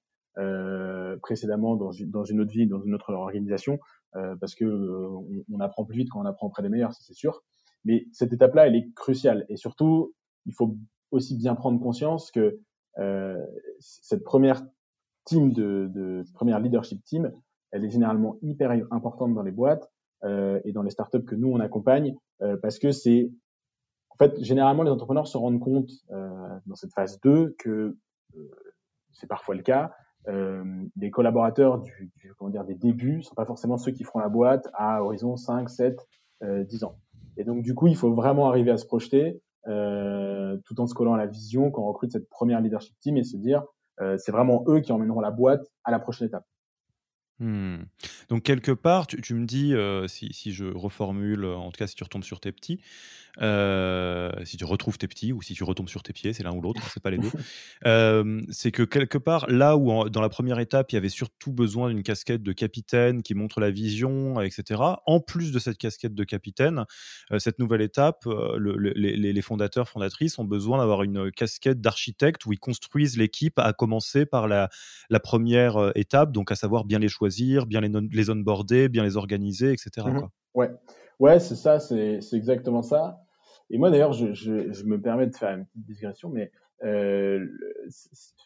précédemment 1.21 1.77
dans, 1.77 1.91
dans, 2.07 2.25
une 2.25 2.41
autre 2.41 2.51
vie, 2.51 2.67
dans 2.67 2.81
une 2.81 2.93
autre 2.93 3.13
organisation, 3.13 3.79
parce 4.11 4.53
que 4.53 4.65
on, 4.65 5.59
apprend 5.61 5.85
plus 5.85 5.95
vite 5.95 6.09
quand 6.09 6.19
on 6.19 6.25
apprend 6.25 6.47
auprès 6.47 6.61
des 6.61 6.67
meilleurs, 6.67 6.91
c'est 6.93 7.13
sûr. 7.13 7.41
Mais 7.85 8.05
cette 8.11 8.33
étape-là, 8.33 8.67
elle 8.67 8.75
est 8.75 8.93
cruciale. 8.95 9.45
Et 9.47 9.55
surtout, 9.55 10.13
il 10.45 10.53
faut 10.53 10.75
aussi 11.11 11.37
bien 11.37 11.55
prendre 11.55 11.79
conscience 11.79 12.31
que 12.31 12.59
cette 13.79 14.23
première 14.23 14.63
team 15.25 15.51
de, 15.51 15.89
de 15.93 16.23
première 16.33 16.59
leadership 16.59 17.03
team, 17.03 17.31
elle 17.71 17.83
est 17.83 17.89
généralement 17.89 18.37
hyper 18.41 18.71
importante 18.91 19.33
dans 19.33 19.41
les 19.41 19.51
boîtes 19.51 19.91
euh, 20.23 20.61
et 20.63 20.71
dans 20.71 20.81
les 20.81 20.91
startups 20.91 21.25
que 21.25 21.35
nous 21.35 21.49
on 21.49 21.59
accompagne 21.59 22.15
euh, 22.41 22.55
parce 22.57 22.79
que 22.79 22.91
c'est 22.91 23.31
en 24.09 24.15
fait 24.15 24.41
généralement 24.41 24.83
les 24.83 24.91
entrepreneurs 24.91 25.27
se 25.27 25.37
rendent 25.37 25.59
compte 25.59 25.89
euh, 26.11 26.57
dans 26.67 26.75
cette 26.75 26.93
phase 26.93 27.19
2 27.21 27.55
que 27.59 27.97
euh, 28.37 28.49
c'est 29.11 29.27
parfois 29.27 29.55
le 29.55 29.61
cas 29.61 29.91
euh, 30.27 30.63
les 30.95 31.11
collaborateurs 31.11 31.79
du, 31.79 32.11
du, 32.15 32.33
comment 32.35 32.49
dire 32.49 32.63
des 32.63 32.75
débuts 32.75 33.23
sont 33.23 33.35
pas 33.35 33.45
forcément 33.45 33.77
ceux 33.77 33.91
qui 33.91 34.03
feront 34.03 34.19
la 34.19 34.29
boîte 34.29 34.67
à 34.73 35.03
horizon 35.03 35.35
5 35.35 35.69
7 35.69 36.07
10 36.41 36.83
ans. 36.83 36.97
Et 37.37 37.43
donc 37.43 37.63
du 37.63 37.73
coup 37.73 37.87
il 37.87 37.95
faut 37.95 38.13
vraiment 38.13 38.47
arriver 38.47 38.71
à 38.71 38.77
se 38.77 38.85
projeter 38.85 39.41
tout 39.65 40.79
en 40.79 40.87
se 40.87 40.93
collant 40.93 41.13
à 41.13 41.17
la 41.17 41.27
vision 41.27 41.71
quand 41.71 41.81
on 41.81 41.87
recrute 41.87 42.11
cette 42.11 42.29
première 42.29 42.61
leadership 42.61 42.95
team 42.99 43.17
et 43.17 43.23
se 43.23 43.37
dire 43.37 43.63
euh, 44.01 44.17
c'est 44.17 44.31
vraiment 44.31 44.63
eux 44.67 44.81
qui 44.81 44.91
emmèneront 44.91 45.21
la 45.21 45.31
boîte 45.31 45.65
à 45.83 45.91
la 45.91 45.99
prochaine 45.99 46.27
étape. 46.27 46.45
Hmm. 47.39 47.83
Donc 48.29 48.43
quelque 48.43 48.71
part, 48.71 49.07
tu, 49.07 49.33
me 49.33 49.45
dis, 49.45 49.73
euh, 49.73 50.07
si, 50.07 50.33
si, 50.33 50.53
je 50.53 50.65
reformule, 50.65 51.45
en 51.45 51.71
tout 51.71 51.77
cas 51.77 51.87
si 51.87 51.95
tu 51.95 52.03
retombes 52.03 52.23
sur 52.23 52.39
tes 52.39 52.51
petits, 52.51 52.79
euh, 53.41 54.31
si 54.43 54.57
tu 54.57 54.65
retrouves 54.65 54.97
tes 54.97 55.07
petits 55.07 55.33
ou 55.33 55.41
si 55.41 55.53
tu 55.53 55.63
retombes 55.63 55.89
sur 55.89 56.03
tes 56.03 56.13
pieds, 56.13 56.33
c'est 56.33 56.43
l'un 56.43 56.53
ou 56.53 56.61
l'autre, 56.61 56.81
c'est 56.93 57.01
pas 57.01 57.11
les 57.11 57.17
deux. 57.17 57.31
Euh, 57.85 58.41
c'est 58.49 58.71
que 58.71 58.83
quelque 58.83 59.17
part, 59.17 59.47
là 59.47 59.77
où 59.77 60.09
dans 60.09 60.21
la 60.21 60.29
première 60.29 60.59
étape, 60.59 60.91
il 60.91 60.95
y 60.95 60.97
avait 60.97 61.09
surtout 61.09 61.51
besoin 61.51 61.89
d'une 61.89 62.03
casquette 62.03 62.41
de 62.41 62.51
capitaine 62.51 63.21
qui 63.21 63.35
montre 63.35 63.59
la 63.59 63.69
vision, 63.69 64.41
etc. 64.41 64.81
En 65.05 65.19
plus 65.19 65.51
de 65.51 65.59
cette 65.59 65.77
casquette 65.77 66.15
de 66.15 66.23
capitaine, 66.23 66.85
euh, 67.31 67.39
cette 67.39 67.59
nouvelle 67.59 67.81
étape, 67.81 68.25
les, 68.57 69.41
fondateurs, 69.41 69.87
fondatrices 69.87 70.39
ont 70.39 70.45
besoin 70.45 70.79
d'avoir 70.79 71.03
une 71.03 71.31
casquette 71.31 71.79
d'architecte 71.81 72.45
où 72.45 72.53
ils 72.53 72.59
construisent 72.59 73.17
l'équipe, 73.17 73.59
à 73.59 73.73
commencer 73.73 74.25
par 74.25 74.47
la, 74.47 74.69
première 75.21 75.91
étape, 75.95 76.31
donc 76.31 76.51
à 76.51 76.55
savoir 76.55 76.85
bien 76.85 76.99
les 76.99 77.09
choisir, 77.09 77.24
bien 77.65 77.81
les, 77.81 77.91
les 78.11 78.29
onboarder, 78.29 78.89
bien 78.89 79.03
les 79.03 79.17
organiser, 79.17 79.71
etc. 79.71 80.07
Mmh 80.07 80.27
ouais. 80.55 80.71
Ouais, 81.19 81.39
c'est 81.39 81.55
ça, 81.55 81.79
c'est 81.79 82.19
exactement 82.33 82.81
ça. 82.81 83.21
Et 83.69 83.77
moi, 83.77 83.89
d'ailleurs, 83.89 84.13
je, 84.13 84.33
je, 84.33 84.71
je, 84.73 84.83
me 84.85 85.01
permets 85.01 85.27
de 85.27 85.35
faire 85.35 85.57
une 85.57 85.65
petite 85.65 85.85
digression, 85.85 86.29
mais 86.29 86.51
euh, 86.83 87.45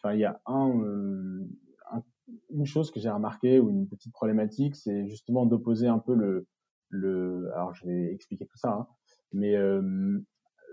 il 0.04 0.18
y 0.18 0.24
a 0.24 0.40
un, 0.46 0.80
euh, 0.80 1.44
une 2.50 2.66
chose 2.66 2.90
que 2.90 3.00
j'ai 3.00 3.10
remarqué 3.10 3.58
ou 3.58 3.70
une 3.70 3.88
petite 3.88 4.12
problématique, 4.12 4.76
c'est 4.76 5.08
justement 5.08 5.46
d'opposer 5.46 5.88
un 5.88 5.98
peu 5.98 6.14
le, 6.14 6.46
le, 6.88 7.50
alors 7.54 7.74
je 7.74 7.86
vais 7.86 8.12
expliquer 8.12 8.46
tout 8.46 8.56
ça, 8.56 8.70
hein, 8.70 8.86
mais 9.32 9.56
euh, 9.56 10.20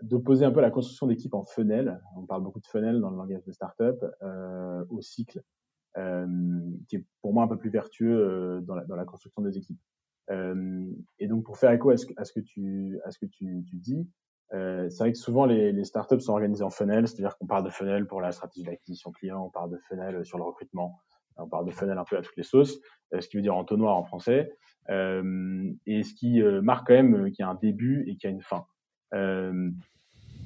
d'opposer 0.02 0.46
un 0.46 0.52
peu 0.52 0.62
la 0.62 0.72
construction 0.72 1.08
d'équipe 1.08 1.34
en 1.34 1.44
funnel. 1.44 2.00
On 2.16 2.26
parle 2.26 2.44
beaucoup 2.44 2.60
de 2.60 2.68
funnel 2.68 3.00
dans 3.00 3.10
le 3.10 3.18
langage 3.18 3.44
de 3.44 3.52
startup 3.52 3.98
euh, 4.22 4.86
au 4.90 5.02
cycle, 5.02 5.42
qui 5.96 6.96
est 6.96 7.06
pour 7.22 7.34
moi 7.34 7.44
un 7.44 7.48
peu 7.48 7.58
plus 7.58 7.70
vertueux 7.70 8.18
euh, 8.20 8.62
dans 8.62 8.76
la, 8.76 8.86
dans 8.86 8.96
la 8.96 9.06
construction 9.06 9.42
des 9.42 9.58
équipes. 9.58 9.80
Euh, 10.30 10.86
et 11.20 11.28
donc 11.28 11.46
pour 11.46 11.58
faire 11.58 11.72
écho 11.72 11.90
à 11.90 11.98
ce, 11.98 12.06
à 12.18 12.26
ce 12.26 12.34
que 12.34 12.42
tu 12.42 13.00
à 13.06 13.12
ce 13.12 13.20
que 13.20 13.26
tu, 13.26 13.64
tu 13.70 13.78
dis, 13.78 14.08
euh, 14.54 14.90
c'est 14.90 15.00
vrai 15.00 15.12
que 15.12 15.18
souvent 15.18 15.46
les, 15.46 15.72
les, 15.72 15.84
startups 15.84 16.20
sont 16.20 16.34
organisées 16.34 16.64
en 16.64 16.70
funnel, 16.70 17.08
c'est-à-dire 17.08 17.38
qu'on 17.38 17.48
parle 17.48 17.64
de 17.64 17.70
funnel 17.70 18.08
pour 18.08 18.22
la 18.22 18.32
stratégie 18.32 18.66
d'acquisition 18.66 19.12
client, 19.12 19.44
on 19.46 19.50
parle 19.50 19.72
de 19.72 19.78
funnel 19.78 20.26
sur 20.26 20.38
le 20.38 20.44
recrutement, 20.44 21.00
on 21.38 21.48
parle 21.48 21.66
de 21.66 21.72
funnel 21.72 21.98
un 21.98 22.04
peu 22.04 22.18
à 22.18 22.22
toutes 22.22 22.36
les 22.38 22.44
sauces, 22.44 22.80
euh, 23.14 23.22
ce 23.22 23.28
qui 23.28 23.38
veut 23.38 23.42
dire 23.44 23.56
entonnoir 23.56 23.98
en 23.98 24.04
français, 24.04 24.54
euh, 24.90 25.72
et 25.86 26.04
ce 26.04 26.14
qui 26.14 26.42
euh, 26.42 26.62
marque 26.62 26.88
quand 26.88 26.94
même 26.94 27.32
qu'il 27.32 27.44
y 27.44 27.46
a 27.46 27.50
un 27.50 27.56
début 27.56 28.04
et 28.08 28.16
qu'il 28.16 28.30
y 28.30 28.34
a 28.34 28.36
une 28.36 28.42
fin. 28.42 28.66
Euh, 29.14 29.70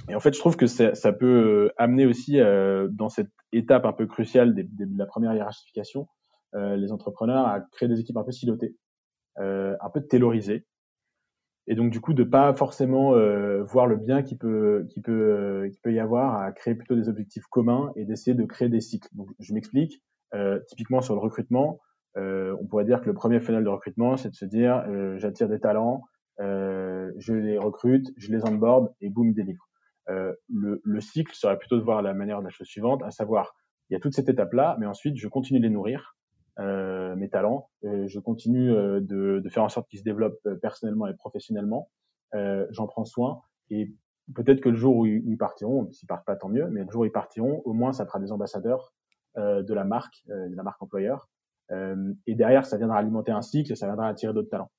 et 0.10 0.16
en 0.16 0.20
fait, 0.20 0.34
je 0.34 0.40
trouve 0.40 0.58
que 0.58 0.68
ça, 0.68 0.96
ça 0.96 1.14
peut 1.14 1.72
amener 1.78 2.08
aussi 2.08 2.40
dans 2.40 3.10
cette 3.10 3.30
étape 3.52 3.86
un 3.86 3.94
peu 3.94 4.08
cruciale 4.08 4.54
de 4.54 4.98
la 4.98 5.06
première 5.06 5.34
hiérarchification, 5.34 6.08
les 6.54 6.92
entrepreneurs 6.92 7.48
à 7.48 7.62
créer 7.62 7.88
des 7.90 8.00
équipes 8.00 8.18
un 8.18 8.24
peu 8.24 8.32
silotées, 8.32 8.76
un 9.38 9.90
peu 9.94 10.02
taylorisées, 10.02 10.66
et 11.68 11.76
donc 11.76 11.92
du 11.92 12.02
coup 12.02 12.14
de 12.14 12.24
pas 12.24 12.54
forcément 12.54 13.14
euh, 13.14 13.64
voir 13.64 13.88
le 13.88 13.96
bien 13.96 14.24
qui 14.24 14.36
peut 14.36 14.86
qui 14.90 15.00
peut 15.02 15.12
euh, 15.12 15.70
qui 15.70 15.80
peut 15.80 15.94
y 15.94 16.00
avoir 16.00 16.42
à 16.42 16.52
créer 16.52 16.76
plutôt 16.76 16.96
des 16.96 17.08
objectifs 17.08 17.46
communs 17.46 17.92
et 17.96 18.06
d'essayer 18.06 18.36
de 18.36 18.44
créer 18.46 18.70
des 18.70 18.82
cycles. 18.82 19.10
Donc 19.14 19.30
je 19.40 19.54
m'explique. 19.54 20.02
Euh, 20.34 20.60
typiquement 20.68 21.02
sur 21.02 21.14
le 21.14 21.20
recrutement, 21.20 21.80
euh, 22.18 22.56
on 22.60 22.66
pourrait 22.66 22.86
dire 22.86 23.02
que 23.02 23.08
le 23.08 23.14
premier 23.14 23.40
funnel 23.42 23.64
de 23.64 23.70
recrutement, 23.70 24.18
c'est 24.18 24.30
de 24.30 24.36
se 24.36 24.46
dire 24.46 24.84
j'attire 25.18 25.50
des 25.50 25.60
talents, 25.60 26.04
je 26.40 27.34
les 27.34 27.58
recrute, 27.58 28.12
je 28.18 28.32
les 28.32 28.44
onboard 28.44 28.94
et 29.02 29.10
boum 29.10 29.34
délivre. 29.34 29.68
Le, 30.08 30.82
le 30.84 31.02
cycle 31.02 31.34
serait 31.36 31.58
plutôt 31.58 31.78
de 31.78 31.84
voir 31.84 32.02
la 32.02 32.14
manière 32.14 32.40
de 32.40 32.46
la 32.46 32.50
chose 32.50 32.68
suivante, 32.68 33.02
à 33.04 33.12
savoir 33.12 33.54
il 33.90 33.94
y 33.94 33.98
a 33.98 34.00
toute 34.00 34.14
cette 34.14 34.30
étape 34.30 34.54
là, 34.54 34.78
mais 34.80 34.86
ensuite 34.86 35.18
je 35.18 35.28
continue 35.28 35.60
de 35.60 35.66
les 35.66 35.70
nourrir 35.70 36.16
euh, 36.60 37.16
mes 37.16 37.30
talents. 37.30 37.70
je 37.84 38.20
continue 38.20 38.72
euh, 38.72 39.00
de, 39.02 39.42
de, 39.44 39.50
faire 39.50 39.64
en 39.64 39.70
sorte 39.70 39.90
qu'ils 39.90 40.00
se 40.00 40.04
développent 40.04 40.46
euh, 40.46 40.56
personnellement 40.56 41.08
et 41.08 41.14
professionnellement. 41.14 41.90
J'en 42.70 42.88
prends 42.88 43.04
soin 43.04 43.42
et 43.70 43.94
peut-être 44.34 44.62
que 44.62 44.70
le 44.70 44.78
jour 44.78 44.96
où 44.96 45.06
ils 45.06 45.38
partiront, 45.38 45.92
s'ils 45.92 46.08
partent 46.08 46.26
pas 46.26 46.38
tant 46.38 46.48
mieux, 46.48 46.70
mais 46.70 46.86
le 46.86 46.90
jour 46.90 47.02
où 47.02 47.06
ils 47.06 47.12
partiront, 47.12 47.62
au 47.66 47.74
moins 47.74 47.92
ça 47.92 48.06
fera 48.06 48.20
des 48.20 48.32
ambassadeurs 48.32 48.94
de 49.36 49.74
la 49.74 49.84
marque, 49.84 50.24
de 50.28 50.56
la 50.56 50.64
marque 50.64 50.82
employeur. 50.82 51.28
et 51.70 52.36
derrière, 52.36 52.66
ça 52.66 52.78
viendra 52.78 52.98
alimenter 52.98 53.34
un 53.34 53.42
cycle, 53.42 53.74
et 53.74 53.76
ça 53.76 53.88
viendra 53.88 54.08
attirer 54.08 54.32
d'autres 54.34 54.50
talents. 54.50 54.72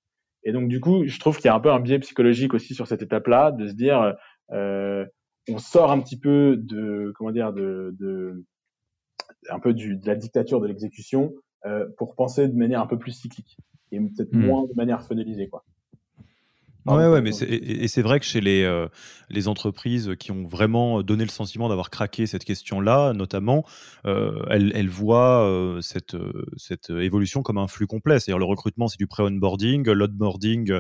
Et 0.45 0.53
donc 0.53 0.69
du 0.69 0.81
coup, 0.81 1.07
je 1.07 1.21
trouve 1.21 1.37
qu'il 1.37 1.47
y 1.47 1.49
a 1.49 1.55
un 1.55 1.61
peu 1.61 1.71
un 1.71 1.81
biais 1.81 1.99
psychologique 2.01 2.55
aussi 2.55 2.75
sur 2.75 2.87
cette 2.87 3.03
étape-là, 3.03 3.53
de 3.53 3.69
se 3.69 3.75
dire, 3.75 4.01
euh, 4.01 4.13
on 4.53 5.59
sort 5.59 5.91
un 5.91 6.01
petit 6.01 6.19
peu 6.19 6.57
de, 6.57 7.13
comment 7.17 7.33
dire, 7.33 7.53
de, 7.53 7.95
de 7.99 8.45
un 9.51 9.59
peu 9.59 9.75
du, 9.75 9.97
de 9.97 10.07
la 10.07 10.15
dictature 10.15 10.61
de 10.61 10.67
l'exécution 10.67 11.33
euh, 11.67 11.87
pour 11.97 12.15
penser 12.15 12.49
de 12.49 12.57
manière 12.57 12.81
un 12.81 12.87
peu 12.87 12.99
plus 12.99 13.13
cyclique 13.13 13.57
et 13.91 14.01
peut-être 14.01 14.33
hmm. 14.33 14.47
moins 14.47 14.65
de 14.65 14.75
manière 14.75 15.03
funnalisée, 15.03 15.49
quoi. 15.49 15.65
Ouais, 16.87 17.07
ouais, 17.07 17.21
mais 17.21 17.33
c'est, 17.33 17.49
et, 17.49 17.89
c'est 17.89 18.03
vrai 18.03 18.19
que 18.21 18.27
chez 18.27 18.41
les, 18.41 18.63
euh, 18.65 18.89
les 19.31 19.49
entreprises 19.49 20.15
qui 20.19 20.31
ont 20.33 20.47
vraiment 20.47 21.03
donné 21.03 21.25
le 21.25 21.31
sentiment 21.31 21.69
d'avoir 21.69 21.91
craqué 21.91 22.27
cette 22.27 22.45
question-là, 22.45 23.13
notamment, 23.13 23.65
euh, 24.07 24.43
elles, 24.51 24.73
elles, 24.75 24.89
voient 24.89 25.45
euh, 25.45 25.81
cette, 25.81 26.17
cette 26.57 26.91
évolution 26.91 27.43
comme 27.43 27.59
un 27.59 27.69
flux 27.69 27.87
complet. 27.87 28.19
C'est-à-dire 28.19 28.39
le 28.39 28.45
recrutement, 28.45 28.89
c'est 28.89 28.99
du 28.99 29.07
pré-onboarding, 29.07 29.89
l'onboarding, 29.91 30.79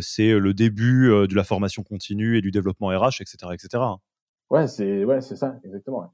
c'est 0.00 0.32
le 0.38 0.54
début 0.54 1.08
de 1.28 1.34
la 1.34 1.44
formation 1.44 1.82
continue 1.82 2.38
et 2.38 2.40
du 2.40 2.50
développement 2.50 2.88
RH, 2.88 3.20
etc. 3.20 3.52
etc. 3.52 3.82
Ouais, 4.50 4.68
c'est 4.68 5.04
ouais, 5.04 5.20
c'est 5.20 5.36
ça, 5.36 5.56
exactement. 5.64 6.12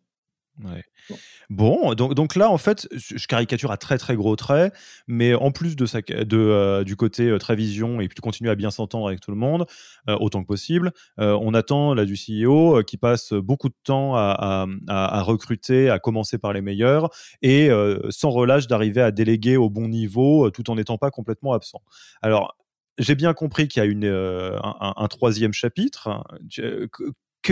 Bon, 1.49 1.95
donc, 1.95 2.15
donc 2.15 2.37
là, 2.37 2.51
en 2.51 2.59
fait, 2.59 2.89
je 2.93 3.27
caricature 3.27 3.71
à 3.71 3.77
très 3.77 3.99
très 3.99 4.15
gros 4.15 4.37
traits, 4.37 4.73
mais 5.09 5.35
en 5.35 5.51
plus 5.51 5.75
de, 5.77 5.87
sa, 5.87 6.01
de 6.01 6.37
euh, 6.37 6.85
du 6.85 6.97
côté 6.97 7.29
euh, 7.29 7.39
très 7.39 7.57
vision 7.57 8.01
et 8.01 8.09
puis 8.09 8.15
de 8.15 8.21
continuer 8.21 8.51
à 8.51 8.55
bien 8.55 8.71
s'entendre 8.71 9.09
avec 9.09 9.21
tout 9.21 9.31
le 9.31 9.37
monde, 9.37 9.67
euh, 10.09 10.17
autant 10.21 10.43
que 10.43 10.47
possible, 10.47 10.93
on 11.19 11.55
attend 11.55 11.95
là 11.95 12.05
du 12.05 12.15
CEO 12.15 12.83
qui 12.85 12.97
passe 12.97 13.33
beaucoup 13.33 13.69
de 13.69 13.75
temps 13.85 14.17
à, 14.17 14.67
à, 14.89 15.19
à, 15.19 15.23
recruter, 15.23 15.91
à 15.91 15.99
commencer 15.99 16.39
par 16.39 16.53
les 16.53 16.61
meilleurs 16.61 17.11
et 17.43 17.71
sans 18.11 18.31
relâche 18.31 18.67
d'arriver 18.67 19.01
à 19.01 19.11
déléguer 19.11 19.57
au 19.57 19.71
bon 19.71 19.89
niveau 19.89 20.51
tout 20.51 20.71
en 20.71 20.77
n'étant 20.77 20.99
pas 20.99 21.11
complètement 21.11 21.53
absent. 21.53 21.83
Alors, 22.23 22.57
j'ai 22.99 23.15
bien 23.15 23.33
compris 23.33 23.69
qu'il 23.69 23.83
y 23.83 23.87
a 23.87 23.89
une, 23.89 24.07
un, 24.07 24.95
un, 24.97 25.09
troisième 25.09 25.53
chapitre 25.53 26.25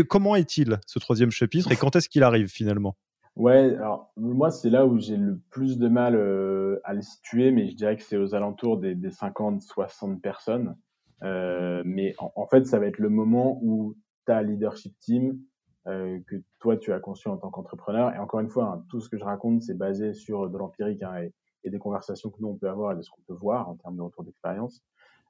comment 0.09 0.37
est-il 0.37 0.79
ce 0.87 0.99
troisième 0.99 1.31
chapitre 1.31 1.73
et 1.73 1.77
quand 1.77 1.97
est-ce 1.97 2.09
qu'il 2.09 2.23
arrive 2.23 2.49
finalement? 2.49 2.97
Ouais, 3.37 3.77
alors 3.77 4.13
moi 4.17 4.51
c'est 4.51 4.71
là 4.71 4.85
où 4.85 4.99
j'ai 4.99 5.17
le 5.17 5.39
plus 5.51 5.79
de 5.79 5.89
mal 5.89 6.17
euh, 6.17 6.81
à 6.83 6.93
le 6.93 7.03
situer, 7.03 7.53
mais 7.53 7.71
je 7.71 7.77
dirais 7.77 7.97
que 7.97 8.03
c'est 8.03 8.17
aux 8.17 8.35
alentours 8.35 8.79
des, 8.79 8.95
des 8.95 9.11
50-60 9.11 10.21
personnes. 10.21 10.77
Euh, 11.23 11.83
mais 11.85 12.15
en, 12.19 12.47
fait, 12.47 12.67
ça 12.67 12.79
va 12.79 12.87
être 12.87 12.99
le 12.99 13.09
moment 13.09 13.59
où 13.63 13.97
ta 14.25 14.43
leadership 14.43 14.97
team 15.01 15.39
euh, 15.87 16.19
que 16.27 16.37
toi 16.59 16.77
tu 16.77 16.93
as 16.93 17.01
conçu 17.01 17.29
en 17.29 17.37
tant 17.37 17.51
qu'entrepreneur. 17.51 18.15
Et 18.15 18.19
encore 18.19 18.41
une 18.41 18.49
fois, 18.49 18.65
hein, 18.65 18.85
tout 18.89 19.01
ce 19.01 19.09
que 19.09 19.17
je 19.17 19.25
raconte, 19.25 19.63
c'est 19.63 19.77
basé 19.77 20.15
sur 20.15 20.49
de 20.51 20.59
l'empirique 20.59 21.03
hein, 21.03 21.23
et, 21.23 21.33
et, 21.65 21.71
des 21.71 21.79
conversations 21.79 22.31
que 22.31 22.41
nous 22.41 22.49
on 22.49 22.57
peut 22.57 22.69
avoir 22.69 22.93
et 22.93 22.97
de 22.97 23.03
ce 23.03 23.11
qu'on 23.11 23.23
peut 23.23 23.39
voir 23.39 23.69
en 23.69 23.77
termes 23.77 23.97
de 23.97 24.03
retour 24.03 24.25
d'expérience. 24.25 24.83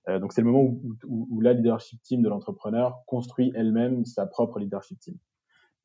Euh, 0.09 0.18
donc 0.18 0.33
c'est 0.33 0.40
le 0.40 0.47
moment 0.47 0.62
où, 0.62 0.97
où, 1.07 1.29
où, 1.31 1.40
la 1.40 1.53
leadership 1.53 2.03
team 2.03 2.23
de 2.23 2.29
l'entrepreneur 2.29 3.03
construit 3.07 3.53
elle-même 3.55 4.05
sa 4.05 4.27
propre 4.27 4.59
leadership 4.59 4.99
team. 5.01 5.16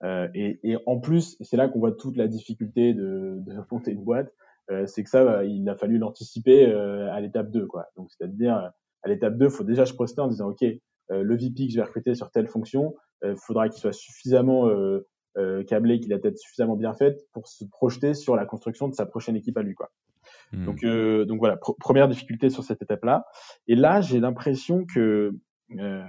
Euh, 0.04 0.28
et, 0.34 0.60
et, 0.64 0.78
en 0.86 1.00
plus, 1.00 1.38
c'est 1.42 1.58
là 1.58 1.70
qu'on 1.70 1.80
voit 1.80 1.94
toute 1.94 2.18
la 2.18 2.28
difficulté 2.28 2.94
de, 2.94 3.38
de 3.40 3.54
monter 3.72 3.92
une 3.92 4.04
boîte, 4.04 4.34
euh, 4.72 4.86
c'est 4.88 5.04
que 5.04 5.10
ça, 5.10 5.24
bah, 5.24 5.44
il 5.44 5.68
a 5.70 5.76
fallu 5.76 5.98
l'anticiper 5.98 6.68
euh, 6.68 7.12
à 7.12 7.20
l'étape 7.22 7.52
2. 7.52 7.66
Quoi. 7.68 7.86
Donc 7.98 8.10
c'est-à-dire, 8.12 8.72
à 9.04 9.10
l'étape 9.10 9.38
2, 9.38 9.46
il 9.46 9.52
faut 9.52 9.64
déjà 9.64 9.86
se 9.86 9.94
projeter 9.94 10.22
en 10.22 10.28
disant, 10.28 10.50
OK, 10.50 10.64
euh, 10.64 10.78
le 11.10 11.36
VP 11.36 11.68
que 11.68 11.72
je 11.72 11.78
vais 11.78 11.84
recruter 11.84 12.16
sur 12.16 12.32
telle 12.32 12.48
fonction, 12.48 12.96
il 13.26 13.38
faudra 13.38 13.70
qu'il 13.70 13.80
soit 13.80 13.94
suffisamment 13.94 14.70
câblée, 15.68 16.00
qu'il 16.00 16.14
a 16.14 16.20
peut-être 16.20 16.38
suffisamment 16.38 16.76
bien 16.76 16.94
faite 16.94 17.26
pour 17.32 17.48
se 17.48 17.66
projeter 17.66 18.14
sur 18.14 18.36
la 18.36 18.46
construction 18.46 18.88
de 18.88 18.94
sa 18.94 19.06
prochaine 19.06 19.36
équipe 19.36 19.58
à 19.58 19.64
lui, 19.64 19.74
quoi. 19.74 19.92
Hmm. 20.52 20.66
Donc, 20.66 20.86
donc 21.28 21.40
voilà, 21.40 21.58
première 21.80 22.08
difficulté 22.08 22.50
sur 22.50 22.64
cette 22.64 22.82
étape-là. 22.82 23.26
Et 23.68 23.76
là, 23.76 24.02
j'ai 24.02 24.20
l'impression 24.20 24.86
que 24.86 25.34
euh, 25.80 26.04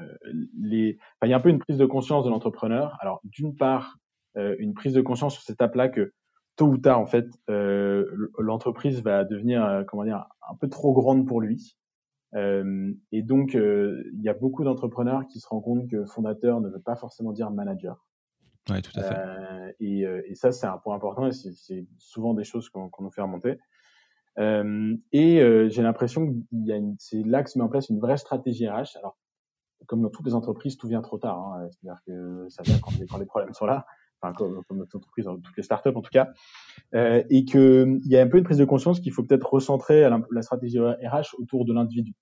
les, 0.58 0.98
il 1.22 1.28
y 1.28 1.32
a 1.32 1.36
un 1.36 1.40
peu 1.40 1.48
une 1.48 1.58
prise 1.58 1.78
de 1.78 1.86
conscience 1.86 2.24
de 2.24 2.30
l'entrepreneur. 2.30 2.96
Alors, 3.00 3.20
d'une 3.24 3.56
part, 3.56 3.98
euh, 4.36 4.56
une 4.58 4.74
prise 4.74 4.92
de 4.92 5.00
conscience 5.00 5.34
sur 5.34 5.42
cette 5.42 5.54
étape-là 5.54 5.88
que 5.88 6.12
tôt 6.56 6.66
ou 6.66 6.78
tard, 6.78 7.00
en 7.00 7.06
fait, 7.06 7.26
euh, 7.50 8.30
l'entreprise 8.38 9.02
va 9.02 9.24
devenir, 9.24 9.84
comment 9.88 10.04
dire, 10.04 10.26
un 10.48 10.54
peu 10.56 10.68
trop 10.68 10.92
grande 10.92 11.26
pour 11.26 11.40
lui. 11.40 11.76
et 12.36 13.22
donc, 13.22 13.54
il 13.54 14.20
y 14.22 14.28
a 14.28 14.34
beaucoup 14.34 14.64
d'entrepreneurs 14.64 15.26
qui 15.26 15.40
se 15.40 15.46
rendent 15.48 15.62
compte 15.62 15.88
que 15.88 16.04
fondateur 16.04 16.60
ne 16.60 16.68
veut 16.68 16.80
pas 16.80 16.96
forcément 16.96 17.32
dire 17.32 17.50
manager. 17.50 18.04
Ouais, 18.70 18.80
tout 18.80 18.98
à 18.98 19.02
fait. 19.02 19.76
Et, 19.80 20.00
et, 20.00 20.34
ça, 20.34 20.52
c'est 20.52 20.66
un 20.66 20.78
point 20.78 20.96
important 20.96 21.26
et 21.26 21.32
c'est 21.32 21.86
souvent 21.98 22.34
des 22.34 22.44
choses 22.44 22.68
qu'on 22.70 22.90
nous 23.00 23.10
fait 23.10 23.22
remonter. 23.22 23.58
Euh, 24.38 24.96
et 25.12 25.68
j'ai 25.70 25.82
l'impression 25.82 26.26
qu'il 26.26 26.66
y 26.66 26.72
a 26.72 26.80
c'est 26.98 27.22
là 27.22 27.42
que 27.42 27.50
se 27.50 27.58
met 27.58 27.64
en 27.64 27.68
place 27.68 27.88
une 27.88 28.00
vraie 28.00 28.16
stratégie 28.16 28.68
RH. 28.68 28.96
Alors, 28.96 29.18
comme 29.86 30.02
dans 30.02 30.10
toutes 30.10 30.26
les 30.26 30.34
entreprises, 30.34 30.76
tout 30.76 30.88
vient 30.88 31.02
trop 31.02 31.18
tard. 31.18 31.38
Hein. 31.38 31.68
C'est-à-dire 31.70 32.00
que 32.06 32.46
ça 32.48 32.62
vient 32.62 32.78
quand 32.78 32.98
les, 32.98 33.06
quand 33.06 33.18
les 33.18 33.26
problèmes 33.26 33.54
sont 33.54 33.66
là. 33.66 33.86
Enfin, 34.20 34.32
comme, 34.32 34.62
comme 34.64 34.78
notre 34.78 34.96
entreprise, 34.96 35.26
dans 35.26 35.38
toutes 35.38 35.56
les 35.56 35.62
startups 35.62 35.90
en 35.94 36.00
tout 36.00 36.10
cas, 36.10 36.32
euh, 36.94 37.22
et 37.28 37.44
qu'il 37.44 38.00
y 38.04 38.16
a 38.16 38.22
un 38.22 38.28
peu 38.28 38.38
une 38.38 38.44
prise 38.44 38.58
de 38.58 38.64
conscience 38.64 39.00
qu'il 39.00 39.12
faut 39.12 39.22
peut-être 39.22 39.52
recentrer 39.52 40.00
la, 40.02 40.18
la, 40.30 40.42
stratégie 40.42 40.78
RH 40.80 41.34
autour 41.38 41.66
de 41.66 41.74
l'individu, 41.74 42.14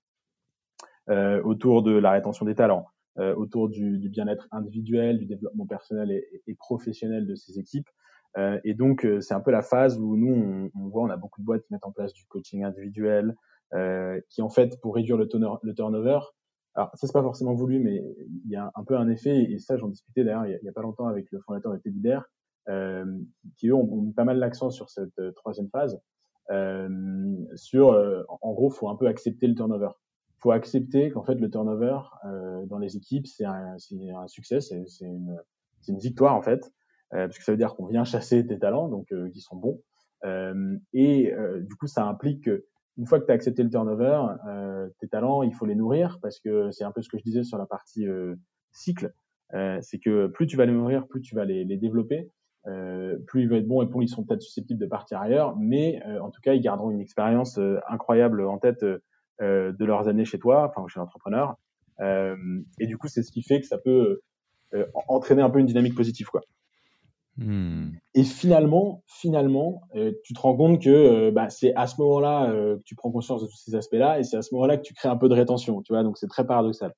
euh, 1.10 1.40
autour 1.42 1.82
de 1.82 1.92
la 1.92 2.10
rétention 2.10 2.44
des 2.44 2.56
talents, 2.56 2.86
euh, 3.18 3.34
autour 3.34 3.68
du, 3.68 3.98
du 3.98 4.08
bien-être 4.08 4.48
individuel, 4.52 5.18
du 5.18 5.26
développement 5.26 5.66
personnel 5.66 6.10
et, 6.10 6.42
et, 6.46 6.54
professionnel 6.54 7.26
de 7.26 7.34
ses 7.34 7.58
équipes. 7.58 7.88
Euh, 8.38 8.58
et 8.64 8.72
donc, 8.74 9.04
euh, 9.04 9.20
c'est 9.20 9.34
un 9.34 9.40
peu 9.40 9.50
la 9.50 9.62
phase 9.62 9.98
où 9.98 10.16
nous, 10.16 10.32
on, 10.32 10.70
on, 10.74 10.88
voit, 10.88 11.02
on 11.02 11.10
a 11.10 11.16
beaucoup 11.18 11.40
de 11.40 11.46
boîtes 11.46 11.62
qui 11.62 11.72
mettent 11.72 11.84
en 11.84 11.92
place 11.92 12.14
du 12.14 12.24
coaching 12.26 12.64
individuel, 12.64 13.36
euh, 13.74 14.18
qui 14.30 14.40
en 14.40 14.48
fait, 14.48 14.80
pour 14.80 14.94
réduire 14.94 15.18
le, 15.18 15.28
le 15.62 15.74
turnover, 15.74 16.20
alors, 16.74 16.90
ça, 16.94 17.06
c'est 17.06 17.12
pas 17.12 17.22
forcément 17.22 17.52
voulu, 17.52 17.80
mais 17.80 18.02
il 18.44 18.50
y 18.50 18.56
a 18.56 18.72
un 18.74 18.84
peu 18.84 18.96
un 18.96 19.08
effet, 19.10 19.42
et 19.42 19.58
ça, 19.58 19.76
j'en 19.76 19.88
discutais 19.88 20.24
d'ailleurs 20.24 20.46
il, 20.46 20.58
y 20.62 20.68
a 20.68 20.72
pas 20.72 20.80
longtemps 20.80 21.06
avec 21.06 21.30
le 21.30 21.38
fondateur 21.40 21.72
de 21.72 21.78
Teddy 21.78 22.00
Bear, 22.00 22.24
euh, 22.70 23.04
qui 23.58 23.68
eux 23.68 23.74
ont, 23.74 23.84
mis 24.00 24.14
pas 24.14 24.24
mal 24.24 24.38
l'accent 24.38 24.70
sur 24.70 24.88
cette 24.88 25.18
euh, 25.18 25.32
troisième 25.32 25.68
phase, 25.68 26.00
sur, 27.54 27.88
en 28.42 28.52
gros, 28.52 28.70
faut 28.70 28.88
un 28.88 28.96
peu 28.96 29.06
accepter 29.06 29.46
le 29.46 29.54
turnover. 29.54 29.88
Faut 30.42 30.50
accepter 30.50 31.10
qu'en 31.10 31.22
fait, 31.22 31.36
le 31.36 31.50
turnover 31.50 31.98
euh, 32.24 32.66
dans 32.66 32.78
les 32.78 32.96
équipes, 32.96 33.26
c'est 33.26 33.44
un, 33.44 33.74
un, 33.74 34.26
succès, 34.26 34.60
c'est 34.60 34.76
une, 35.00 35.38
une 35.88 35.98
victoire, 35.98 36.34
en 36.34 36.42
fait, 36.42 36.72
parce 37.10 37.38
que 37.38 37.44
ça 37.44 37.52
veut 37.52 37.58
dire 37.58 37.74
qu'on 37.74 37.86
vient 37.86 38.04
chasser 38.04 38.42
des 38.42 38.58
talents, 38.58 38.88
donc 38.88 39.12
qui 39.32 39.40
sont 39.40 39.56
bons, 39.56 39.80
et 40.92 41.32
du 41.60 41.74
coup, 41.76 41.86
ça 41.86 42.06
implique 42.06 42.44
que 42.44 42.64
une 42.98 43.06
fois 43.06 43.20
que 43.20 43.26
tu 43.26 43.32
as 43.32 43.34
accepté 43.34 43.62
le 43.62 43.70
turnover, 43.70 44.20
euh, 44.46 44.88
tes 45.00 45.08
talents, 45.08 45.42
il 45.42 45.54
faut 45.54 45.66
les 45.66 45.74
nourrir 45.74 46.18
parce 46.20 46.38
que 46.40 46.70
c'est 46.70 46.84
un 46.84 46.92
peu 46.92 47.02
ce 47.02 47.08
que 47.08 47.18
je 47.18 47.22
disais 47.22 47.42
sur 47.42 47.58
la 47.58 47.66
partie 47.66 48.06
euh, 48.06 48.34
cycle. 48.70 49.12
Euh, 49.54 49.78
c'est 49.80 49.98
que 49.98 50.26
plus 50.28 50.46
tu 50.46 50.56
vas 50.56 50.66
les 50.66 50.72
nourrir, 50.72 51.06
plus 51.06 51.20
tu 51.20 51.34
vas 51.34 51.44
les, 51.44 51.64
les 51.64 51.76
développer, 51.76 52.30
euh, 52.66 53.18
plus 53.26 53.42
ils 53.42 53.48
vont 53.48 53.56
être 53.56 53.66
bons 53.66 53.82
et 53.82 53.86
plus 53.86 54.04
ils 54.04 54.08
sont 54.08 54.24
peut-être 54.24 54.42
susceptibles 54.42 54.80
de 54.80 54.86
partir 54.86 55.20
ailleurs. 55.20 55.56
Mais 55.56 56.02
euh, 56.06 56.20
en 56.20 56.30
tout 56.30 56.40
cas, 56.42 56.54
ils 56.54 56.60
garderont 56.60 56.90
une 56.90 57.00
expérience 57.00 57.58
euh, 57.58 57.78
incroyable 57.88 58.46
en 58.46 58.58
tête 58.58 58.84
de 59.42 59.84
leurs 59.84 60.08
années 60.08 60.24
chez 60.24 60.38
toi, 60.38 60.70
enfin 60.70 60.86
chez 60.88 61.00
l'entrepreneur. 61.00 61.56
et 62.00 62.86
du 62.86 62.96
coup, 62.96 63.08
c'est 63.08 63.22
ce 63.22 63.32
qui 63.32 63.42
fait 63.42 63.60
que 63.60 63.66
ça 63.66 63.78
peut 63.78 64.20
entraîner 65.08 65.42
un 65.42 65.50
peu 65.50 65.58
une 65.58 65.66
dynamique 65.66 65.94
positive, 65.94 66.28
quoi. 66.28 66.42
Hmm. 67.38 67.92
Et 68.14 68.24
finalement, 68.24 69.02
finalement, 69.06 69.82
euh, 69.96 70.12
tu 70.22 70.34
te 70.34 70.40
rends 70.40 70.54
compte 70.54 70.82
que 70.82 70.90
euh, 70.90 71.30
bah, 71.30 71.48
c'est 71.48 71.74
à 71.74 71.86
ce 71.86 71.94
moment-là 72.00 72.50
euh, 72.50 72.76
que 72.76 72.82
tu 72.84 72.94
prends 72.94 73.10
conscience 73.10 73.40
de 73.42 73.46
tous 73.46 73.56
ces 73.56 73.74
aspects-là, 73.74 74.18
et 74.18 74.24
c'est 74.24 74.36
à 74.36 74.42
ce 74.42 74.54
moment-là 74.54 74.76
que 74.76 74.82
tu 74.82 74.92
crées 74.92 75.08
un 75.08 75.16
peu 75.16 75.28
de 75.30 75.34
rétention, 75.34 75.80
tu 75.82 75.94
vois. 75.94 76.02
Donc 76.02 76.18
c'est 76.18 76.28
très 76.28 76.46
paradoxal. 76.46 76.92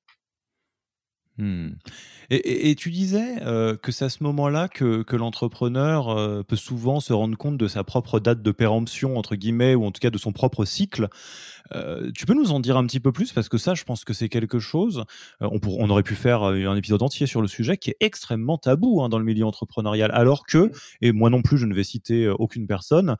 Hmm. 1.38 1.70
Et, 2.30 2.74
tu 2.76 2.90
disais 2.90 3.37
que 3.83 3.92
c'est 3.92 4.04
à 4.04 4.09
ce 4.09 4.22
moment-là 4.22 4.68
que, 4.68 5.02
que 5.02 5.16
l'entrepreneur 5.16 6.44
peut 6.44 6.57
souvent 6.57 7.00
se 7.00 7.12
rendre 7.12 7.37
compte 7.37 7.59
de 7.59 7.66
sa 7.66 7.83
propre 7.83 8.20
date 8.20 8.40
de 8.40 8.50
péremption, 8.52 9.18
entre 9.18 9.35
guillemets, 9.35 9.74
ou 9.74 9.85
en 9.85 9.90
tout 9.90 9.98
cas 10.00 10.11
de 10.11 10.18
son 10.18 10.33
propre 10.33 10.64
cycle. 10.64 11.09
Euh, 11.72 12.11
tu 12.14 12.27
peux 12.27 12.35
nous 12.35 12.53
en 12.53 12.61
dire 12.61 12.77
un 12.77 12.87
petit 12.87 13.00
peu 13.00 13.12
plus? 13.12 13.33
Parce 13.33 13.48
que 13.48 13.59
ça, 13.59 13.74
je 13.74 13.85
pense 13.85 14.05
que 14.05 14.12
c'est 14.12 14.29
quelque 14.29 14.59
chose. 14.59 15.05
Euh, 15.42 15.48
on, 15.50 15.61
on, 15.66 15.90
aurait 15.90 16.03
pu 16.03 16.14
faire 16.14 16.42
euh, 16.42 16.66
un 16.66 16.77
épisode 16.77 17.03
entier 17.03 17.27
sur 17.27 17.40
le 17.40 17.48
sujet 17.48 17.77
qui 17.77 17.90
est 17.90 17.96
extrêmement 18.00 18.59
tabou 18.59 19.03
hein, 19.03 19.09
dans 19.09 19.18
le 19.18 19.24
milieu 19.24 19.46
entrepreneurial. 19.46 20.11
Alors 20.12 20.46
que, 20.46 20.70
et 21.00 21.12
moi 21.12 21.31
non 21.31 21.42
plus, 21.42 21.59
je 21.59 21.66
ne 21.66 21.74
vais 21.74 21.85
citer 21.85 22.29
aucune 22.29 22.66
personne. 22.66 23.16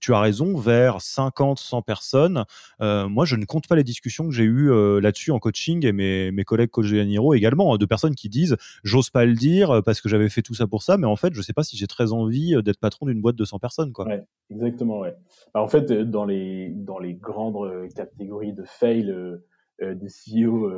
tu 0.00 0.14
as 0.14 0.20
raison, 0.20 0.56
vers 0.56 1.00
50, 1.00 1.58
100 1.58 1.82
personnes. 1.82 2.44
moi, 2.80 3.24
je 3.24 3.36
ne 3.36 3.44
compte 3.44 3.66
pas 3.68 3.76
les 3.76 3.84
discussions 3.84 4.28
que 4.28 4.34
j'ai 4.34 4.44
eues 4.44 4.70
là-dessus 5.00 5.30
en 5.30 5.38
coaching 5.38 5.84
et 5.86 5.92
mes, 5.92 6.30
mes 6.30 6.44
collègues 6.44 6.70
coach 6.70 6.90
de 6.90 7.34
également, 7.34 7.74
hein, 7.74 7.78
de 7.78 7.86
personnes 7.86 8.14
qui 8.14 8.28
disent, 8.28 8.56
j'ose 8.82 9.10
pas 9.10 9.24
le 9.24 9.34
dire 9.34 9.82
parce 9.84 10.00
que 10.00 10.08
j'avais 10.08 10.28
fait 10.28 10.42
tout 10.42 10.54
ça 10.54 10.66
pour 10.66 10.82
ça, 10.82 10.96
mais 10.96 11.06
en 11.06 11.16
fait, 11.16 11.34
je 11.34 11.42
sais 11.42 11.52
pas 11.52 11.62
si 11.62 11.76
j'ai 11.76 11.86
très 11.86 12.12
envie 12.12 12.54
d'être 12.62 12.78
patron 12.78 13.06
d'une 13.06 13.20
boîte 13.20 13.36
de 13.36 13.44
100 13.44 13.58
personnes, 13.58 13.92
quoi. 13.92 14.06
Ouais, 14.06 14.22
exactement, 14.50 15.00
ouais. 15.00 15.14
en 15.54 15.68
fait, 15.68 15.92
dans 15.92 16.24
les 16.24 16.68
dans 16.70 16.98
les 16.98 17.09
grandes 17.14 17.56
euh, 17.56 17.88
catégories 17.88 18.52
de 18.52 18.64
fail 18.64 19.10
euh, 19.10 19.38
euh, 19.82 19.94
des 19.94 20.08
CEO 20.08 20.70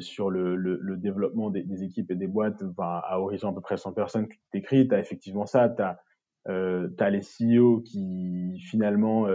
sur 0.00 0.30
le, 0.30 0.96
développement 0.96 1.50
des, 1.50 1.82
équipes 1.82 2.10
et 2.10 2.14
des 2.14 2.26
boîtes 2.26 2.62
à 2.78 3.20
horizon 3.20 3.50
à 3.50 3.52
peu 3.52 3.60
près 3.60 3.76
100 3.76 3.92
personnes 3.92 4.28
que 4.28 4.34
tu 4.34 4.40
décris, 4.54 4.88
tu 4.88 4.94
as 4.94 4.98
effectivement 4.98 5.44
ça, 5.44 5.68
tu 5.68 5.82
as, 5.82 7.10
les 7.10 7.20
CEO 7.20 7.82
qui 7.82 8.58
finalement 8.60 9.26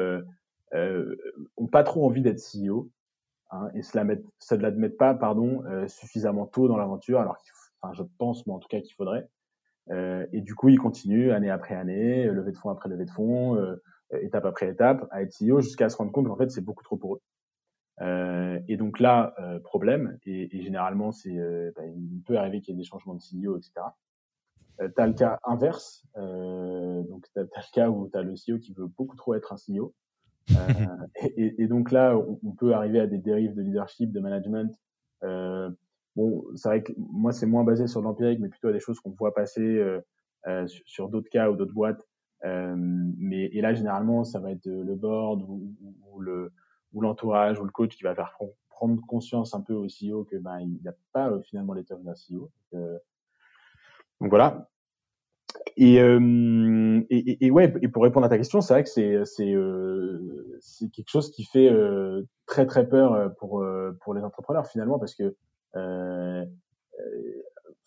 ont 0.74 1.68
pas 1.68 1.84
trop 1.84 2.04
envie 2.04 2.24
d'être 2.24 2.42
CEO 2.42 2.90
hein, 3.52 3.70
et 3.76 3.84
ça 3.84 4.04
ne 4.04 4.62
l'admettent 4.62 4.98
pas 4.98 5.14
pardon, 5.14 5.62
suffisamment 5.88 6.48
tôt 6.48 6.68
dans 6.68 6.78
l'aventure, 6.78 7.20
alors 7.20 7.38
enfin, 7.82 7.94
je 7.94 8.02
pense, 8.18 8.48
mais 8.48 8.54
en 8.54 8.60
tout 8.60 8.70
cas 8.70 8.82
qu'il 8.82 8.96
faudrait. 8.96 9.30
et 9.92 10.42
du 10.42 10.56
coup, 10.56 10.70
ils 10.70 10.80
continuent 10.80 11.32
année 11.32 11.52
après 11.52 11.76
année, 11.76 12.26
levée 12.26 12.54
de 12.54 12.58
fonds 12.58 12.72
après 12.72 12.90
levée 12.90 13.06
de 13.06 13.12
fonds, 13.12 13.56
étape 14.22 14.46
après 14.46 14.70
étape, 14.70 15.08
à 15.12 15.22
être 15.22 15.34
CEO 15.40 15.62
jusqu'à 15.62 15.90
se 15.90 15.98
rendre 15.98 16.12
compte 16.12 16.28
qu'en 16.28 16.36
fait 16.36 16.50
c'est 16.50 16.64
beaucoup 16.64 16.84
trop 16.84 16.98
pour 16.98 17.16
eux. 17.16 17.22
Euh, 18.02 18.60
et 18.68 18.78
donc 18.78 19.00
là, 19.00 19.34
euh, 19.40 19.60
problème, 19.60 20.18
et, 20.26 20.56
et 20.56 20.62
généralement 20.62 21.12
c'est, 21.12 21.38
euh, 21.38 21.72
bah, 21.76 21.84
il 21.86 22.22
peut 22.26 22.38
arriver 22.38 22.62
qu'il 22.62 22.74
y 22.74 22.78
ait 22.78 22.82
des 22.82 22.88
changements 22.88 23.16
de 23.16 23.22
CEO, 23.22 23.58
etc. 23.58 23.74
Euh, 24.82 24.90
tu 24.96 25.02
as 25.02 25.08
le 25.08 25.14
cas 25.14 25.40
inverse, 25.44 26.06
euh, 26.18 27.04
donc 27.04 27.26
tu 27.34 27.40
as, 27.40 27.44
le 27.44 27.74
cas 27.74 27.90
où 27.90 28.10
tu 28.10 28.18
as 28.18 28.22
le 28.22 28.34
CEO 28.34 28.58
qui 28.60 28.74
veut 28.74 28.88
beaucoup 28.88 29.18
trop 29.18 29.36
être 29.36 29.54
un 29.54 29.58
CEO. 29.58 29.94
et, 31.38 31.62
et, 31.62 31.68
donc 31.68 31.92
là, 31.92 32.18
on, 32.18 32.40
on, 32.44 32.52
peut 32.52 32.74
arriver 32.74 33.00
à 33.00 33.06
des 33.06 33.20
dérives 33.20 33.54
de 33.54 33.62
leadership, 33.62 34.12
de 34.12 34.20
management. 34.20 34.76
bon, 36.16 36.46
c'est 36.56 36.70
vrai 36.70 36.84
que 36.84 36.94
moi 36.98 37.34
c'est 37.34 37.46
moins 37.46 37.64
basé 37.64 37.86
sur 37.86 38.02
l'empirique, 38.02 38.40
mais 38.40 38.50
plutôt 38.50 38.70
à 38.70 38.72
des 38.72 38.80
choses 38.80 39.00
qu'on 39.00 39.12
voit 39.12 39.34
passer 39.34 39.84
sur, 40.66 40.84
sur 40.88 41.10
d'autres 41.10 41.30
cas 41.30 41.52
ou 41.52 41.56
d'autres 41.56 41.74
boîtes 41.74 42.02
euh, 42.02 42.09
mais 42.44 43.46
et 43.46 43.62
là 43.62 43.74
généralement 43.74 44.24
ça 44.24 44.40
va 44.40 44.52
être 44.52 44.66
le 44.66 44.96
board 44.96 45.44
ou, 45.44 46.20
le 46.20 46.52
ou 46.94 47.02
l'entourage 47.02 47.60
ou 47.60 47.64
le 47.64 47.72
coach 47.72 47.96
qui 47.96 48.04
va 48.04 48.16
faire 48.16 48.38
prendre 48.80 49.06
conscience 49.06 49.54
un 49.54 49.62
peu 49.62 49.74
au 49.74 49.88
CEO 49.88 50.24
que 50.24 50.38
ben 50.38 50.60
il 50.62 50.80
n'a 50.84 50.94
pas 51.12 51.30
euh, 51.30 51.42
finalement 51.42 51.74
les 51.74 51.84
d'un 51.84 52.14
CEO. 52.14 52.50
Euh, 52.74 52.98
donc 54.22 54.30
voilà. 54.30 54.70
Et, 55.76 56.00
euh, 56.02 57.02
et, 57.10 57.46
et, 57.46 57.52
ouais, 57.52 57.74
et 57.82 57.88
pour 57.88 58.04
répondre 58.04 58.26
à 58.26 58.30
ta 58.30 58.38
question, 58.38 58.62
c'est 58.62 58.74
vrai 58.74 58.84
que 58.84 58.90
c'est 58.90 59.26
c'est 59.26 59.54
euh, 59.54 60.58
c'est 60.62 60.90
quelque 60.90 61.10
chose 61.10 61.32
qui 61.32 61.44
fait 61.44 61.70
euh, 61.70 62.24
très 62.46 62.66
très 62.66 62.88
peur 62.88 63.34
pour 63.38 63.66
pour 64.02 64.14
les 64.14 64.22
entrepreneurs 64.22 64.68
finalement 64.68 65.00
parce 65.00 65.16
que 65.16 65.36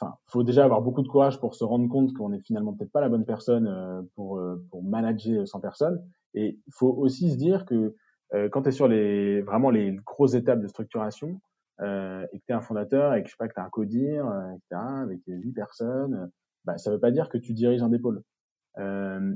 enfin, 0.03 0.17
faut 0.27 0.43
déjà 0.43 0.65
avoir 0.65 0.83
beaucoup 0.83 1.03
de 1.03 1.09
courage 1.09 1.39
pour 1.39 1.55
se 1.55 1.65
rendre 1.65 1.89
compte 1.89 2.13
qu'on 2.15 2.33
est 2.33 2.41
finalement 2.41 2.73
peut-être 2.73 2.93
pas 2.93 3.01
la 3.01 3.09
bonne 3.09 3.25
personne 3.25 3.67
euh, 3.67 4.03
pour 4.15 4.39
euh, 4.39 4.63
pour 4.71 4.83
manager 4.83 5.47
100 5.47 5.61
personnes. 5.61 6.05
Et 6.35 6.59
faut 6.71 6.93
aussi 6.93 7.31
se 7.31 7.37
dire 7.37 7.65
que 7.65 7.95
euh, 8.35 8.49
quand 8.49 8.63
tu 8.63 8.69
es 8.69 8.73
sur 8.73 8.89
les 8.89 9.43
vraiment 9.43 9.71
les 9.71 9.97
grosses 10.05 10.35
étapes 10.35 10.61
de 10.61 10.69
structuration 10.69 11.41
euh, 11.81 12.27
et 12.33 12.39
que 12.39 12.45
tu 12.47 12.53
es 12.53 12.55
un 12.55 12.61
fondateur 12.61 13.15
et 13.15 13.23
que 13.23 13.29
je 13.29 13.33
sais 13.33 13.39
pas 13.39 13.49
que 13.49 13.55
tu 13.55 13.61
as 13.61 13.65
un 13.65 13.71
codir, 13.71 14.27
etc., 14.57 14.81
avec 15.03 15.21
8 15.27 15.53
personnes, 15.53 16.31
bah, 16.65 16.79
ça 16.79 16.91
veut 16.91 17.01
pas 17.01 17.11
dire 17.11 17.29
que 17.29 17.39
tu 17.39 17.53
diriges 17.53 17.83
un 17.83 17.89
dépôle. 17.89 18.23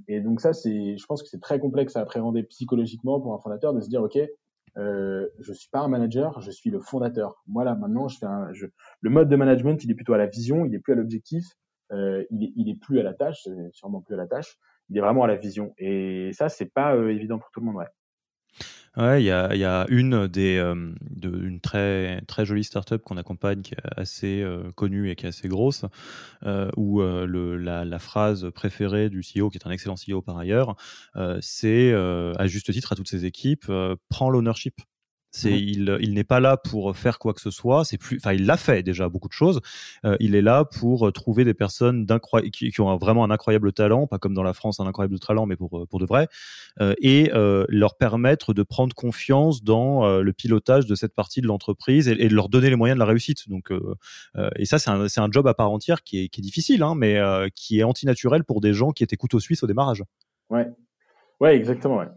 et 0.09 0.21
donc 0.21 0.41
ça, 0.41 0.53
c'est, 0.53 0.97
je 0.97 1.07
pense 1.07 1.23
que 1.23 1.29
c'est 1.29 1.41
très 1.41 1.61
complexe 1.61 1.97
à 1.97 2.01
appréhender 2.01 2.43
psychologiquement 2.45 3.21
pour 3.21 3.35
un 3.35 3.39
fondateur 3.39 3.75
de 3.75 3.81
se 3.81 3.89
dire, 3.89 4.03
ok, 4.03 4.19
euh, 4.77 5.27
je 5.41 5.53
suis 5.53 5.69
pas 5.71 5.81
un 5.81 5.89
manager, 5.89 6.41
je 6.41 6.51
suis 6.51 6.71
le 6.71 6.81
fondateur. 6.81 7.43
Moi 7.47 7.65
là 7.65 7.75
maintenant, 7.75 8.09
je 8.09 8.19
fais 8.19 8.27
un, 8.27 8.53
je, 8.53 8.67
le 9.01 9.11
mode 9.11 9.29
de 9.29 9.37
management, 9.37 9.83
il 9.83 9.91
est 9.91 9.95
plutôt 9.95 10.15
à 10.15 10.19
la 10.19 10.27
vision, 10.27 10.65
il 10.65 10.75
est 10.75 10.79
plus 10.79 10.93
à 10.93 10.97
l'objectif, 10.97 11.45
euh, 11.93 12.25
il, 12.31 12.45
est, 12.45 12.53
il 12.57 12.69
est 12.69 12.79
plus 12.81 12.99
à 13.01 13.03
la 13.03 13.15
tâche, 13.15 13.47
sûrement 13.73 14.01
plus 14.01 14.15
à 14.15 14.19
la 14.19 14.27
tâche, 14.27 14.57
il 14.89 14.99
est 14.99 15.01
vraiment 15.01 15.25
à 15.25 15.27
la 15.27 15.37
vision. 15.37 15.73
Et 15.79 16.31
ça, 16.33 16.49
c'est 16.49 16.73
pas 16.73 16.95
euh, 16.95 17.09
évident 17.11 17.39
pour 17.39 17.51
tout 17.51 17.61
le 17.61 17.67
monde, 17.67 17.77
ouais. 17.77 17.87
Ouais, 18.97 19.23
il 19.23 19.27
y 19.27 19.31
a, 19.31 19.87
une 19.91 20.27
des 20.27 20.57
de, 21.03 21.47
une 21.47 21.61
très 21.61 22.23
très 22.23 22.47
jolie 22.47 22.65
startup 22.65 23.03
qu'on 23.03 23.19
accompagne 23.19 23.61
qui 23.61 23.75
est 23.75 23.79
assez 23.95 24.43
connue 24.75 25.11
et 25.11 25.17
qui 25.17 25.27
est 25.27 25.29
assez 25.29 25.49
grosse, 25.49 25.85
où 26.77 27.03
le, 27.03 27.57
la, 27.59 27.85
la, 27.85 27.99
phrase 27.99 28.51
préférée 28.55 29.11
du 29.11 29.21
CEO, 29.21 29.51
qui 29.51 29.59
est 29.59 29.67
un 29.67 29.71
excellent 29.71 29.97
CEO 29.97 30.23
par 30.23 30.39
ailleurs, 30.39 30.77
c'est 31.41 31.93
à 31.93 32.47
juste 32.47 32.73
titre 32.73 32.93
à 32.93 32.97
toutes 32.97 33.09
ses 33.09 33.27
équipes, 33.27 33.71
prends 34.09 34.31
l'ownership. 34.31 34.81
C'est, 35.37 35.51
mmh. 35.51 35.99
il, 36.01 36.15
n'est 36.15 36.25
pas 36.25 36.41
là 36.41 36.57
pour 36.57 36.97
faire 36.97 37.19
quoi 37.19 37.35
que 37.35 37.43
ce 37.43 37.51
soit. 37.51 37.85
C'est 37.85 37.99
plus, 37.99 38.17
enfin, 38.17 38.33
il 38.33 38.47
l'a 38.47 38.57
fait 38.57 38.83
déjà 38.83 39.11
beaucoup 39.11 39.29
de 39.29 39.35
choses. 39.35 39.61
Euh, 40.07 40.17
il 40.19 40.35
est 40.35 40.41
là 40.41 40.65
pour 40.65 41.13
trouver 41.13 41.45
des 41.45 41.53
personnes 41.53 42.07
qui, 42.53 42.71
qui, 42.71 42.81
ont 42.81 42.97
vraiment 42.97 43.23
un 43.23 43.31
incroyable 43.31 43.75
talent, 43.75 44.07
pas 44.07 44.19
comme 44.19 44.33
dans 44.33 44.43
la 44.43 44.55
France 44.55 44.81
un 44.81 44.87
incroyable 44.87 45.19
talent, 45.19 45.45
mais 45.45 45.57
pour 45.57 45.87
pour 45.91 45.99
de 45.99 46.07
vrai, 46.07 46.29
euh, 46.81 46.95
et 47.03 47.31
euh, 47.35 47.67
leur 47.69 47.99
permettre 47.99 48.55
de 48.55 48.63
prendre 48.63 48.95
confiance 48.95 49.63
dans 49.63 50.07
le 50.21 50.33
pilotage 50.33 50.87
de 50.87 50.95
cette 50.95 51.15
partie 51.15 51.43
de 51.43 51.47
l'entreprise 51.47 52.09
et, 52.09 52.15
de 52.15 52.35
leur 52.35 52.49
donner 52.49 52.71
les 52.71 52.77
moyens 52.77 52.97
de 52.97 53.01
la 53.01 53.07
réussite. 53.07 53.49
Donc, 53.51 53.71
et 54.57 54.65
ça, 54.65 54.79
c'est 54.79 54.91
un, 54.91 55.09
c'est 55.09 55.21
un 55.21 55.29
job 55.31 55.47
à 55.47 55.53
part 55.55 55.71
entière 55.71 56.03
qui 56.03 56.25
est, 56.25 56.29
qui 56.29 56.41
est 56.41 56.43
difficile, 56.43 56.83
hein, 56.83 56.95
mais 56.97 57.21
qui 57.55 57.81
est 57.81 57.83
antinaturel 57.83 58.45
pour 58.45 58.63
des 58.63 58.73
gens 58.73 58.93
qui 58.93 59.05
étaient 59.05 59.17
couteau 59.17 59.39
suisse 59.39 59.63
au 59.63 59.67
démarrage. 59.67 60.03
Ouais, 60.49 60.67
ouais, 61.41 61.57
exactement. 61.57 61.99
Ouais. 61.99 62.09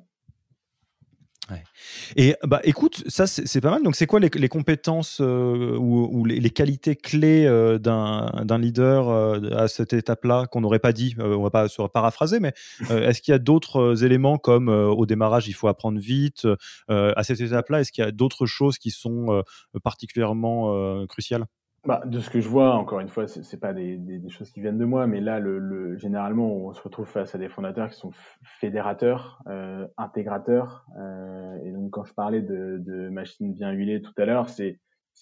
Et 2.15 2.35
bah 2.43 2.59
écoute, 2.63 3.03
ça 3.07 3.27
c'est 3.27 3.61
pas 3.61 3.71
mal. 3.71 3.83
Donc 3.83 3.95
c'est 3.95 4.05
quoi 4.05 4.19
les, 4.19 4.49
compétences 4.49 5.19
euh, 5.21 5.77
ou, 5.77 6.25
les, 6.25 6.39
les, 6.39 6.49
qualités 6.49 6.95
clés 6.95 7.45
euh, 7.45 7.77
d'un 7.77 8.57
leader 8.57 9.09
euh, 9.09 9.39
à 9.55 9.67
cette 9.67 9.93
étape-là 9.93 10.45
qu'on 10.47 10.61
n'aurait 10.61 10.79
pas 10.79 10.93
dit 10.93 11.15
On 11.19 11.43
va 11.43 11.49
pas 11.49 11.67
se 11.67 11.81
paraphraser, 11.83 12.39
mais 12.39 12.53
est-ce 12.89 13.21
qu'il 13.21 13.31
y 13.31 13.35
a 13.35 13.39
d'autres 13.39 14.03
éléments 14.03 14.37
comme 14.37 14.69
au 14.69 15.05
démarrage 15.05 15.47
il 15.47 15.53
faut 15.53 15.67
apprendre 15.67 15.99
vite 15.99 16.47
À 16.87 17.23
cette 17.23 17.41
étape-là, 17.41 17.81
est-ce 17.81 17.91
qu'il 17.91 18.03
y 18.03 18.07
a 18.07 18.11
d'autres 18.11 18.45
choses 18.45 18.77
qui 18.77 18.91
sont 18.91 19.43
particulièrement 19.83 21.05
cruciales? 21.07 21.45
Bah, 21.85 22.01
de 22.05 22.19
ce 22.19 22.29
que 22.29 22.41
je 22.41 22.49
vois, 22.49 22.75
encore 22.75 22.99
une 22.99 23.07
fois, 23.07 23.27
c'est, 23.27 23.41
c'est 23.41 23.59
pas 23.59 23.73
des, 23.73 24.21
choses 24.29 24.51
qui 24.51 24.59
viennent 24.59 24.77
de 24.77 24.85
moi, 24.85 25.07
mais 25.07 25.21
là, 25.21 25.39
le, 25.39 25.59
le, 25.59 25.97
généralement, 25.97 26.51
on 26.53 26.73
se 26.73 26.81
retrouve 26.81 27.07
face 27.07 27.35
à 27.35 27.37
des 27.37 27.47
fondateurs 27.47 27.89
qui 27.89 27.97
sont 27.97 28.11
fédérateurs, 28.43 29.41
euh, 29.47 29.87
intégrateurs. 29.97 30.85
Euh, 30.99 31.57
et 31.63 31.71
donc, 31.71 31.91
quand 31.91 32.03
je 32.03 32.13
parlais 32.13 32.41
de, 32.41 32.77
de 32.79 33.09
machines 33.09 33.53
bien 33.53 33.71
huilées 33.71 34.01
tout 34.01 34.13
à 34.17 34.25
l'heure, 34.25 34.49
c'est 34.49 34.77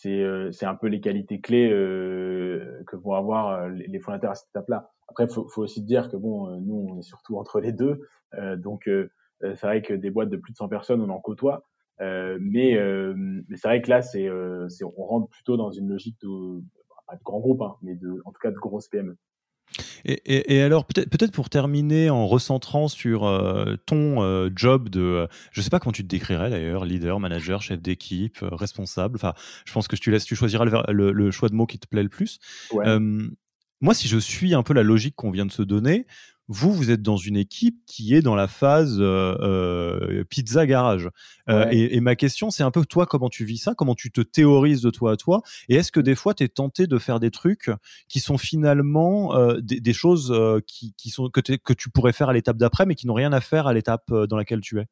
euh, 0.08 0.51
un 0.64 0.76
peu 0.76 0.88
les 0.88 0.99
qualités 0.99 1.41
clés 1.41 1.70
euh, 1.72 2.84
que 2.88 2.95
vont 2.95 3.14
avoir 3.14 3.70
les, 3.70 3.99
fondateurs 3.99 4.32
à 4.32 4.36
cette 4.36 4.49
étape-là. 4.49 4.89
Après, 5.10 5.28
faut, 5.28 5.47
faut 5.47 5.62
aussi 5.62 5.84
dire 5.84 6.10
que 6.10 6.18
bon, 6.18 6.60
nous, 6.60 6.88
on 6.89 6.97
est 6.97 7.03
surtout 7.03 7.38
entre 7.38 7.60
les 7.60 7.72
deux, 7.72 8.01
donc 8.58 8.89
c'est 9.41 9.62
vrai 9.62 9.82
que 9.82 9.93
des 9.93 10.10
boîtes 10.10 10.30
de 10.30 10.38
plus 10.38 10.51
de 10.51 10.58
100 10.58 10.68
personnes, 10.68 11.01
on 11.01 11.10
en 11.10 11.20
côtoie. 11.20 11.64
Euh, 12.01 12.37
mais, 12.39 12.75
euh, 12.75 13.13
mais 13.47 13.57
c'est 13.57 13.67
vrai 13.67 13.81
que 13.81 13.89
là, 13.89 14.01
c'est, 14.01 14.27
euh, 14.27 14.67
on 14.97 15.03
rentre 15.03 15.29
plutôt 15.29 15.57
dans 15.57 15.71
une 15.71 15.89
logique 15.89 16.17
de, 16.21 16.61
pas 17.07 17.15
de 17.15 17.23
grand 17.23 17.39
groupe, 17.39 17.61
hein, 17.61 17.75
mais 17.81 17.95
de, 17.95 18.21
en 18.25 18.31
tout 18.31 18.39
cas 18.41 18.51
de 18.51 18.57
grosses 18.57 18.87
PME. 18.87 19.17
Et, 20.05 20.13
et, 20.25 20.55
et, 20.55 20.61
alors, 20.61 20.85
peut-être 20.85 21.09
peut 21.09 21.27
pour 21.27 21.49
terminer 21.49 22.09
en 22.09 22.25
recentrant 22.25 22.87
sur 22.87 23.21
ton 23.85 24.49
job 24.55 24.87
de, 24.87 25.27
je 25.51 25.61
sais 25.61 25.69
pas 25.69 25.79
comment 25.79 25.91
tu 25.91 26.03
te 26.03 26.07
décrirais 26.07 26.49
d'ailleurs, 26.49 26.85
leader, 26.85 27.19
manager, 27.19 27.61
chef 27.61 27.81
d'équipe, 27.81 28.37
responsable. 28.41 29.15
Enfin, 29.15 29.33
je 29.65 29.73
pense 29.73 29.89
que 29.89 29.97
tu 29.97 30.09
laisses, 30.09 30.23
tu 30.23 30.35
choisiras 30.35 30.65
le, 30.87 31.11
le, 31.11 31.31
choix 31.31 31.49
de 31.49 31.55
mots 31.55 31.65
qui 31.65 31.79
te 31.79 31.87
plaît 31.87 32.03
le 32.03 32.09
plus. 32.09 32.39
Ouais. 32.71 32.97
moi, 33.81 33.93
si 33.93 34.07
je 34.07 34.17
suis 34.17 34.53
un 34.53 34.63
peu 34.63 34.73
la 34.73 34.83
logique 34.83 35.15
qu'on 35.17 35.31
vient 35.31 35.45
de 35.45 35.51
se 35.51 35.63
donner, 35.63 36.05
vous, 36.47 36.71
vous 36.71 36.91
êtes 36.91 37.01
dans 37.01 37.17
une 37.17 37.35
équipe 37.35 37.81
qui 37.85 38.15
est 38.15 38.21
dans 38.21 38.35
la 38.35 38.47
phase 38.47 38.97
euh, 38.99 39.35
euh 39.41 40.23
pizza 40.29 40.65
garage. 40.65 41.09
Euh, 41.49 41.67
et, 41.71 41.95
et, 41.95 42.01
ma 42.01 42.15
question, 42.15 42.49
c'est 42.49 42.63
un 42.63 42.71
peu 42.71 42.85
toi, 42.85 43.05
comment 43.05 43.29
tu 43.29 43.45
vis 43.45 43.57
ça? 43.57 43.73
Comment 43.75 43.95
tu 43.95 44.11
te 44.11 44.21
théorises 44.21 44.81
de 44.81 44.89
toi 44.89 45.13
à 45.13 45.15
toi? 45.17 45.41
Et 45.69 45.75
est-ce 45.75 45.91
que 45.91 45.99
des 45.99 46.15
fois, 46.15 46.33
tu 46.33 46.43
es 46.43 46.47
tenté 46.47 46.87
de 46.87 46.97
faire 46.97 47.19
des 47.19 47.31
trucs 47.31 47.69
qui 48.07 48.19
sont 48.19 48.37
finalement 48.37 49.35
euh, 49.35 49.59
des, 49.61 49.79
des, 49.79 49.93
choses 49.93 50.31
euh, 50.31 50.59
qui, 50.65 50.93
qui, 50.97 51.09
sont 51.09 51.29
que, 51.29 51.41
que 51.41 51.73
tu 51.73 51.89
pourrais 51.89 52.13
faire 52.13 52.29
à 52.29 52.33
l'étape 52.33 52.57
d'après, 52.57 52.85
mais 52.85 52.95
qui 52.95 53.07
n'ont 53.07 53.13
rien 53.13 53.33
à 53.33 53.41
faire 53.41 53.67
à 53.67 53.73
l'étape 53.73 54.11
dans 54.11 54.37
laquelle 54.37 54.61
tu 54.61 54.79
es? 54.79 54.87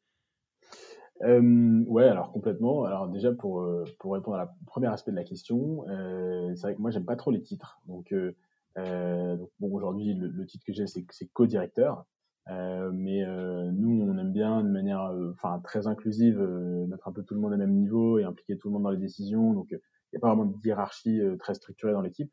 Euh, 1.24 1.84
ouais, 1.88 2.04
alors 2.04 2.32
complètement. 2.32 2.84
Alors 2.84 3.08
déjà 3.08 3.32
pour 3.32 3.66
pour 4.00 4.14
répondre 4.14 4.36
à 4.36 4.40
la 4.40 4.56
premier 4.66 4.88
aspect 4.88 5.12
de 5.12 5.16
la 5.16 5.24
question, 5.24 5.86
euh, 5.88 6.54
c'est 6.56 6.62
vrai 6.62 6.76
que 6.76 6.82
moi 6.82 6.92
j'aime 6.92 7.06
pas 7.06 7.16
trop 7.16 7.32
les 7.32 7.42
titres. 7.42 7.80
Donc 7.88 8.12
euh, 8.12 8.36
donc 8.76 9.50
bon, 9.60 9.74
aujourd'hui, 9.74 10.14
le, 10.14 10.28
le, 10.28 10.46
titre 10.46 10.66
que 10.66 10.74
j'ai, 10.74 10.88
c'est, 10.88 11.06
c'est 11.12 11.28
co-directeur. 11.28 12.06
Euh, 12.52 12.92
mais 12.94 13.24
euh, 13.24 13.72
nous, 13.74 14.04
on 14.04 14.18
aime 14.20 14.32
bien 14.32 14.62
de 14.62 14.70
manière, 14.70 15.06
euh, 15.06 15.32
enfin 15.34 15.60
très 15.64 15.88
inclusive, 15.88 16.40
euh, 16.40 16.86
mettre 16.86 17.08
un 17.08 17.12
peu 17.12 17.24
tout 17.24 17.34
le 17.34 17.40
monde 17.40 17.54
au 17.54 17.58
même 17.58 17.74
niveau 17.74 18.20
et 18.20 18.24
impliquer 18.24 18.58
tout 18.58 18.68
le 18.68 18.74
monde 18.74 18.84
dans 18.84 18.92
les 18.92 18.98
décisions. 18.98 19.54
Donc, 19.54 19.68
il 19.72 19.80
n'y 20.14 20.18
a 20.18 20.20
pas 20.20 20.28
vraiment 20.28 20.46
de 20.46 20.56
hiérarchie 20.64 21.20
très 21.40 21.56
structurée 21.56 21.92
dans 21.92 22.02
l'équipe. 22.02 22.32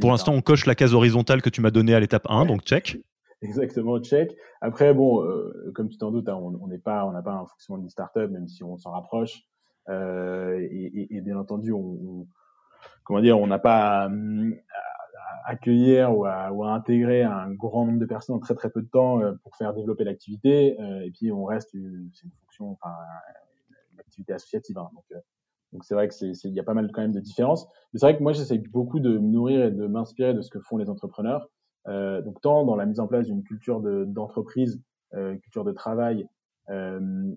Pour 0.00 0.10
l'instant, 0.10 0.34
on 0.34 0.42
coche 0.42 0.66
la 0.66 0.74
case 0.74 0.94
horizontale 0.94 1.40
que 1.40 1.48
tu 1.48 1.60
m'as 1.60 1.70
donnée 1.70 1.94
à 1.94 2.00
l'étape 2.00 2.26
1, 2.28 2.46
donc 2.46 2.62
check. 2.62 2.98
Exactement, 3.42 3.98
check. 4.00 4.36
Après, 4.60 4.92
bon, 4.92 5.24
comme 5.74 5.88
tu 5.88 5.96
t'en 5.96 6.10
doutes, 6.10 6.28
hein, 6.28 6.36
on 6.36 6.66
n'est 6.66 6.78
pas, 6.78 7.06
on 7.06 7.12
n'a 7.12 7.22
pas 7.22 7.32
un 7.32 7.46
fonctionnement 7.46 7.80
d'une 7.80 7.88
startup, 7.88 8.30
même 8.30 8.48
si 8.48 8.62
on 8.62 8.76
s'en 8.76 8.90
rapproche. 8.90 9.44
Et, 9.88 10.90
et, 10.94 11.16
et, 11.16 11.20
bien 11.22 11.38
entendu, 11.38 11.72
on, 11.72 11.78
on 11.78 12.26
comment 13.04 13.20
dire, 13.20 13.40
on 13.40 13.46
n'a 13.46 13.58
pas 13.58 14.10
accueillir 15.44 16.16
ou 16.16 16.24
à, 16.24 16.52
ou 16.52 16.64
à, 16.64 16.72
intégrer 16.72 17.22
un 17.22 17.50
grand 17.52 17.86
nombre 17.86 17.98
de 17.98 18.06
personnes 18.06 18.36
en 18.36 18.40
très 18.40 18.54
très 18.54 18.70
peu 18.70 18.82
de 18.82 18.88
temps 18.88 19.20
euh, 19.20 19.32
pour 19.42 19.56
faire 19.56 19.74
développer 19.74 20.04
l'activité. 20.04 20.80
Euh, 20.80 21.04
et 21.04 21.10
puis 21.10 21.32
on 21.32 21.44
reste, 21.44 21.70
c'est 21.72 21.78
une 21.78 22.32
fonction, 22.44 22.72
enfin, 22.72 22.94
une 23.92 24.00
activité 24.00 24.32
associative. 24.32 24.78
Hein, 24.78 24.90
donc 24.94 25.04
euh, 25.12 25.20
donc 25.72 25.84
c'est 25.84 25.94
vrai 25.94 26.06
que 26.08 26.14
c'est, 26.14 26.32
il 26.44 26.52
y 26.52 26.60
a 26.60 26.64
pas 26.64 26.74
mal 26.74 26.90
quand 26.92 27.00
même 27.00 27.12
de 27.12 27.20
différences. 27.20 27.66
Mais 27.92 27.98
c'est 27.98 28.06
vrai 28.06 28.16
que 28.16 28.22
moi 28.22 28.32
j'essaie 28.32 28.58
beaucoup 28.58 29.00
de 29.00 29.18
me 29.18 29.28
nourrir 29.28 29.64
et 29.64 29.70
de 29.70 29.86
m'inspirer 29.86 30.34
de 30.34 30.42
ce 30.42 30.50
que 30.50 30.60
font 30.60 30.76
les 30.76 30.90
entrepreneurs. 30.90 31.48
Euh, 31.88 32.22
donc 32.22 32.40
tant 32.40 32.64
dans 32.64 32.76
la 32.76 32.86
mise 32.86 33.00
en 33.00 33.06
place 33.06 33.26
d'une 33.26 33.42
culture 33.42 33.80
de, 33.80 34.04
d'entreprise, 34.04 34.80
euh, 35.14 35.36
culture 35.36 35.64
de 35.64 35.72
travail, 35.72 36.28
euh, 36.68 37.34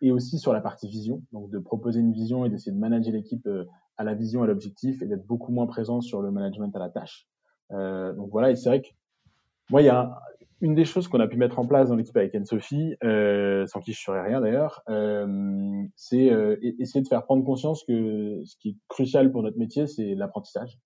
et 0.00 0.12
aussi 0.12 0.38
sur 0.38 0.52
la 0.52 0.60
partie 0.60 0.88
vision. 0.88 1.22
Donc 1.32 1.50
de 1.50 1.58
proposer 1.58 2.00
une 2.00 2.12
vision 2.12 2.44
et 2.44 2.50
d'essayer 2.50 2.72
de 2.72 2.78
manager 2.78 3.12
l'équipe 3.12 3.48
à 3.96 4.04
la 4.04 4.14
vision, 4.14 4.42
à 4.42 4.46
l'objectif 4.46 5.02
et 5.02 5.06
d'être 5.06 5.26
beaucoup 5.26 5.52
moins 5.52 5.66
présent 5.66 6.00
sur 6.00 6.22
le 6.22 6.30
management 6.30 6.74
à 6.74 6.78
la 6.78 6.90
tâche. 6.90 7.28
Euh, 7.72 8.12
donc 8.12 8.30
voilà, 8.30 8.50
et 8.50 8.56
c'est 8.56 8.68
vrai 8.68 8.82
que 8.82 8.88
moi, 9.70 9.82
il 9.82 9.86
y 9.86 9.90
a 9.90 10.20
une 10.60 10.74
des 10.74 10.84
choses 10.84 11.08
qu'on 11.08 11.20
a 11.20 11.26
pu 11.26 11.36
mettre 11.36 11.58
en 11.58 11.66
place 11.66 11.88
dans 11.88 11.96
l'équipe 11.96 12.16
avec 12.16 12.34
Anne-Sophie, 12.34 12.96
euh, 13.04 13.66
sans 13.66 13.80
qui 13.80 13.92
je 13.92 14.02
ferais 14.02 14.22
rien 14.22 14.40
d'ailleurs, 14.40 14.82
euh, 14.88 15.82
c'est 15.96 16.30
euh, 16.30 16.56
essayer 16.78 17.02
de 17.02 17.08
faire 17.08 17.24
prendre 17.24 17.44
conscience 17.44 17.84
que 17.84 18.42
ce 18.44 18.56
qui 18.56 18.70
est 18.70 18.76
crucial 18.88 19.30
pour 19.30 19.42
notre 19.42 19.58
métier, 19.58 19.86
c'est 19.86 20.14
l'apprentissage. 20.14 20.78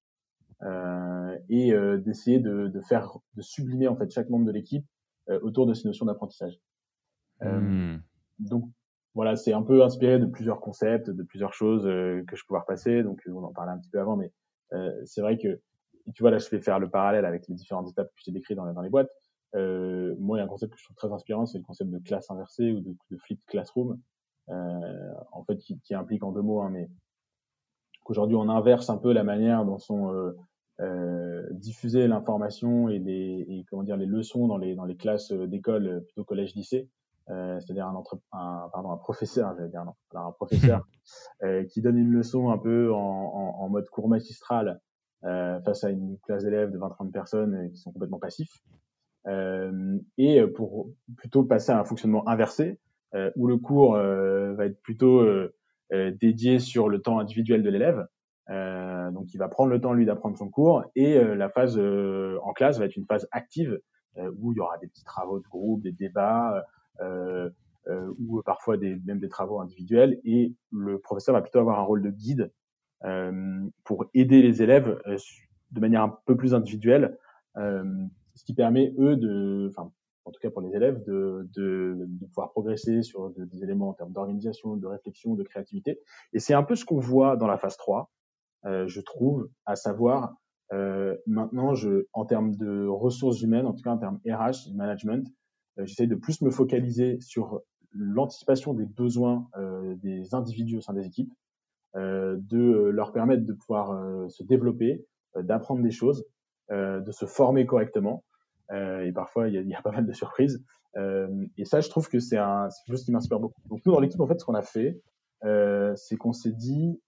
Euh, 0.62 1.38
et 1.48 1.72
euh, 1.72 1.98
d'essayer 1.98 2.40
de, 2.40 2.66
de, 2.66 2.80
faire, 2.80 3.16
de 3.34 3.42
sublimer 3.42 3.86
en 3.86 3.94
fait 3.94 4.10
chaque 4.10 4.28
membre 4.28 4.46
de 4.46 4.52
l'équipe 4.52 4.84
autour 5.42 5.66
de 5.66 5.74
ces 5.74 5.86
notions 5.86 6.06
d'apprentissage. 6.06 6.58
Mmh. 7.42 7.98
Donc 8.38 8.64
voilà, 9.18 9.34
c'est 9.34 9.52
un 9.52 9.62
peu 9.62 9.82
inspiré 9.82 10.20
de 10.20 10.26
plusieurs 10.26 10.60
concepts, 10.60 11.10
de 11.10 11.22
plusieurs 11.24 11.52
choses 11.52 11.84
euh, 11.88 12.22
que 12.28 12.36
je 12.36 12.44
pouvais 12.44 12.60
repasser. 12.60 13.02
Donc, 13.02 13.20
on 13.26 13.42
en 13.42 13.52
parlait 13.52 13.72
un 13.72 13.78
petit 13.78 13.90
peu 13.90 13.98
avant, 13.98 14.16
mais 14.16 14.30
euh, 14.74 14.92
c'est 15.06 15.22
vrai 15.22 15.36
que, 15.36 15.60
tu 16.14 16.22
vois, 16.22 16.30
là, 16.30 16.38
je 16.38 16.48
vais 16.50 16.60
faire 16.60 16.78
le 16.78 16.88
parallèle 16.88 17.24
avec 17.24 17.48
les 17.48 17.56
différentes 17.56 17.90
étapes 17.90 18.06
que 18.06 18.20
j'ai 18.24 18.30
décrites 18.30 18.56
dans, 18.56 18.72
dans 18.72 18.80
les 18.80 18.90
boîtes. 18.90 19.10
Euh, 19.56 20.14
moi, 20.20 20.36
il 20.36 20.40
y 20.40 20.42
a 20.42 20.44
un 20.44 20.48
concept 20.48 20.72
que 20.72 20.78
je 20.78 20.84
trouve 20.84 20.94
très 20.94 21.12
inspirant, 21.12 21.46
c'est 21.46 21.58
le 21.58 21.64
concept 21.64 21.90
de 21.90 21.98
classe 21.98 22.30
inversée 22.30 22.70
ou 22.70 22.78
de, 22.78 22.94
de 23.10 23.16
flip 23.16 23.44
classroom, 23.46 23.98
euh, 24.50 25.12
en 25.32 25.42
fait, 25.42 25.56
qui, 25.56 25.80
qui, 25.80 25.96
implique 25.96 26.22
en 26.22 26.30
deux 26.30 26.42
mots, 26.42 26.60
hein, 26.60 26.70
mais 26.70 26.88
qu'aujourd'hui, 28.04 28.36
on 28.36 28.48
inverse 28.48 28.88
un 28.88 28.98
peu 28.98 29.12
la 29.12 29.24
manière 29.24 29.64
dont 29.64 29.78
sont 29.78 30.12
euh, 30.12 30.36
euh, 30.78 31.44
diffusées 31.50 32.06
l'information 32.06 32.88
et 32.88 33.00
les 33.00 33.46
et 33.48 33.66
comment 33.68 33.82
dire 33.82 33.96
les 33.96 34.06
leçons 34.06 34.46
dans 34.46 34.58
les 34.58 34.76
dans 34.76 34.84
les 34.84 34.96
classes 34.96 35.32
d'école 35.32 36.04
plutôt 36.04 36.22
collège 36.22 36.54
lycée 36.54 36.88
euh, 37.30 37.60
c'est-à-dire 37.60 37.86
un, 37.86 38.02
un, 38.32 38.68
pardon, 38.72 38.90
un 38.90 38.96
professeur, 38.96 39.54
j'allais 39.56 39.68
dire 39.68 39.84
non, 39.84 39.94
alors 40.12 40.28
un 40.28 40.32
professeur 40.32 40.86
euh, 41.42 41.64
qui 41.64 41.82
donne 41.82 41.98
une 41.98 42.12
leçon 42.12 42.50
un 42.50 42.58
peu 42.58 42.92
en, 42.92 42.98
en, 42.98 43.64
en 43.64 43.68
mode 43.68 43.88
cours 43.90 44.08
magistral 44.08 44.80
euh, 45.24 45.60
face 45.62 45.82
à 45.82 45.90
une 45.90 46.16
classe 46.20 46.44
d'élèves 46.44 46.70
de 46.70 46.78
20-30 46.78 47.10
personnes 47.10 47.54
euh, 47.56 47.68
qui 47.68 47.76
sont 47.76 47.90
complètement 47.90 48.20
passifs, 48.20 48.62
euh, 49.26 49.98
et 50.16 50.40
pour 50.46 50.90
plutôt 51.16 51.42
passer 51.42 51.72
à 51.72 51.80
un 51.80 51.84
fonctionnement 51.84 52.28
inversé 52.28 52.78
où 53.36 53.46
le 53.46 53.56
cours 53.56 53.94
va 53.94 54.66
être 54.66 54.82
plutôt 54.82 55.26
dédié 55.90 56.58
sur 56.58 56.90
le 56.90 57.00
temps 57.00 57.18
individuel 57.18 57.62
de 57.62 57.70
l'élève. 57.70 58.06
donc, 58.48 59.32
il 59.32 59.38
va 59.38 59.48
prendre 59.48 59.70
le 59.70 59.80
temps 59.80 59.94
lui 59.94 60.04
d'apprendre 60.04 60.36
son 60.36 60.50
cours 60.50 60.84
et 60.94 61.18
la 61.18 61.48
phase 61.48 61.78
en 61.78 62.52
classe 62.52 62.78
va 62.78 62.84
être 62.84 62.96
une 62.96 63.06
phase 63.06 63.26
active 63.32 63.80
où 64.16 64.52
il 64.52 64.56
y 64.56 64.60
aura 64.60 64.76
des 64.76 64.88
petits 64.88 65.04
travaux 65.04 65.38
de 65.38 65.48
groupe, 65.48 65.80
des 65.82 65.92
débats, 65.92 66.54
euh, 66.54 66.60
euh, 66.60 66.62
ou 67.00 68.42
parfois 68.42 68.76
des, 68.76 68.96
même 69.06 69.18
des 69.18 69.28
travaux 69.28 69.60
individuels. 69.60 70.20
Et 70.24 70.54
le 70.72 70.98
professeur 70.98 71.34
va 71.34 71.40
plutôt 71.40 71.58
avoir 71.58 71.78
un 71.78 71.82
rôle 71.82 72.02
de 72.02 72.10
guide 72.10 72.52
euh, 73.04 73.66
pour 73.84 74.06
aider 74.14 74.42
les 74.42 74.62
élèves 74.62 75.00
de 75.70 75.80
manière 75.80 76.02
un 76.02 76.18
peu 76.26 76.36
plus 76.36 76.54
individuelle, 76.54 77.16
ce 77.54 78.44
qui 78.44 78.54
permet 78.54 78.94
eux 78.98 79.16
de, 79.16 79.68
enfin 79.70 79.90
en 80.28 80.30
tout 80.30 80.40
cas 80.40 80.50
pour 80.50 80.60
les 80.60 80.74
élèves, 80.76 81.02
de, 81.04 81.48
de, 81.54 82.06
de 82.06 82.26
pouvoir 82.26 82.50
progresser 82.50 83.02
sur 83.02 83.30
des 83.30 83.62
éléments 83.62 83.88
en 83.88 83.94
termes 83.94 84.12
d'organisation, 84.12 84.76
de 84.76 84.86
réflexion, 84.86 85.34
de 85.34 85.42
créativité. 85.42 86.00
Et 86.32 86.38
c'est 86.38 86.54
un 86.54 86.62
peu 86.62 86.76
ce 86.76 86.84
qu'on 86.84 86.98
voit 86.98 87.36
dans 87.36 87.46
la 87.46 87.56
phase 87.56 87.76
3, 87.78 88.10
euh, 88.66 88.86
je 88.86 89.00
trouve, 89.00 89.48
à 89.64 89.74
savoir 89.74 90.34
euh, 90.72 91.16
maintenant, 91.26 91.74
je, 91.74 92.06
en 92.12 92.26
termes 92.26 92.54
de 92.56 92.86
ressources 92.86 93.40
humaines, 93.40 93.66
en 93.66 93.72
tout 93.72 93.82
cas 93.82 93.92
en 93.92 93.98
termes 93.98 94.20
RH, 94.26 94.74
management, 94.74 95.26
euh, 95.26 95.32
j'essaie 95.84 96.06
de 96.06 96.14
plus 96.14 96.42
me 96.42 96.50
focaliser 96.50 97.20
sur 97.20 97.62
l'anticipation 97.92 98.74
des 98.74 98.86
besoins 98.86 99.48
euh, 99.56 99.94
des 99.96 100.34
individus 100.34 100.78
au 100.78 100.80
sein 100.80 100.92
des 100.92 101.06
équipes, 101.06 101.32
euh, 101.96 102.36
de 102.38 102.90
leur 102.90 103.12
permettre 103.12 103.44
de 103.44 103.52
pouvoir 103.52 103.92
euh, 103.92 104.28
se 104.28 104.42
développer, 104.42 105.04
d'apprendre 105.36 105.82
des 105.82 105.90
choses, 105.90 106.24
de 106.70 107.10
se 107.12 107.24
former 107.24 107.64
correctement. 107.64 108.24
et 108.70 109.12
parfois, 109.14 109.48
il 109.48 109.54
y, 109.54 109.58
a, 109.58 109.62
y, 109.62 109.74
a, 109.74 109.80
pas 109.80 109.92
mal 109.92 110.04
de 110.04 110.12
surprises. 110.12 110.62
et 110.96 111.64
ça, 111.64 111.80
je 111.80 111.88
trouve 111.88 112.08
que 112.08 112.18
c'est 112.18 112.36
un, 112.36 112.68
quelque 112.84 112.96
chose 112.96 113.04
qui 113.04 113.12
m'inspire 113.12 113.38
beaucoup. 113.38 113.60
Donc 113.68 113.80
nous, 113.86 113.92
dans 113.92 114.00
l'équipe, 114.00 114.20
en 114.20 114.26
fait, 114.26 114.38
ce 114.38 114.44
qu'on 114.44 114.54
a 114.54 114.62
fait, 114.62 115.00
c'est 115.42 116.16
qu'on 116.16 116.32
s'est 116.32 116.52
dit 116.52 117.00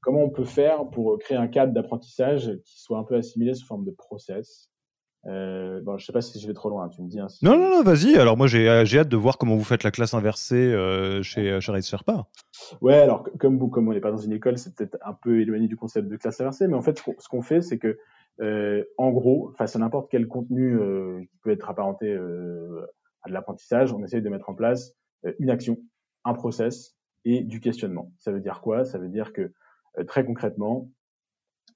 comment 0.00 0.22
on 0.22 0.30
peut 0.30 0.44
faire 0.44 0.88
pour 0.90 1.18
créer 1.18 1.36
un 1.36 1.48
cadre 1.48 1.72
d'apprentissage 1.72 2.52
qui 2.64 2.80
soit 2.80 2.98
un 2.98 3.04
peu 3.04 3.16
assimilé 3.16 3.54
sous 3.54 3.66
forme 3.66 3.84
de 3.84 3.90
process. 3.90 4.71
Euh, 5.26 5.80
bon, 5.82 5.98
je 5.98 6.04
sais 6.06 6.12
pas 6.12 6.20
si 6.20 6.40
je 6.40 6.46
vais 6.48 6.54
trop 6.54 6.68
loin, 6.68 6.88
tu 6.88 7.00
me 7.00 7.08
dis. 7.08 7.20
Hein, 7.20 7.28
non, 7.42 7.56
non, 7.56 7.70
non, 7.70 7.82
vas-y. 7.82 8.16
Alors 8.16 8.36
moi, 8.36 8.46
j'ai 8.48 8.68
hâte 8.68 9.08
de 9.08 9.16
voir 9.16 9.38
comment 9.38 9.54
vous 9.56 9.64
faites 9.64 9.84
la 9.84 9.90
classe 9.90 10.14
inversée 10.14 10.56
euh, 10.56 11.22
chez, 11.22 11.60
chez 11.60 11.72
Race 11.72 11.88
Sherpa. 11.88 12.26
Ouais, 12.80 12.96
alors 12.96 13.24
comme 13.38 13.58
vous, 13.58 13.68
comme 13.68 13.88
on 13.88 13.92
n'est 13.92 14.00
pas 14.00 14.10
dans 14.10 14.16
une 14.16 14.32
école, 14.32 14.58
c'est 14.58 14.74
peut-être 14.74 14.98
un 15.04 15.14
peu 15.14 15.40
éloigné 15.40 15.68
du 15.68 15.76
concept 15.76 16.08
de 16.08 16.16
classe 16.16 16.40
inversée, 16.40 16.66
mais 16.66 16.74
en 16.74 16.82
fait, 16.82 17.00
ce 17.18 17.28
qu'on 17.28 17.42
fait, 17.42 17.62
c'est 17.62 17.78
que, 17.78 17.98
euh, 18.40 18.82
en 18.98 19.10
gros, 19.10 19.52
face 19.56 19.76
à 19.76 19.78
n'importe 19.78 20.10
quel 20.10 20.26
contenu 20.26 20.76
euh, 20.76 21.20
qui 21.30 21.38
peut 21.38 21.50
être 21.50 21.70
apparenté 21.70 22.12
euh, 22.12 22.84
à 23.22 23.28
de 23.28 23.34
l'apprentissage, 23.34 23.92
on 23.92 24.02
essaye 24.02 24.22
de 24.22 24.28
mettre 24.28 24.50
en 24.50 24.54
place 24.54 24.94
euh, 25.24 25.32
une 25.38 25.50
action, 25.50 25.78
un 26.24 26.34
process 26.34 26.96
et 27.24 27.42
du 27.42 27.60
questionnement. 27.60 28.10
Ça 28.18 28.32
veut 28.32 28.40
dire 28.40 28.60
quoi? 28.60 28.84
Ça 28.84 28.98
veut 28.98 29.08
dire 29.08 29.32
que 29.32 29.52
euh, 29.98 30.04
très 30.04 30.24
concrètement, 30.24 30.88
euh, 30.88 31.01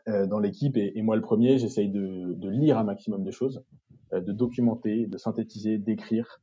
dans 0.07 0.39
l'équipe, 0.39 0.77
et, 0.77 0.97
et, 0.97 1.03
moi 1.03 1.17
le 1.17 1.23
premier, 1.23 1.59
j'essaye 1.59 1.89
de, 1.89 2.35
de, 2.35 2.49
lire 2.49 2.79
un 2.79 2.85
maximum 2.85 3.25
de 3.25 3.31
choses, 3.31 3.65
euh, 4.13 4.21
de 4.21 4.33
documenter, 4.33 5.07
de 5.07 5.19
synthétiser, 5.19 5.79
d'écrire 5.79 6.41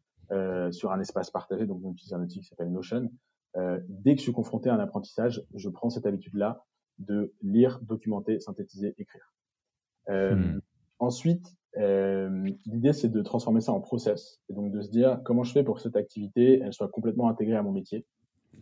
sur 0.72 0.92
un 0.92 1.00
espace 1.00 1.30
partagé. 1.30 1.68
Donc 1.68 1.82
on 1.84 1.92
utilise 1.92 2.14
un 2.14 2.22
outil 2.24 2.40
qui 2.40 2.48
s'appelle 2.48 2.72
Notion. 2.72 3.12
dès 3.88 4.16
que 4.16 4.18
je 4.18 4.24
suis 4.24 4.32
confronté 4.34 4.68
à 4.68 4.74
un 4.74 4.80
apprentissage, 4.80 5.46
je 5.54 5.70
prends 5.70 5.92
cette 5.92 6.08
habitude-là 6.08 6.66
de 6.98 7.32
lire, 7.44 7.80
documenter, 7.84 8.40
synthétiser, 8.40 8.96
écrire. 8.98 9.32
Hmm. 10.10 10.60
Ensuite, 10.98 11.56
euh, 11.78 12.50
l'idée 12.66 12.94
c'est 12.94 13.10
de 13.10 13.22
transformer 13.22 13.62
ça 13.62 13.72
en 13.72 13.82
process 13.82 14.40
et 14.48 14.54
donc 14.54 14.72
de 14.72 14.82
se 14.82 14.92
dire 14.92 15.20
comment 15.26 15.44
je 15.44 15.52
fais 15.52 15.64
pour 15.64 15.78
que 15.78 15.82
cette 15.82 15.96
activité 15.96 16.60
elle 16.64 16.72
soit 16.72 16.88
complètement 16.88 17.30
intégrée 17.30 17.56
à 17.56 17.64
mon 17.64 17.72
métier 17.72 18.06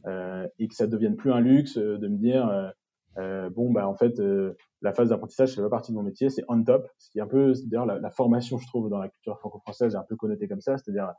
euh, 0.07 0.47
et 0.59 0.69
que 0.69 0.75
ça 0.75 0.87
devienne 0.87 1.17
plus 1.17 1.33
un 1.33 1.41
luxe 1.41 1.77
de 1.77 2.07
me 2.07 2.17
dire 2.17 2.73
euh, 3.17 3.49
bon, 3.49 3.71
bah 3.71 3.87
en 3.87 3.95
fait, 3.95 4.19
euh, 4.19 4.55
la 4.81 4.93
phase 4.93 5.09
d'apprentissage, 5.09 5.53
c'est 5.53 5.61
pas 5.61 5.69
partie 5.69 5.91
de 5.91 5.97
mon 5.97 6.03
métier, 6.03 6.29
c'est 6.29 6.43
on 6.47 6.63
top. 6.63 6.87
Ce 6.97 7.09
qui 7.09 7.19
est 7.19 7.21
un 7.21 7.27
peu, 7.27 7.53
d'ailleurs, 7.65 7.85
la, 7.85 8.09
formation, 8.09 8.57
je 8.57 8.67
trouve, 8.67 8.89
dans 8.89 8.99
la 8.99 9.09
culture 9.09 9.37
franco-française 9.39 9.93
est 9.93 9.97
un 9.97 10.05
peu 10.07 10.15
connotée 10.15 10.47
comme 10.47 10.61
ça. 10.61 10.77
C'est-à-dire, 10.77 11.11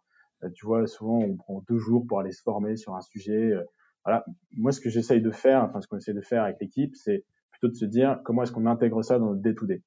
euh, 0.44 0.48
tu 0.54 0.66
vois, 0.66 0.86
souvent, 0.86 1.18
on 1.18 1.36
prend 1.36 1.62
deux 1.68 1.78
jours 1.78 2.06
pour 2.06 2.20
aller 2.20 2.32
se 2.32 2.42
former 2.42 2.76
sur 2.76 2.94
un 2.94 3.02
sujet. 3.02 3.52
Euh, 3.52 3.62
voilà. 4.04 4.24
Moi, 4.56 4.72
ce 4.72 4.80
que 4.80 4.90
j'essaye 4.90 5.20
de 5.20 5.30
faire, 5.30 5.62
enfin, 5.64 5.80
ce 5.80 5.86
qu'on 5.86 5.98
essaie 5.98 6.14
de 6.14 6.22
faire 6.22 6.44
avec 6.44 6.56
l'équipe, 6.60 6.96
c'est 6.96 7.24
plutôt 7.50 7.68
de 7.68 7.76
se 7.76 7.84
dire 7.84 8.20
comment 8.24 8.42
est-ce 8.42 8.52
qu'on 8.52 8.66
intègre 8.66 9.02
ça 9.02 9.18
dans 9.18 9.26
notre 9.26 9.42
day-to-day. 9.42 9.82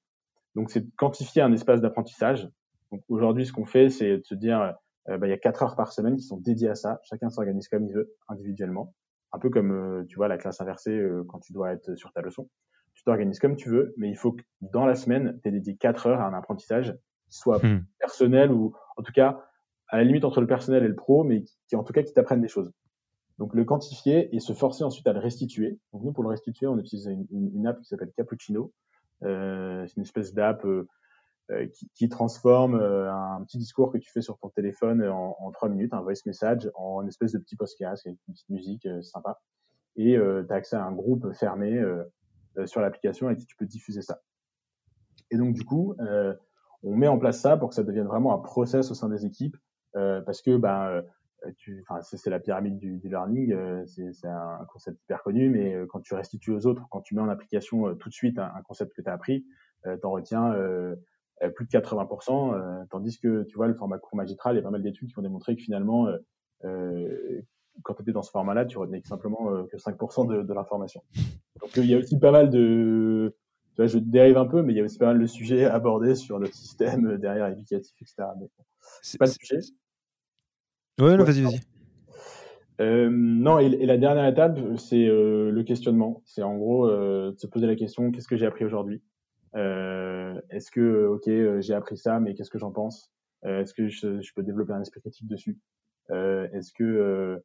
Donc, 0.56 0.70
c'est 0.72 0.82
de 0.82 0.92
quantifier 0.98 1.42
un 1.42 1.52
espace 1.52 1.82
d'apprentissage. 1.82 2.50
Aujourd'hui, 3.10 3.46
ce 3.46 3.52
qu'on 3.52 3.66
fait, 3.66 3.90
c'est 3.90 4.18
de 4.18 4.24
se 4.24 4.36
dire, 4.36 4.74
bah, 5.08 5.28
il 5.28 5.30
y 5.30 5.34
a 5.34 5.38
quatre 5.38 5.64
heures 5.64 5.76
par 5.76 5.92
semaine 5.92 6.16
qui 6.16 6.24
sont 6.24 6.38
dédiées 6.38 6.70
à 6.70 6.76
ça. 6.76 7.02
Chacun 7.04 7.30
s'organise 7.30 7.68
comme 7.68 7.84
il 7.84 7.94
veut, 7.94 8.16
individuellement 8.30 8.94
un 9.32 9.40
peu 9.40 9.50
comme 9.50 9.72
euh, 9.72 10.06
tu 10.08 10.16
vois 10.16 10.28
la 10.28 10.38
classe 10.38 10.62
inversée 10.62 10.98
euh, 10.98 11.24
quand 11.28 11.40
tu 11.40 11.54
dois 11.54 11.74
être 11.74 11.96
sur 11.96 12.12
ta 12.14 12.22
leçon. 12.22 12.50
Tu 12.94 13.04
t'organises 13.04 13.40
comme 13.40 13.56
tu 13.56 13.70
veux, 13.70 13.94
mais 13.98 14.10
il 14.10 14.16
faut 14.16 14.32
que 14.32 14.44
dans 14.62 14.86
la 14.86 14.96
semaine, 14.96 15.40
tu 15.42 15.50
aies 15.50 15.52
dédié 15.52 15.76
4 15.76 16.08
heures 16.08 16.22
à 16.22 16.28
un 16.28 16.34
apprentissage 16.34 16.96
qui 17.30 17.38
soit 17.38 17.64
hmm. 17.64 17.86
personnel 18.00 18.52
ou 18.52 18.74
en 18.98 19.04
tout 19.04 19.12
cas 19.12 19.44
à 19.90 19.98
la 19.98 20.04
limite 20.04 20.26
entre 20.26 20.42
le 20.42 20.48
personnel 20.48 20.84
et 20.84 20.88
le 20.88 20.96
pro, 20.96 21.24
mais 21.24 21.44
qui, 21.68 21.76
en 21.76 21.84
tout 21.84 21.94
cas 21.94 22.04
qui 22.04 22.14
t'apprenne 22.14 22.42
des 22.42 22.48
choses. 22.48 22.72
Donc 23.38 23.54
le 23.54 23.66
quantifier 23.66 24.34
et 24.34 24.40
se 24.40 24.54
forcer 24.54 24.84
ensuite 24.84 25.08
à 25.08 25.14
le 25.14 25.20
restituer. 25.20 25.78
Donc 25.92 26.04
nous 26.04 26.14
pour 26.14 26.24
le 26.24 26.30
restituer, 26.30 26.68
on 26.68 26.78
utilise 26.78 27.06
une, 27.08 27.28
une, 27.32 27.68
app 27.68 27.80
qui 27.82 27.86
s'appelle 27.86 28.12
Cappuccino. 28.16 28.72
Euh, 29.24 29.86
c'est 29.88 29.98
une 29.98 30.04
espèce 30.04 30.34
d'app 30.34 30.64
euh, 30.66 30.88
qui, 31.74 31.90
qui, 31.94 32.10
transforme 32.10 32.76
euh, 32.76 33.12
un 33.12 33.44
petit 33.44 33.58
discours 33.58 33.92
que 33.92 33.98
tu 33.98 34.12
fais 34.12 34.22
sur 34.22 34.38
ton 34.40 34.50
téléphone 34.50 35.08
en, 35.08 35.52
trois 35.52 35.70
minutes, 35.70 35.94
un 35.94 36.02
voice 36.02 36.26
message, 36.26 36.70
en 36.74 37.02
une 37.02 37.08
espèce 37.08 37.34
de 37.34 37.38
petit 37.38 37.56
podcast 37.56 38.06
avec 38.06 38.20
une 38.28 38.34
petite 38.34 38.50
musique 38.50 38.86
euh, 38.88 39.02
sympa. 39.02 39.40
Et 39.96 40.16
tu 40.16 40.54
as 40.54 40.56
accès 40.56 40.76
à 40.76 40.84
un 40.84 40.92
groupe 40.92 41.32
fermé 41.32 41.82
sur 42.66 42.82
l'application 42.82 43.34
qui 43.34 43.46
tu 43.46 43.56
peux 43.56 43.66
diffuser 43.66 44.02
ça. 44.02 44.20
Et 45.32 45.38
donc 45.38 45.54
du 45.54 45.64
coup, 45.64 45.96
on 46.84 46.96
met 46.98 47.08
en 47.08 47.18
place 47.18 47.40
ça 47.40 47.56
pour 47.56 47.70
que 47.70 47.76
ça 47.76 47.84
devienne 47.84 48.06
vraiment 48.06 48.34
un 48.34 48.40
process 48.40 48.92
au 48.92 48.94
sein 48.94 49.08
des 49.08 49.26
équipes, 49.26 49.56
parce 49.94 50.42
que 50.42 50.58
bah, 50.58 51.02
c'est 52.02 52.30
la 52.30 52.42
pyramide 52.42 52.78
du, 52.78 52.98
du 52.98 53.08
learning, 53.08 53.56
c'est 53.86 54.28
un 54.28 54.66
concept 54.68 55.02
hyper 55.04 55.24
connu, 55.24 55.50
mais 55.50 55.88
quand 55.88 56.02
tu 56.02 56.14
restitues 56.14 56.52
aux 56.52 56.66
autres, 56.66 56.86
quand 56.92 57.00
tu 57.00 57.16
mets 57.16 57.22
en 57.22 57.30
application 57.30 57.96
tout 57.96 58.10
de 58.10 58.14
suite 58.14 58.38
un, 58.38 58.52
un 58.54 58.64
concept 58.64 58.94
que 58.94 59.02
tu 59.02 59.08
as 59.08 59.14
appris, 59.14 59.46
t'en 60.02 60.12
retiens 60.12 60.54
euh, 60.54 60.96
plus 61.56 61.66
de 61.66 61.70
80%, 61.70 62.54
euh, 62.54 62.84
tandis 62.90 63.20
que 63.20 63.44
tu 63.44 63.56
vois 63.58 63.68
le 63.68 63.74
format 63.74 63.98
court 63.98 64.16
magistral, 64.16 64.56
il 64.56 64.58
y 64.58 64.60
a 64.60 64.64
pas 64.64 64.72
mal 64.72 64.82
d'études 64.82 65.12
qui 65.12 65.20
ont 65.20 65.22
démontré 65.22 65.56
que 65.56 65.62
finalement, 65.62 66.08
euh, 66.64 67.42
quand 67.84 67.94
tu 67.94 68.04
étais 68.04 68.12
dans 68.12 68.22
ce 68.22 68.32
format-là, 68.32 68.66
tu 68.66 68.78
retenais 68.78 69.02
simplement 69.04 69.66
que 69.66 69.78
5% 69.78 70.28
de, 70.28 70.44
de 70.44 70.54
l'information. 70.54 71.04
Donc 71.62 71.76
il 71.78 71.86
y 71.86 71.94
a 71.94 71.98
aussi 71.98 72.18
pas 72.20 72.32
mal 72.32 72.50
de, 72.50 73.36
tu 73.76 73.82
vois, 73.82 73.88
je 73.88 73.98
dérive 73.98 74.38
un 74.38 74.46
peu, 74.46 74.62
mais 74.62 74.74
il 74.74 74.78
y 74.78 74.82
a 74.82 74.84
aussi 74.84 74.98
pas 74.98 75.08
mal 75.08 75.20
de 75.20 75.26
sujets 75.26 75.66
abordés 75.66 76.16
sur 76.16 76.40
notre 76.40 76.56
système 76.56 77.18
derrière 77.18 77.48
éducatif, 77.48 77.94
etc. 78.02 78.24
c'est 79.02 79.18
pas 79.18 79.26
le 79.26 79.32
sujet. 79.32 79.60
Ouais, 81.02 81.18
non, 81.18 81.26
vas-y, 81.26 81.42
vas-y. 81.42 81.60
Euh, 82.82 83.10
non, 83.10 83.60
et, 83.60 83.66
et, 83.66 83.86
la 83.86 83.98
dernière 83.98 84.26
étape, 84.28 84.60
c'est 84.78 85.08
euh, 85.08 85.50
le 85.50 85.64
questionnement. 85.64 86.22
C'est 86.26 86.44
en 86.44 86.58
gros 86.58 86.88
euh, 86.88 87.32
de 87.32 87.40
se 87.40 87.48
poser 87.48 87.68
la 87.68 87.76
question 87.76 88.12
qu'est-ce 88.12 88.28
que 88.28 88.38
j'ai 88.38 88.46
appris 88.46 88.66
aujourd'hui? 88.66 89.02
euh, 89.02 89.15
est-ce 89.56 90.72
que, 90.72 91.08
ok, 91.08 91.28
euh, 91.28 91.62
j'ai 91.62 91.74
appris 91.74 91.98
ça, 91.98 92.20
mais 92.20 92.34
qu'est-ce 92.34 92.50
que 92.50 92.60
j'en 92.60 92.72
pense? 92.72 93.12
Euh, 93.46 93.62
Est-ce 93.62 93.74
que 93.74 93.88
je, 93.88 94.34
peux 94.36 94.44
développer 94.44 94.74
un 94.74 94.82
esprit 94.82 95.02
critique 95.02 95.28
dessus? 95.28 95.60
Est-ce 96.10 96.72
que 96.74 97.42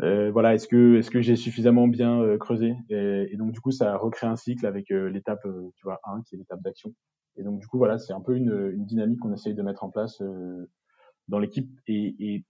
euh, 0.00 0.30
voilà, 0.32 0.54
est-ce 0.54 0.66
que 0.66 0.96
est-ce 0.96 1.10
que 1.10 1.20
j'ai 1.20 1.36
suffisamment 1.36 1.86
bien 1.86 2.20
euh, 2.20 2.38
creusé? 2.38 2.74
Et, 2.88 3.36
donc 3.36 3.52
du 3.52 3.60
coup 3.60 3.70
ça 3.70 3.96
recrée 3.96 4.26
un 4.26 4.36
cycle 4.36 4.66
avec 4.66 4.90
euh, 4.90 5.08
l'étape 5.08 5.46
tu 5.76 5.84
vois 5.84 6.00
1 6.04 6.22
qui 6.22 6.34
est 6.34 6.38
l'étape 6.38 6.60
d'action. 6.62 6.94
Et 7.36 7.42
donc 7.42 7.60
du 7.60 7.66
coup 7.66 7.78
voilà, 7.78 7.98
c'est 7.98 8.12
un 8.12 8.20
peu 8.20 8.36
une, 8.36 8.72
une 8.74 8.84
dynamique 8.84 9.20
qu'on 9.20 9.32
essaye 9.32 9.54
de 9.54 9.62
mettre 9.62 9.84
en 9.84 9.90
place 9.90 10.22
dans 11.28 11.38
l'équipe 11.38 11.70
et, 11.86 12.16
et, 12.18 12.44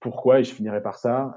pourquoi 0.00 0.40
et 0.40 0.44
je 0.44 0.52
finirai 0.54 0.82
par 0.82 0.98
ça? 0.98 1.36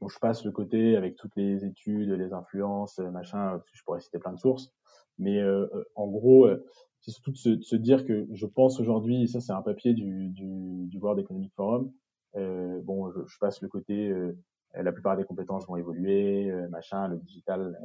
bon, 0.00 0.08
je 0.08 0.18
passe 0.18 0.44
le 0.44 0.50
côté 0.50 0.96
avec 0.96 1.16
toutes 1.16 1.36
les 1.36 1.64
études, 1.64 2.10
les 2.10 2.32
influences, 2.32 2.98
machin, 2.98 3.60
je 3.72 3.82
pourrais 3.84 4.00
citer 4.00 4.18
plein 4.18 4.32
de 4.32 4.38
sources. 4.38 4.72
Mais 5.20 5.38
euh, 5.38 5.66
euh, 5.74 5.84
en 5.94 6.08
gros, 6.08 6.46
euh, 6.46 6.66
c'est 7.00 7.12
surtout 7.12 7.30
de 7.30 7.36
se, 7.36 7.48
de 7.50 7.62
se, 7.62 7.76
dire 7.76 8.04
que 8.04 8.26
je 8.32 8.46
pense 8.46 8.80
aujourd'hui, 8.80 9.28
ça 9.28 9.40
c'est 9.40 9.52
un 9.52 9.62
papier 9.62 9.94
du, 9.94 10.30
du, 10.30 10.86
du 10.86 10.98
World 10.98 11.20
Economic 11.20 11.52
Forum, 11.54 11.92
euh, 12.36 12.80
bon, 12.82 13.10
je, 13.10 13.20
je, 13.26 13.38
passe 13.38 13.60
le 13.60 13.68
côté, 13.68 14.08
euh, 14.08 14.36
la 14.74 14.92
plupart 14.92 15.16
des 15.16 15.24
compétences 15.24 15.66
vont 15.66 15.76
évoluer, 15.76 16.50
euh, 16.50 16.68
machin, 16.68 17.08
le 17.08 17.18
digital, 17.18 17.78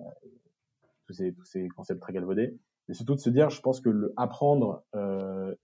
tous, 1.07 1.13
ces, 1.13 1.33
tous 1.33 1.45
ces 1.45 1.67
concepts 1.69 2.01
très 2.01 2.13
galvaudés. 2.13 2.57
Mais 2.87 2.93
surtout 2.93 3.15
de 3.15 3.19
se 3.19 3.29
dire, 3.29 3.49
je 3.49 3.61
pense 3.61 3.81
que 3.81 3.89
le 3.89 4.13
apprendre 4.15 4.83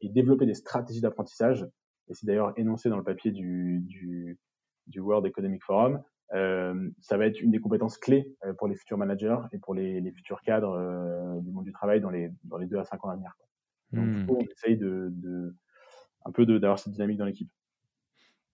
et 0.01 0.09
développer 0.09 0.47
des 0.47 0.55
stratégies 0.55 1.01
d'apprentissage, 1.01 1.67
et 2.07 2.15
c'est 2.15 2.25
d'ailleurs 2.25 2.53
énoncé 2.57 2.89
dans 2.89 2.97
le 2.97 3.03
papier 3.03 3.31
du, 3.31 3.81
du, 3.85 4.39
du 4.87 4.99
World 4.99 5.25
Economic 5.27 5.63
Forum, 5.63 6.01
ça 6.31 7.17
va 7.17 7.25
être 7.25 7.41
une 7.41 7.51
des 7.51 7.59
compétences 7.59 7.97
clés 7.97 8.33
euh, 8.45 8.53
pour 8.53 8.67
les 8.67 8.75
futurs 8.75 8.97
managers 8.97 9.37
et 9.51 9.57
pour 9.59 9.73
les, 9.73 9.99
les 9.99 10.11
futurs 10.11 10.41
cadres 10.41 10.77
euh, 10.77 11.39
du 11.41 11.51
monde 11.51 11.65
du 11.65 11.73
travail 11.73 11.99
dans 11.99 12.09
les, 12.09 12.31
dans 12.45 12.57
les 12.57 12.67
deux 12.67 12.77
à 12.77 12.85
cinq 12.85 13.03
ans 13.03 13.09
à 13.09 13.15
venir. 13.15 13.35
Donc, 13.91 14.07
mmh. 14.07 14.25
on 14.29 14.39
essaye 14.39 14.77
de, 14.77 15.09
de 15.11 15.53
un 16.23 16.31
peu 16.31 16.45
d'avoir 16.45 16.79
cette 16.79 16.93
dynamique 16.93 17.17
dans 17.17 17.25
l'équipe. 17.25 17.49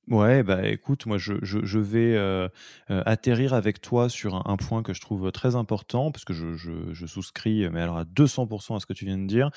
Ouais, 0.08 0.42
bah 0.42 0.66
écoute, 0.70 1.06
moi 1.06 1.18
je, 1.18 1.34
vais 1.80 2.16
euh, 2.16 2.48
euh, 2.90 3.04
atterrir 3.06 3.54
avec 3.54 3.82
toi 3.82 4.08
sur 4.08 4.36
un, 4.50 4.56
point 4.56 4.82
que 4.82 4.94
je 4.94 5.02
trouve 5.02 5.34
très 5.34 5.56
important, 5.58 6.14
parce 6.14 6.24
que 6.24 6.34
je, 6.34 7.06
souscris, 7.06 7.70
mais 7.70 7.82
alors 7.82 7.98
à 7.98 8.06
200% 8.06 8.78
à 8.78 8.80
ce 8.80 8.86
que 8.86 8.94
tu 8.94 9.04
viens 9.04 9.18
de 9.18 9.28
dire. 9.28 9.50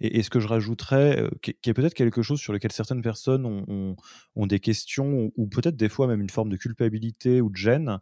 Et, 0.00 0.22
ce 0.22 0.30
que 0.30 0.40
je 0.40 0.48
rajouterais, 0.48 1.20
euh, 1.20 1.30
qui, 1.42 1.50
est 1.68 1.74
peut-être 1.74 1.92
quelque 1.92 2.22
chose 2.22 2.40
sur 2.40 2.54
lequel 2.54 2.72
certaines 2.72 3.02
personnes 3.02 3.44
ont, 3.44 4.46
des 4.46 4.58
questions, 4.60 5.32
ou 5.36 5.46
peut-être 5.46 5.76
des 5.76 5.90
fois 5.90 6.06
même 6.06 6.22
une 6.22 6.30
forme 6.30 6.48
de 6.48 6.56
culpabilité 6.56 7.42
ou 7.42 7.50
de 7.50 7.56
gêne, 7.56 7.98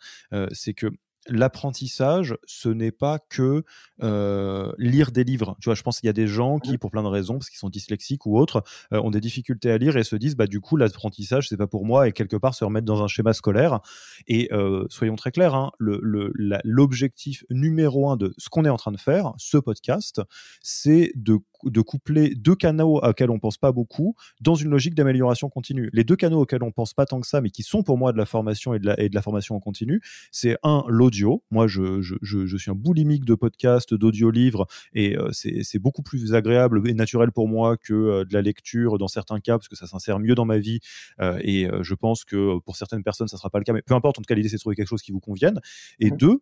c'est 0.52 0.74
que 0.74 0.86
l'apprentissage, 1.28 2.36
ce 2.46 2.68
n'est 2.68 2.92
pas 2.92 3.18
que 3.18 3.64
euh, 4.02 4.72
lire 4.78 5.10
des 5.10 5.24
livres. 5.24 5.56
Tu 5.60 5.66
vois, 5.66 5.74
je 5.74 5.82
pense 5.82 6.00
qu'il 6.00 6.06
y 6.06 6.10
a 6.10 6.14
des 6.14 6.26
gens 6.26 6.58
qui, 6.58 6.78
pour 6.78 6.90
plein 6.90 7.02
de 7.02 7.08
raisons, 7.08 7.34
parce 7.34 7.50
qu'ils 7.50 7.58
sont 7.58 7.68
dyslexiques 7.68 8.26
ou 8.26 8.38
autres, 8.38 8.62
euh, 8.92 9.00
ont 9.00 9.10
des 9.10 9.20
difficultés 9.20 9.70
à 9.70 9.78
lire 9.78 9.96
et 9.96 10.04
se 10.04 10.16
disent, 10.16 10.36
bah 10.36 10.46
du 10.46 10.60
coup, 10.60 10.76
l'apprentissage, 10.76 11.48
c'est 11.48 11.56
pas 11.56 11.66
pour 11.66 11.84
moi, 11.84 12.08
et 12.08 12.12
quelque 12.12 12.36
part 12.36 12.54
se 12.54 12.64
remettre 12.64 12.86
dans 12.86 13.02
un 13.02 13.08
schéma 13.08 13.32
scolaire. 13.32 13.80
Et 14.26 14.48
euh, 14.52 14.86
soyons 14.88 15.16
très 15.16 15.30
clairs, 15.30 15.54
hein, 15.54 15.72
l'objectif 15.78 17.44
numéro 17.50 18.10
un 18.10 18.16
de 18.16 18.34
ce 18.38 18.48
qu'on 18.48 18.64
est 18.64 18.70
en 18.70 18.76
train 18.76 18.92
de 18.92 18.98
faire, 18.98 19.32
ce 19.38 19.58
podcast, 19.58 20.22
c'est 20.62 21.12
de 21.14 21.38
de 21.64 21.80
coupler 21.80 22.34
deux 22.34 22.54
canaux 22.54 23.00
auxquels 23.02 23.30
on 23.30 23.38
pense 23.38 23.58
pas 23.58 23.72
beaucoup 23.72 24.14
dans 24.40 24.54
une 24.54 24.70
logique 24.70 24.94
d'amélioration 24.94 25.48
continue. 25.48 25.90
Les 25.92 26.04
deux 26.04 26.16
canaux 26.16 26.42
auxquels 26.42 26.62
on 26.62 26.70
pense 26.70 26.94
pas 26.94 27.06
tant 27.06 27.20
que 27.20 27.26
ça, 27.26 27.40
mais 27.40 27.50
qui 27.50 27.62
sont 27.62 27.82
pour 27.82 27.98
moi 27.98 28.12
de 28.12 28.18
la 28.18 28.26
formation 28.26 28.74
et 28.74 28.78
de 28.78 28.86
la, 28.86 29.00
et 29.00 29.08
de 29.08 29.14
la 29.14 29.22
formation 29.22 29.56
en 29.56 29.60
continu, 29.60 30.00
c'est 30.30 30.56
un, 30.62 30.84
l'audio. 30.88 31.17
Moi, 31.50 31.66
je, 31.66 32.00
je, 32.00 32.16
je, 32.22 32.56
suis 32.56 32.70
un 32.70 32.74
boulimique 32.74 33.24
de 33.24 33.34
podcasts, 33.34 33.94
d'audio-livres, 33.94 34.66
et 34.92 35.16
euh, 35.16 35.30
c'est 35.32 35.78
beaucoup 35.78 36.02
plus 36.02 36.34
agréable 36.34 36.88
et 36.88 36.94
naturel 36.94 37.32
pour 37.32 37.48
moi 37.48 37.76
que 37.76 37.94
euh, 37.94 38.24
de 38.24 38.34
la 38.34 38.42
lecture 38.42 38.98
dans 38.98 39.08
certains 39.08 39.40
cas, 39.40 39.58
parce 39.58 39.68
que 39.68 39.76
ça 39.76 39.86
s'insère 39.86 40.18
mieux 40.18 40.34
dans 40.34 40.44
ma 40.44 40.58
vie, 40.58 40.80
euh, 41.20 41.38
et 41.42 41.68
je 41.80 41.94
pense 41.94 42.24
que 42.24 42.58
pour 42.60 42.76
certaines 42.76 43.02
personnes, 43.02 43.28
ça 43.28 43.36
sera 43.36 43.50
pas 43.50 43.58
le 43.58 43.64
cas, 43.64 43.72
mais 43.72 43.82
peu 43.82 43.94
importe, 43.94 44.18
en 44.18 44.22
tout 44.22 44.26
cas, 44.26 44.34
l'idée, 44.34 44.48
c'est 44.48 44.56
de 44.56 44.60
trouver 44.60 44.76
quelque 44.76 44.88
chose 44.88 45.02
qui 45.02 45.12
vous 45.12 45.20
convienne. 45.20 45.60
Et 46.00 46.10
mmh. 46.10 46.16
deux, 46.16 46.40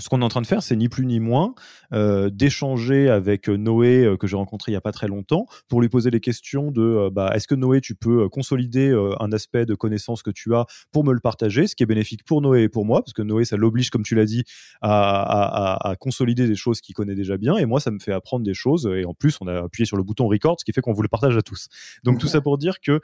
ce 0.00 0.08
qu'on 0.08 0.22
est 0.22 0.24
en 0.24 0.28
train 0.28 0.42
de 0.42 0.46
faire, 0.46 0.62
c'est 0.62 0.74
ni 0.74 0.88
plus 0.88 1.06
ni 1.06 1.20
moins 1.20 1.54
euh, 1.92 2.28
d'échanger 2.28 3.08
avec 3.08 3.48
euh, 3.48 3.56
Noé 3.56 4.04
euh, 4.04 4.16
que 4.16 4.26
j'ai 4.26 4.34
rencontré 4.34 4.72
il 4.72 4.74
y 4.74 4.76
a 4.76 4.80
pas 4.80 4.90
très 4.90 5.06
longtemps 5.06 5.46
pour 5.68 5.80
lui 5.80 5.88
poser 5.88 6.10
les 6.10 6.18
questions 6.18 6.72
de 6.72 7.08
bah, 7.12 7.30
est-ce 7.34 7.46
que 7.46 7.54
Noé 7.54 7.80
tu 7.80 7.94
peux 7.94 8.28
consolider 8.28 8.92
un 9.20 9.30
aspect 9.30 9.66
de 9.66 9.74
connaissance 9.74 10.22
que 10.22 10.30
tu 10.30 10.54
as 10.54 10.66
pour 10.90 11.04
me 11.04 11.12
le 11.12 11.20
partager, 11.20 11.68
ce 11.68 11.76
qui 11.76 11.84
est 11.84 11.86
bénéfique 11.86 12.24
pour 12.24 12.42
Noé 12.42 12.62
et 12.62 12.68
pour 12.68 12.84
moi 12.84 13.02
parce 13.02 13.12
que 13.12 13.22
Noé 13.22 13.44
ça 13.44 13.56
l'oblige 13.56 13.90
comme 13.90 14.02
tu 14.02 14.14
l'as 14.16 14.24
dit 14.24 14.42
à, 14.82 15.94
consolider 16.00 16.48
des 16.48 16.56
choses 16.56 16.80
qu'il 16.80 16.94
connaît 16.94 17.14
déjà 17.14 17.36
bien 17.36 17.56
et 17.56 17.66
moi 17.66 17.78
ça 17.78 17.90
me 17.90 17.98
fait 18.00 18.12
apprendre 18.12 18.44
des 18.44 18.54
choses 18.54 18.90
et 18.92 19.04
en 19.04 19.14
plus 19.14 19.36
on 19.40 19.46
a 19.46 19.64
appuyé 19.64 19.86
sur 19.86 19.96
le 19.96 20.02
bouton 20.02 20.26
record 20.26 20.56
ce 20.58 20.64
qui 20.64 20.72
fait 20.72 20.80
qu'on 20.80 20.92
vous 20.92 21.02
le 21.02 21.08
partage 21.08 21.36
à 21.36 21.42
tous. 21.42 21.68
Donc 22.02 22.18
tout 22.18 22.26
ça 22.26 22.40
pour 22.40 22.58
dire 22.58 22.80
que 22.80 23.00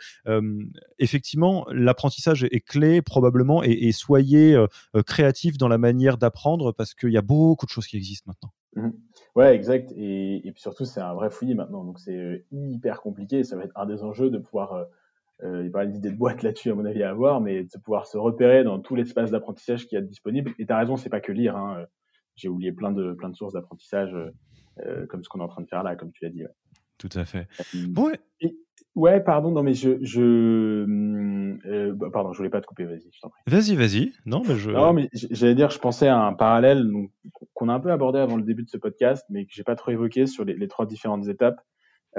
effectivement 0.98 1.66
l'apprentissage 1.70 2.44
est 2.44 2.66
clé 2.66 3.00
probablement 3.00 3.62
et, 3.62 3.70
et 3.70 3.92
soyez 3.92 4.62
créatif 5.06 5.56
dans 5.56 5.68
la 5.68 5.78
manière 5.78 6.18
d'apprendre 6.18 6.72
parce 6.80 6.94
qu'il 6.94 7.10
y 7.10 7.18
a 7.18 7.20
beaucoup 7.20 7.66
de 7.66 7.70
choses 7.70 7.86
qui 7.86 7.98
existent 7.98 8.30
maintenant. 8.30 8.54
Mmh. 8.74 8.96
Ouais, 9.36 9.54
exact. 9.54 9.92
Et, 9.98 10.40
puis 10.50 10.62
surtout, 10.62 10.86
c'est 10.86 11.02
un 11.02 11.12
vrai 11.12 11.28
fouillis 11.28 11.54
maintenant. 11.54 11.84
Donc, 11.84 12.00
c'est 12.00 12.16
euh, 12.16 12.42
hyper 12.52 13.02
compliqué. 13.02 13.44
Ça 13.44 13.54
va 13.54 13.64
être 13.64 13.76
un 13.76 13.84
des 13.84 14.02
enjeux 14.02 14.30
de 14.30 14.38
pouvoir. 14.38 14.72
Euh, 14.72 14.84
euh 15.42 15.60
il 15.60 15.66
y 15.66 15.68
a 15.68 15.72
pas 15.72 15.84
d'idée 15.84 16.10
de 16.10 16.16
boîte 16.16 16.42
là-dessus, 16.42 16.70
à 16.70 16.74
mon 16.74 16.86
avis, 16.86 17.02
à 17.02 17.10
avoir, 17.10 17.42
mais 17.42 17.64
de 17.64 17.78
pouvoir 17.84 18.06
se 18.06 18.16
repérer 18.16 18.64
dans 18.64 18.78
tout 18.78 18.94
l'espace 18.94 19.30
d'apprentissage 19.30 19.88
qui 19.88 19.94
est 19.94 20.00
disponible. 20.00 20.54
Et 20.58 20.64
tu 20.64 20.72
as 20.72 20.78
raison, 20.78 20.96
c'est 20.96 21.10
pas 21.10 21.20
que 21.20 21.32
lire. 21.32 21.54
Hein. 21.54 21.84
J'ai 22.34 22.48
oublié 22.48 22.72
plein 22.72 22.92
de, 22.92 23.12
plein 23.12 23.28
de 23.28 23.36
sources 23.36 23.52
d'apprentissage, 23.52 24.14
euh, 24.86 25.06
comme 25.08 25.22
ce 25.22 25.28
qu'on 25.28 25.40
est 25.40 25.44
en 25.44 25.48
train 25.48 25.60
de 25.60 25.68
faire 25.68 25.82
là, 25.82 25.96
comme 25.96 26.12
tu 26.12 26.24
l'as 26.24 26.30
dit. 26.30 26.44
Tout 26.96 27.10
à 27.14 27.26
fait. 27.26 27.46
Bon, 27.88 28.10
Ouais, 28.96 29.20
pardon, 29.20 29.52
non, 29.52 29.62
mais 29.62 29.74
je. 29.74 29.98
je 30.02 30.84
hum, 30.84 31.58
euh, 31.66 31.92
bah, 31.94 32.08
pardon, 32.12 32.32
je 32.32 32.38
voulais 32.38 32.50
pas 32.50 32.60
te 32.60 32.66
couper, 32.66 32.84
vas-y, 32.84 33.08
je 33.12 33.20
t'en 33.20 33.28
prie. 33.30 33.40
Vas-y, 33.46 33.76
vas-y. 33.76 34.12
Non, 34.26 34.42
mais 34.46 34.56
je. 34.56 34.70
Non, 34.70 34.92
mais 34.92 35.08
j'allais 35.12 35.54
dire, 35.54 35.70
je 35.70 35.78
pensais 35.78 36.08
à 36.08 36.18
un 36.18 36.32
parallèle 36.32 36.84
qu'on 37.54 37.68
a 37.68 37.74
un 37.74 37.80
peu 37.80 37.92
abordé 37.92 38.18
avant 38.18 38.36
le 38.36 38.42
début 38.42 38.64
de 38.64 38.68
ce 38.68 38.76
podcast, 38.76 39.24
mais 39.30 39.44
que 39.46 39.52
j'ai 39.52 39.62
pas 39.62 39.76
trop 39.76 39.92
évoqué 39.92 40.26
sur 40.26 40.44
les, 40.44 40.54
les 40.54 40.68
trois 40.68 40.86
différentes 40.86 41.28
étapes. 41.28 41.60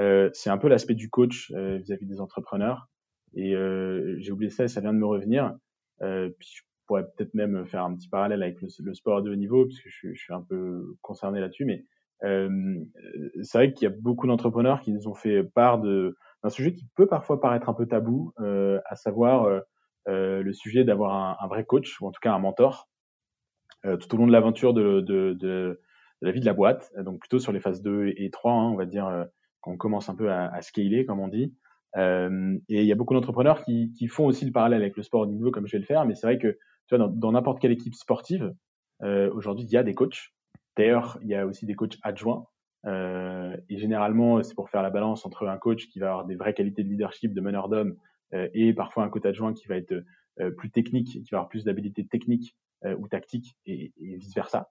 Euh, 0.00 0.30
c'est 0.32 0.48
un 0.48 0.56
peu 0.56 0.68
l'aspect 0.68 0.94
du 0.94 1.10
coach 1.10 1.52
euh, 1.54 1.76
vis-à-vis 1.78 2.06
des 2.06 2.20
entrepreneurs. 2.20 2.88
Et 3.34 3.54
euh, 3.54 4.16
j'ai 4.18 4.32
oublié 4.32 4.50
ça 4.50 4.66
ça 4.68 4.80
vient 4.80 4.94
de 4.94 4.98
me 4.98 5.06
revenir. 5.06 5.54
Euh, 6.00 6.30
puis 6.38 6.48
je 6.56 6.62
pourrais 6.86 7.04
peut-être 7.04 7.34
même 7.34 7.66
faire 7.66 7.84
un 7.84 7.94
petit 7.94 8.08
parallèle 8.08 8.42
avec 8.42 8.60
le, 8.62 8.68
le 8.82 8.94
sport 8.94 9.22
de 9.22 9.30
haut 9.30 9.36
niveau, 9.36 9.66
puisque 9.66 9.88
je, 9.88 10.14
je 10.14 10.18
suis 10.20 10.32
un 10.32 10.42
peu 10.42 10.96
concerné 11.02 11.40
là-dessus. 11.40 11.66
Mais 11.66 11.84
c'est 13.42 13.58
vrai 13.58 13.72
qu'il 13.72 13.88
y 13.88 13.90
a 13.90 13.94
beaucoup 13.98 14.28
d'entrepreneurs 14.28 14.80
qui 14.80 14.92
nous 14.92 15.08
ont 15.08 15.14
fait 15.14 15.42
part 15.42 15.80
de 15.80 16.16
un 16.42 16.50
sujet 16.50 16.72
qui 16.72 16.86
peut 16.96 17.06
parfois 17.06 17.40
paraître 17.40 17.68
un 17.68 17.74
peu 17.74 17.86
tabou, 17.86 18.32
euh, 18.40 18.80
à 18.86 18.96
savoir 18.96 19.44
euh, 19.44 19.60
euh, 20.08 20.42
le 20.42 20.52
sujet 20.52 20.84
d'avoir 20.84 21.14
un, 21.14 21.36
un, 21.44 21.48
vrai 21.48 21.64
coach 21.64 22.00
ou 22.00 22.06
en 22.06 22.10
tout 22.10 22.20
cas 22.20 22.32
un 22.32 22.38
mentor 22.38 22.88
tout 23.98 24.14
au 24.14 24.16
long 24.16 24.28
de 24.28 24.32
l'aventure 24.32 24.74
de, 24.74 25.00
de, 25.00 25.32
de, 25.32 25.80
la 26.20 26.30
vie 26.30 26.38
de 26.38 26.46
la 26.46 26.52
boîte, 26.52 26.92
donc 26.98 27.18
plutôt 27.18 27.40
sur 27.40 27.50
les 27.50 27.58
phases 27.58 27.82
2 27.82 28.12
et 28.16 28.30
3, 28.30 28.52
hein, 28.52 28.68
on 28.68 28.76
va 28.76 28.86
dire, 28.86 29.26
quand 29.60 29.72
on 29.72 29.76
commence 29.76 30.08
un 30.08 30.14
peu 30.14 30.30
à, 30.30 30.54
à 30.54 30.62
scaler, 30.62 31.04
comme 31.04 31.18
on 31.18 31.26
dit. 31.26 31.52
Euh, 31.96 32.56
et 32.68 32.80
il 32.80 32.86
y 32.86 32.92
a 32.92 32.94
beaucoup 32.94 33.14
d'entrepreneurs 33.14 33.64
qui, 33.64 33.92
qui, 33.92 34.08
font 34.08 34.24
aussi 34.24 34.44
le 34.44 34.52
parallèle 34.52 34.80
avec 34.80 34.96
le 34.96 35.02
sport 35.02 35.22
au 35.22 35.26
niveau, 35.26 35.50
comme 35.50 35.66
je 35.66 35.72
vais 35.72 35.80
le 35.80 35.84
faire, 35.84 36.04
mais 36.04 36.14
c'est 36.14 36.26
vrai 36.26 36.38
que 36.38 36.58
tu 36.86 36.96
vois, 36.96 37.08
dans 37.08 37.32
n'importe 37.32 37.60
quelle 37.60 37.72
équipe 37.72 37.94
sportive, 37.94 38.54
euh, 39.02 39.30
aujourd'hui, 39.32 39.64
il 39.64 39.70
y 39.70 39.76
a 39.76 39.82
des 39.82 39.94
coachs. 39.94 40.32
D'ailleurs, 40.76 41.18
il 41.22 41.28
y 41.28 41.34
a 41.34 41.46
aussi 41.46 41.66
des 41.66 41.74
coachs 41.74 41.98
adjoints. 42.02 42.46
Euh, 42.86 43.56
et 43.68 43.78
généralement, 43.78 44.42
c'est 44.42 44.54
pour 44.54 44.70
faire 44.70 44.82
la 44.82 44.90
balance 44.90 45.24
entre 45.24 45.46
un 45.46 45.58
coach 45.58 45.88
qui 45.88 45.98
va 45.98 46.10
avoir 46.10 46.24
des 46.24 46.34
vraies 46.34 46.54
qualités 46.54 46.82
de 46.82 46.88
leadership, 46.88 47.32
de 47.32 47.40
meneur 47.40 47.68
d'homme, 47.68 47.96
euh, 48.34 48.48
et 48.54 48.72
parfois 48.72 49.04
un 49.04 49.08
coach 49.08 49.24
adjoint 49.24 49.52
qui 49.52 49.66
va 49.68 49.76
être 49.76 49.92
euh, 50.40 50.50
plus 50.50 50.70
technique, 50.70 51.08
qui 51.08 51.28
va 51.30 51.38
avoir 51.38 51.48
plus 51.48 51.64
d'habilité 51.64 52.06
technique 52.06 52.56
ou 52.98 53.06
tactique, 53.06 53.56
et, 53.64 53.92
et 54.00 54.16
vice 54.16 54.34
versa. 54.34 54.68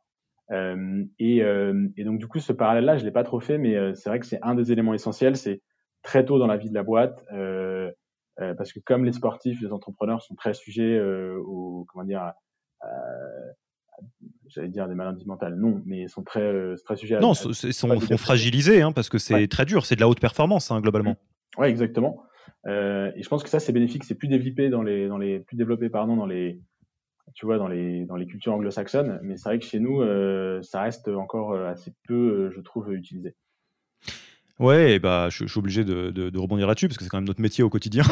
Et, 0.49 1.37
et, 1.37 2.03
donc 2.03 2.19
du 2.19 2.27
coup, 2.27 2.39
ce 2.39 2.51
parallèle-là, 2.51 2.97
je 2.97 3.05
l'ai 3.05 3.11
pas 3.11 3.23
trop 3.23 3.39
fait, 3.39 3.57
mais 3.57 3.95
c'est 3.95 4.09
vrai 4.09 4.19
que 4.19 4.25
c'est 4.25 4.41
un 4.41 4.53
des 4.53 4.73
éléments 4.73 4.93
essentiels. 4.93 5.37
C'est 5.37 5.61
très 6.01 6.25
tôt 6.25 6.37
dans 6.37 6.47
la 6.47 6.57
vie 6.57 6.67
de 6.69 6.73
la 6.73 6.83
boîte, 6.83 7.23
parce 8.35 8.73
que 8.73 8.81
comme 8.81 9.05
les 9.05 9.13
sportifs, 9.13 9.61
les 9.61 9.71
entrepreneurs 9.71 10.21
sont 10.21 10.35
très 10.35 10.53
sujets 10.53 10.99
au 10.99 11.85
comment 11.87 12.03
dire 12.03 12.33
j'allais 14.47 14.69
dire 14.69 14.87
des 14.87 14.95
maladies 14.95 15.25
mentales, 15.25 15.55
non, 15.55 15.81
mais 15.85 16.03
ils 16.03 16.09
sont 16.09 16.23
très, 16.23 16.41
euh, 16.41 16.75
très 16.85 16.95
sujets 16.95 17.15
à. 17.15 17.19
Non, 17.19 17.33
ils 17.33 17.73
sont, 17.73 18.17
fragilisés, 18.17 18.81
hein, 18.81 18.91
parce 18.91 19.09
que 19.09 19.17
c'est 19.17 19.47
très 19.47 19.65
dur, 19.65 19.85
c'est 19.85 19.95
de 19.95 20.01
la 20.01 20.09
haute 20.09 20.19
performance, 20.19 20.71
hein, 20.71 20.81
globalement. 20.81 21.15
Oui, 21.57 21.67
exactement. 21.67 22.23
Euh, 22.67 23.11
et 23.15 23.23
je 23.23 23.29
pense 23.29 23.43
que 23.43 23.49
ça, 23.49 23.59
c'est 23.59 23.71
bénéfique, 23.71 24.03
c'est 24.03 24.15
plus 24.15 24.27
développé 24.27 24.69
dans 24.69 24.83
les, 24.83 25.07
dans 25.07 25.17
les, 25.17 25.39
plus 25.39 25.57
développé, 25.57 25.89
pardon, 25.89 26.15
dans 26.15 26.25
les, 26.25 26.61
tu 27.33 27.45
vois, 27.45 27.57
dans 27.57 27.67
les, 27.67 28.05
dans 28.05 28.15
les 28.15 28.25
cultures 28.25 28.53
anglo-saxonnes, 28.53 29.19
mais 29.23 29.37
c'est 29.37 29.49
vrai 29.49 29.59
que 29.59 29.65
chez 29.65 29.79
nous, 29.79 30.01
euh, 30.01 30.61
ça 30.61 30.81
reste 30.81 31.07
encore 31.07 31.55
assez 31.55 31.93
peu, 32.07 32.51
je 32.51 32.61
trouve, 32.61 32.93
utilisé. 32.93 33.35
Ouais, 34.61 34.99
bah, 34.99 35.29
je, 35.31 35.47
suis 35.47 35.59
obligé 35.59 35.83
de, 35.83 36.11
de, 36.11 36.29
de 36.29 36.39
rebondir 36.39 36.67
là-dessus 36.67 36.87
parce 36.87 36.97
que 36.97 37.03
c'est 37.03 37.09
quand 37.09 37.17
même 37.17 37.27
notre 37.27 37.41
métier 37.41 37.63
au 37.63 37.69
quotidien. 37.69 38.03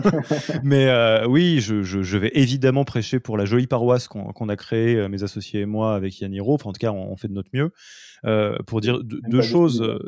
Mais 0.64 0.88
euh, 0.88 1.24
oui, 1.28 1.60
je, 1.60 1.84
je, 1.84 2.02
je, 2.02 2.18
vais 2.18 2.32
évidemment 2.34 2.84
prêcher 2.84 3.20
pour 3.20 3.38
la 3.38 3.44
jolie 3.44 3.68
paroisse 3.68 4.08
qu'on 4.08 4.48
a 4.48 4.56
créée, 4.56 4.96
euh, 4.96 5.08
mes 5.08 5.22
associés 5.22 5.60
et 5.60 5.66
moi, 5.66 5.94
avec 5.94 6.20
Yaniro. 6.20 6.54
Enfin, 6.54 6.70
en 6.70 6.72
tout 6.72 6.80
cas, 6.80 6.90
on, 6.90 7.12
on 7.12 7.16
fait 7.16 7.28
de 7.28 7.34
notre 7.34 7.50
mieux. 7.54 7.70
Euh, 8.26 8.56
pour 8.66 8.80
dire 8.80 9.00
deux, 9.04 9.42
choses. 9.42 9.82
Euh, 9.82 9.98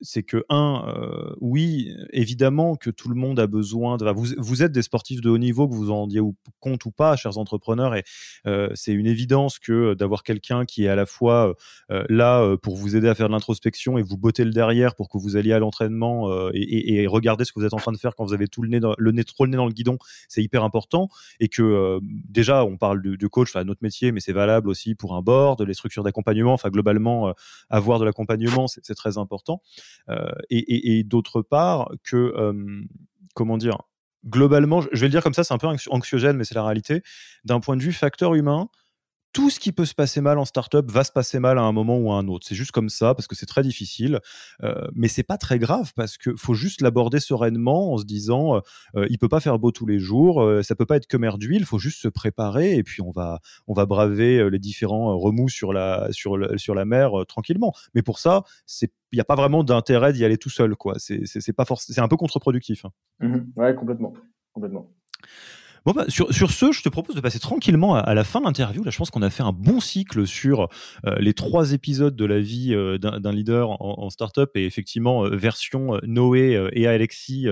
c'est 0.00 0.22
que, 0.22 0.44
un, 0.48 0.84
euh, 0.88 1.34
oui, 1.40 1.94
évidemment 2.12 2.76
que 2.76 2.90
tout 2.90 3.08
le 3.08 3.14
monde 3.14 3.40
a 3.40 3.46
besoin 3.46 3.96
de. 3.96 4.08
Vous, 4.10 4.28
vous 4.36 4.62
êtes 4.62 4.72
des 4.72 4.82
sportifs 4.82 5.20
de 5.20 5.30
haut 5.30 5.38
niveau, 5.38 5.68
que 5.68 5.74
vous 5.74 5.90
en 5.90 5.96
rendiez 5.96 6.20
compte 6.60 6.84
ou 6.84 6.90
pas, 6.90 7.16
chers 7.16 7.38
entrepreneurs, 7.38 7.94
et 7.94 8.04
c'est 8.74 8.92
une 8.92 9.06
évidence 9.06 9.58
que 9.58 9.94
d'avoir 9.94 10.22
quelqu'un 10.22 10.64
qui 10.64 10.84
est 10.84 10.88
à 10.88 10.96
la 10.96 11.06
fois 11.06 11.54
là 11.88 12.56
pour 12.62 12.76
vous 12.76 12.96
aider 12.96 13.08
à 13.08 13.14
faire 13.14 13.28
de 13.28 13.32
l'introspection 13.32 13.98
et 13.98 14.02
vous 14.02 14.16
botter 14.16 14.44
le 14.44 14.50
derrière 14.50 14.94
pour 14.94 15.08
que 15.08 15.18
vous 15.18 15.36
alliez 15.36 15.52
à 15.52 15.58
l'entraînement 15.58 16.50
et, 16.52 16.58
et, 16.58 17.02
et, 17.02 17.06
regarder 17.06 17.44
ce 17.44 17.52
que 17.52 17.60
vous 17.60 17.66
êtes 17.66 17.74
en 17.74 17.78
train 17.78 17.92
de 17.92 17.98
faire 17.98 18.14
quand 18.14 18.24
vous 18.24 18.32
avez 18.32 18.48
tout 18.48 18.62
le 18.62 18.68
nez, 18.68 18.80
dans, 18.80 18.94
le 18.96 19.12
nez 19.12 19.24
trop 19.24 19.44
le 19.44 19.50
nez 19.50 19.56
dans 19.56 19.66
le 19.66 19.72
guidon, 19.72 19.98
c'est 20.28 20.42
hyper 20.42 20.64
important. 20.64 21.08
Et 21.40 21.48
que 21.48 22.00
déjà, 22.02 22.64
on 22.64 22.76
parle 22.76 23.02
de, 23.02 23.16
de 23.16 23.26
coach, 23.26 23.50
enfin 23.50 23.64
notre 23.64 23.82
métier, 23.82 24.12
mais 24.12 24.20
c'est 24.20 24.32
valable 24.32 24.68
aussi 24.68 24.94
pour 24.94 25.14
un 25.14 25.22
board, 25.22 25.62
les 25.62 25.74
structures 25.74 26.02
d'accompagnement, 26.02 26.52
enfin 26.52 26.70
globalement 26.70 27.34
avoir 27.70 27.98
de 27.98 28.04
l'accompagnement, 28.04 28.66
c'est 28.68 28.94
très 28.94 29.18
important. 29.18 29.62
Euh, 30.08 30.30
et, 30.50 31.04
d'autre 31.04 31.42
part, 31.42 31.90
que, 32.04 32.16
euh, 32.16 32.82
comment 33.34 33.58
dire, 33.58 33.78
globalement, 34.26 34.80
je 34.80 35.00
vais 35.00 35.06
le 35.06 35.10
dire 35.10 35.22
comme 35.22 35.34
ça, 35.34 35.44
c'est 35.44 35.54
un 35.54 35.58
peu 35.58 35.68
anxiogène, 35.90 36.36
mais 36.36 36.44
c'est 36.44 36.54
la 36.54 36.64
réalité. 36.64 37.02
D'un 37.44 37.60
point 37.60 37.76
de 37.76 37.82
vue 37.82 37.92
facteur 37.92 38.34
humain, 38.34 38.68
tout 39.38 39.50
ce 39.50 39.60
qui 39.60 39.70
peut 39.70 39.84
se 39.84 39.94
passer 39.94 40.20
mal 40.20 40.36
en 40.36 40.44
startup 40.44 40.90
va 40.90 41.04
se 41.04 41.12
passer 41.12 41.38
mal 41.38 41.58
à 41.58 41.62
un 41.62 41.70
moment 41.70 41.96
ou 41.96 42.10
à 42.10 42.16
un 42.16 42.26
autre. 42.26 42.44
C'est 42.44 42.56
juste 42.56 42.72
comme 42.72 42.88
ça 42.88 43.14
parce 43.14 43.28
que 43.28 43.36
c'est 43.36 43.46
très 43.46 43.62
difficile, 43.62 44.18
euh, 44.64 44.88
mais 44.96 45.06
c'est 45.06 45.22
pas 45.22 45.38
très 45.38 45.60
grave 45.60 45.92
parce 45.94 46.18
que 46.18 46.34
faut 46.34 46.54
juste 46.54 46.80
l'aborder 46.80 47.20
sereinement 47.20 47.92
en 47.92 47.98
se 47.98 48.04
disant 48.04 48.56
euh, 48.56 48.60
euh 48.96 49.06
il 49.10 49.16
peut 49.16 49.28
pas 49.28 49.38
faire 49.38 49.60
beau 49.60 49.70
tous 49.70 49.86
les 49.86 50.00
jours, 50.00 50.42
euh, 50.42 50.64
ça 50.64 50.74
peut 50.74 50.86
pas 50.86 50.96
être 50.96 51.06
que 51.06 51.16
mer 51.16 51.38
d'huile, 51.38 51.64
faut 51.66 51.78
juste 51.78 52.00
se 52.00 52.08
préparer 52.08 52.74
et 52.74 52.82
puis 52.82 53.00
on 53.00 53.12
va 53.12 53.38
on 53.68 53.74
va 53.74 53.86
braver 53.86 54.38
euh, 54.38 54.48
les 54.48 54.58
différents 54.58 55.16
remous 55.16 55.50
sur 55.50 55.72
la 55.72 56.08
sur 56.10 56.36
sur 56.58 56.74
la 56.74 56.84
mer 56.84 57.12
tranquillement. 57.28 57.72
Mais 57.94 58.02
pour 58.02 58.18
ça, 58.18 58.42
il 58.82 58.88
n'y 59.12 59.20
a 59.20 59.24
pas 59.24 59.36
vraiment 59.36 59.62
d'intérêt 59.62 60.12
d'y 60.12 60.24
aller 60.24 60.38
tout 60.38 60.50
seul 60.50 60.74
quoi. 60.74 60.94
C'est 60.98 61.26
c'est 61.26 61.52
pas 61.52 61.64
c'est 61.76 62.00
un 62.00 62.08
peu 62.08 62.16
contre-productif. 62.16 62.86
Hein. 62.86 62.90
Mmh 63.20 63.38
ouais 63.54 63.72
complètement 63.76 64.14
complètement. 64.52 64.90
Bon 65.84 65.92
bah, 65.92 66.04
sur, 66.08 66.32
sur 66.32 66.50
ce, 66.50 66.72
je 66.72 66.82
te 66.82 66.88
propose 66.88 67.16
de 67.16 67.20
passer 67.20 67.38
tranquillement 67.38 67.94
à, 67.94 68.14
la 68.14 68.24
fin 68.24 68.40
de 68.40 68.46
l'interview. 68.46 68.84
Là, 68.84 68.90
je 68.90 68.98
pense 68.98 69.10
qu'on 69.10 69.22
a 69.22 69.30
fait 69.30 69.42
un 69.42 69.52
bon 69.52 69.80
cycle 69.80 70.26
sur 70.26 70.68
euh, 71.06 71.16
les 71.18 71.34
trois 71.34 71.72
épisodes 71.72 72.14
de 72.14 72.24
la 72.24 72.40
vie 72.40 72.74
euh, 72.74 72.98
d'un 72.98 73.32
leader 73.32 73.70
en, 73.70 73.94
en, 73.98 74.10
startup 74.10 74.50
et 74.54 74.64
effectivement 74.64 75.24
euh, 75.24 75.36
version 75.36 75.98
Noé 76.02 76.68
et 76.72 76.86
Alexis. 76.86 77.46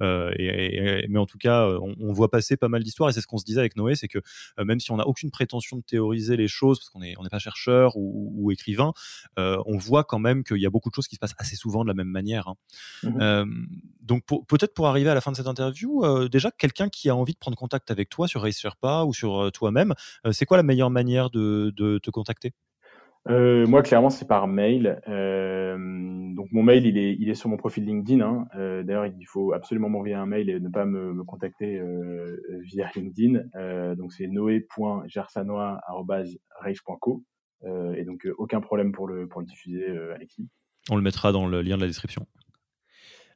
Et, 0.00 1.06
mais 1.08 1.18
en 1.18 1.26
tout 1.26 1.38
cas, 1.38 1.68
on, 1.80 2.12
voit 2.12 2.30
passer 2.30 2.56
pas 2.56 2.68
mal 2.68 2.82
d'histoires 2.82 3.08
et 3.08 3.12
c'est 3.12 3.20
ce 3.20 3.26
qu'on 3.26 3.38
se 3.38 3.44
disait 3.44 3.60
avec 3.60 3.76
Noé, 3.76 3.94
c'est 3.94 4.08
que 4.08 4.18
même 4.62 4.80
si 4.80 4.90
on 4.90 4.96
n'a 4.96 5.06
aucune 5.06 5.30
prétention 5.30 5.76
de 5.76 5.82
théoriser 5.82 6.36
les 6.36 6.48
choses 6.48 6.78
parce 6.78 6.90
qu'on 6.90 7.00
n'est 7.00 7.14
on 7.18 7.22
n'est 7.22 7.28
pas 7.28 7.38
chercheur 7.38 7.96
ou, 7.96 8.32
ou 8.36 8.50
écrivain, 8.50 8.92
on 9.36 9.78
voit 9.78 10.04
quand 10.04 10.18
même 10.18 10.44
qu'il 10.44 10.58
y 10.58 10.66
a 10.66 10.70
beaucoup 10.70 10.90
de 10.90 10.94
choses 10.94 11.08
qui 11.08 11.14
se 11.14 11.20
passent 11.20 11.36
assez 11.38 11.56
souvent 11.56 11.82
de 11.82 11.88
la 11.88 11.94
même 11.94 12.08
manière. 12.08 12.48
Hein. 12.48 12.54
Mmh 13.04 13.44
donc 14.10 14.22
peut-être 14.26 14.74
pour 14.74 14.88
arriver 14.88 15.08
à 15.08 15.14
la 15.14 15.20
fin 15.20 15.30
de 15.30 15.36
cette 15.36 15.46
interview, 15.46 16.02
déjà 16.28 16.50
quelqu'un 16.50 16.88
qui 16.88 17.08
a 17.08 17.14
envie 17.14 17.32
de 17.32 17.38
prendre 17.38 17.56
contact 17.56 17.92
avec 17.92 18.08
toi 18.08 18.26
sur 18.26 18.42
Race 18.42 18.58
Sherpa 18.58 19.04
ou 19.04 19.14
sur 19.14 19.38
euh, 19.38 19.50
toi-même, 19.50 19.94
euh, 20.26 20.32
c'est 20.32 20.46
quoi 20.46 20.56
la 20.56 20.64
meilleure 20.64 20.90
manière 20.90 21.30
de, 21.30 21.72
te 21.76 22.10
contacter? 22.10 22.52
Euh, 23.28 23.66
moi, 23.66 23.82
clairement, 23.82 24.08
c'est 24.10 24.26
par 24.26 24.48
mail. 24.48 25.00
donc, 25.06 26.48
mon 26.50 26.64
mail, 26.64 26.86
il 26.86 26.98
est, 26.98 27.16
il 27.20 27.28
est 27.28 27.34
sur 27.34 27.48
mon 27.48 27.56
profil 27.56 27.84
LinkedIn. 27.84 28.20
Hein. 28.20 28.48
D'ailleurs, 28.82 29.06
il 29.06 29.26
faut 29.26 29.52
absolument 29.52 29.88
m'envoyer 29.88 30.14
un 30.14 30.26
mail 30.26 30.50
et 30.50 30.58
ne 30.58 30.68
pas 30.68 30.86
me, 30.86 31.22
contacter 31.24 31.80
via 32.62 32.90
LinkedIn. 32.96 33.94
donc, 33.94 34.12
c'est 34.12 34.26
noé.gersanois.rage.co. 34.26 37.24
et 37.94 38.04
donc, 38.04 38.26
aucun 38.38 38.60
problème 38.60 38.90
pour 38.92 39.06
le, 39.06 39.28
pour 39.28 39.40
le 39.40 39.46
diffuser, 39.46 39.86
Alexis. 40.14 40.48
On 40.88 40.96
le 40.96 41.02
mettra 41.02 41.30
dans 41.30 41.46
le 41.46 41.60
lien 41.60 41.76
de 41.76 41.82
la 41.82 41.88
description. 41.88 42.26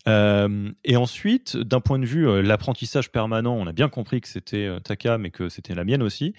Euh, 0.06 0.70
et 0.84 0.96
ensuite, 0.96 1.56
d'un 1.56 1.80
point 1.80 1.98
de 1.98 2.04
vue 2.04 2.28
euh, 2.28 2.42
l'apprentissage 2.42 3.10
permanent, 3.10 3.54
on 3.54 3.66
a 3.66 3.72
bien 3.72 3.88
compris 3.88 4.20
que 4.20 4.28
c'était 4.28 4.66
euh, 4.66 4.80
ta 4.80 4.96
cam 4.96 5.24
et 5.24 5.30
que 5.30 5.48
c'était 5.48 5.74
la 5.74 5.84
mienne 5.84 6.02
aussi. 6.02 6.34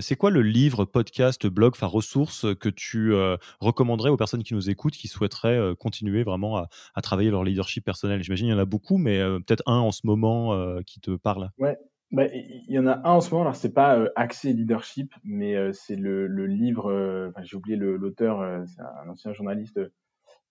c'est 0.00 0.16
quoi 0.16 0.30
le 0.30 0.42
livre, 0.42 0.84
podcast, 0.84 1.46
blog, 1.46 1.72
enfin 1.74 1.86
ressource 1.86 2.46
que 2.54 2.68
tu 2.68 3.12
recommanderais 3.60 4.10
aux 4.10 4.16
personnes 4.16 4.42
qui 4.42 4.54
nous 4.54 4.70
écoutent, 4.70 4.94
qui 4.94 5.08
souhaiteraient 5.08 5.74
continuer 5.78 6.22
vraiment 6.22 6.58
à, 6.58 7.02
travailler 7.02 7.30
leur 7.30 7.44
leadership 7.44 7.84
personnel? 7.84 8.22
J'imagine 8.22 8.48
il 8.48 8.50
y 8.50 8.54
en 8.54 8.58
a 8.58 8.64
beaucoup, 8.64 8.98
mais 8.98 9.18
peut-être 9.46 9.62
un 9.66 9.78
en 9.78 9.90
ce 9.90 10.06
moment 10.06 10.80
qui 10.82 11.00
te 11.00 11.16
parle. 11.16 11.50
Ouais, 11.58 11.76
bah, 12.12 12.26
il 12.32 12.64
y 12.68 12.78
en 12.78 12.86
a 12.86 12.98
un 12.98 13.12
en 13.12 13.20
ce 13.20 13.30
moment, 13.30 13.42
alors 13.42 13.56
c'est 13.56 13.72
pas 13.72 14.04
Accès 14.16 14.52
Leadership, 14.52 15.12
mais 15.24 15.72
c'est 15.72 15.96
le, 15.96 16.26
livre, 16.46 17.32
j'ai 17.42 17.56
oublié 17.56 17.76
l'auteur, 17.76 18.64
c'est 18.66 18.82
un 18.82 19.08
ancien 19.08 19.32
journaliste 19.32 19.78
euh, 19.78 19.92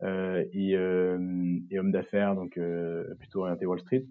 et, 0.01 0.75
euh, 0.75 1.59
et, 1.69 1.79
homme 1.79 1.91
d'affaires, 1.91 2.35
donc 2.35 2.57
euh, 2.57 3.15
plutôt 3.19 3.41
orienté 3.41 3.65
Wall 3.65 3.79
Street, 3.79 4.05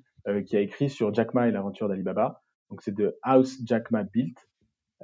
qui 0.45 0.57
a 0.57 0.61
écrit 0.61 0.91
sur 0.91 1.15
Jack 1.15 1.33
Ma 1.35 1.49
et 1.49 1.51
l'aventure 1.51 1.89
d'Alibaba. 1.89 2.43
Donc 2.71 2.83
c'est 2.83 2.95
de 2.95 3.17
House 3.23 3.59
Jack 3.65 3.91
Ma 3.91 4.05
Built. 4.05 4.37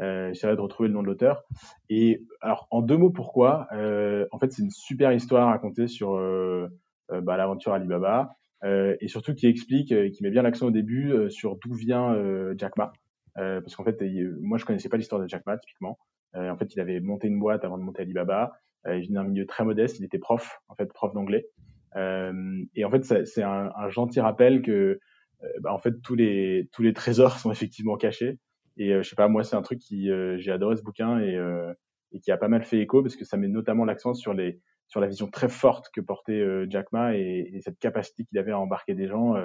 Euh, 0.00 0.28
J'essaierai 0.28 0.56
de 0.56 0.60
retrouver 0.60 0.88
le 0.88 0.94
nom 0.94 1.02
de 1.02 1.06
l'auteur. 1.06 1.44
Et 1.88 2.24
alors, 2.40 2.66
en 2.70 2.82
deux 2.82 2.96
mots, 2.96 3.10
pourquoi 3.10 3.68
euh, 3.72 4.26
En 4.32 4.38
fait, 4.38 4.52
c'est 4.52 4.62
une 4.62 4.70
super 4.70 5.12
histoire 5.12 5.48
à 5.48 5.52
raconter 5.52 5.86
sur 5.86 6.14
euh, 6.14 6.68
bah, 7.10 7.36
l'aventure 7.36 7.72
Alibaba 7.72 8.36
et 8.66 9.08
surtout 9.08 9.34
qui 9.34 9.46
explique, 9.46 9.88
qui 10.12 10.22
met 10.22 10.30
bien 10.30 10.40
l'accent 10.40 10.68
au 10.68 10.70
début 10.70 11.12
sur 11.28 11.56
d'où 11.56 11.74
vient 11.74 12.16
Jack 12.56 12.78
Ma. 12.78 12.92
parce 13.34 13.76
qu'en 13.76 13.84
fait, 13.84 14.02
moi, 14.40 14.56
je 14.56 14.64
connaissais 14.64 14.88
pas 14.88 14.96
l'histoire 14.96 15.20
de 15.20 15.28
Jack 15.28 15.44
Ma 15.44 15.58
typiquement. 15.58 15.98
en 16.34 16.56
fait, 16.56 16.74
il 16.74 16.80
avait 16.80 16.98
monté 17.00 17.28
une 17.28 17.38
boîte 17.38 17.62
avant 17.66 17.76
de 17.76 17.82
monter 17.82 18.00
Alibaba. 18.00 18.52
Euh, 18.86 18.98
il 18.98 19.06
venait 19.06 19.20
d'un 19.20 19.24
milieu 19.24 19.46
très 19.46 19.64
modeste, 19.64 19.98
il 19.98 20.04
était 20.04 20.18
prof, 20.18 20.60
en 20.68 20.74
fait, 20.74 20.92
prof 20.92 21.12
d'anglais. 21.14 21.46
Euh, 21.96 22.64
et 22.74 22.84
en 22.84 22.90
fait, 22.90 23.04
c'est 23.04 23.42
un, 23.42 23.70
un, 23.76 23.88
gentil 23.88 24.20
rappel 24.20 24.62
que, 24.62 24.98
euh, 25.42 25.48
bah, 25.60 25.72
en 25.72 25.78
fait, 25.78 26.00
tous 26.02 26.14
les 26.14 26.68
tous 26.72 26.82
les 26.82 26.92
trésors 26.92 27.38
sont 27.38 27.52
effectivement 27.52 27.96
cachés. 27.96 28.38
Et 28.76 28.90
je 28.90 29.08
sais 29.08 29.16
pas, 29.16 29.28
moi, 29.28 29.44
c'est 29.44 29.54
un 29.56 29.62
truc 29.62 29.78
qui 29.78 30.10
j'ai 30.36 30.50
adoré 30.50 30.74
ce 30.76 30.82
bouquin 30.82 31.20
et, 31.20 31.38
et 32.10 32.18
qui 32.18 32.32
a 32.32 32.36
pas 32.36 32.48
mal 32.48 32.64
fait 32.64 32.80
écho 32.80 33.02
parce 33.02 33.14
que 33.14 33.24
ça 33.24 33.36
met 33.36 33.46
notamment 33.46 33.84
l'accent 33.84 34.14
sur 34.14 34.34
les 34.34 34.60
sur 34.88 35.00
la 35.00 35.06
vision 35.06 35.28
très 35.28 35.48
forte 35.48 35.90
que 35.94 36.00
portait 36.00 36.44
Jack 36.68 36.90
Ma 36.90 37.16
et, 37.16 37.50
et 37.52 37.60
cette 37.60 37.78
capacité 37.78 38.24
qu'il 38.24 38.36
avait 38.36 38.50
à 38.50 38.58
embarquer 38.58 38.94
des 38.94 39.06
gens 39.06 39.36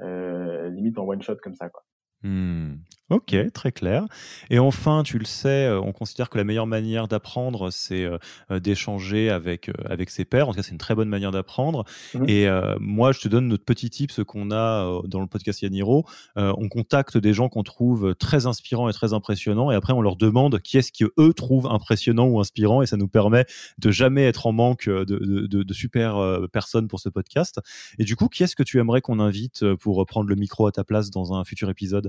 euh, 0.00 0.68
limite 0.70 0.98
en 0.98 1.04
one 1.04 1.22
shot 1.22 1.36
comme 1.42 1.54
ça 1.54 1.68
quoi. 1.68 1.82
Hmm. 2.22 2.78
Ok, 3.10 3.34
très 3.54 3.72
clair. 3.72 4.04
Et 4.50 4.58
enfin, 4.58 5.02
tu 5.02 5.18
le 5.18 5.24
sais, 5.24 5.64
euh, 5.64 5.80
on 5.80 5.92
considère 5.92 6.28
que 6.28 6.36
la 6.36 6.44
meilleure 6.44 6.66
manière 6.66 7.08
d'apprendre, 7.08 7.70
c'est 7.70 8.04
euh, 8.04 8.18
euh, 8.50 8.60
d'échanger 8.60 9.30
avec, 9.30 9.70
avec 9.86 10.10
ses 10.10 10.26
pairs. 10.26 10.48
En 10.48 10.50
tout 10.50 10.58
cas, 10.58 10.62
c'est 10.62 10.72
une 10.72 10.78
très 10.78 10.94
bonne 10.94 11.08
manière 11.08 11.32
d'apprendre. 11.32 11.84
Mmh 12.14 12.24
Et 12.28 12.46
moi, 12.80 13.12
je 13.12 13.20
te 13.20 13.28
donne 13.28 13.48
notre 13.48 13.64
petit 13.64 13.88
tip, 13.88 14.10
ce 14.10 14.20
qu'on 14.20 14.50
a 14.50 15.00
dans 15.06 15.20
le 15.20 15.26
podcast 15.26 15.62
Yaniro. 15.62 16.04
on 16.36 16.68
contacte 16.68 17.16
des 17.16 17.32
gens 17.32 17.48
qu'on 17.48 17.62
trouve 17.62 18.14
très 18.14 18.46
inspirants 18.46 18.88
et 18.88 18.92
très 18.92 19.12
impressionnants. 19.12 19.70
Et 19.70 19.74
après, 19.74 19.92
on 19.92 20.02
leur 20.02 20.16
demande 20.16 20.60
qui 20.60 20.76
est-ce 20.76 20.92
qu'eux 20.92 21.32
trouvent 21.32 21.66
impressionnant 21.66 22.26
ou 22.26 22.40
inspirant. 22.40 22.82
Et 22.82 22.86
ça 22.86 22.96
nous 22.96 23.08
permet 23.08 23.46
de 23.78 23.90
jamais 23.90 24.24
être 24.24 24.46
en 24.46 24.52
manque 24.52 24.88
de, 24.88 25.04
de, 25.04 25.62
de 25.62 25.72
super 25.72 26.40
personnes 26.52 26.88
pour 26.88 27.00
ce 27.00 27.08
podcast. 27.08 27.60
Et 27.98 28.04
du 28.04 28.16
coup, 28.16 28.28
qui 28.28 28.42
est-ce 28.42 28.56
que 28.56 28.62
tu 28.62 28.78
aimerais 28.78 29.00
qu'on 29.00 29.20
invite 29.20 29.64
pour 29.74 30.04
prendre 30.06 30.28
le 30.28 30.36
micro 30.36 30.66
à 30.66 30.72
ta 30.72 30.84
place 30.84 31.10
dans 31.10 31.32
un 31.32 31.44
futur 31.44 31.70
épisode? 31.70 32.07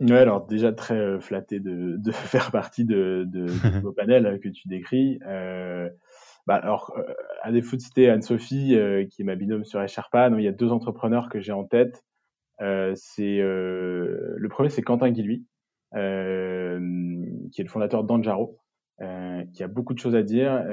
Ouais, 0.00 0.16
alors 0.16 0.46
déjà 0.46 0.72
très 0.72 0.96
euh, 0.96 1.20
flatté 1.20 1.60
de, 1.60 1.96
de 1.98 2.12
faire 2.12 2.50
partie 2.50 2.84
de, 2.84 3.26
de, 3.28 3.46
de 3.46 3.80
vos 3.82 3.92
panels 3.92 4.40
que 4.40 4.48
tu 4.48 4.66
décris. 4.68 5.20
Euh, 5.26 5.88
bah 6.46 6.56
alors, 6.56 6.92
euh, 6.96 7.12
à 7.42 7.52
défaut 7.52 7.76
de 7.76 7.82
citer 7.82 8.08
Anne-Sophie, 8.08 8.74
euh, 8.74 9.04
qui 9.06 9.22
est 9.22 9.24
ma 9.24 9.36
binôme 9.36 9.64
sur 9.64 9.80
Echarpa, 9.80 10.30
il 10.30 10.42
y 10.42 10.48
a 10.48 10.52
deux 10.52 10.72
entrepreneurs 10.72 11.28
que 11.28 11.40
j'ai 11.40 11.52
en 11.52 11.64
tête. 11.64 12.02
Euh, 12.62 12.92
c'est 12.96 13.38
le 13.38 14.48
premier, 14.48 14.70
c'est 14.70 14.82
Quentin 14.82 15.10
Guilluy, 15.10 15.46
qui 15.92 15.98
est 15.98 17.64
le 17.64 17.68
fondateur 17.68 18.04
d'Anjaro, 18.04 18.58
qui 18.98 19.62
a 19.62 19.68
beaucoup 19.68 19.94
de 19.94 19.98
choses 19.98 20.14
à 20.16 20.22
dire 20.22 20.64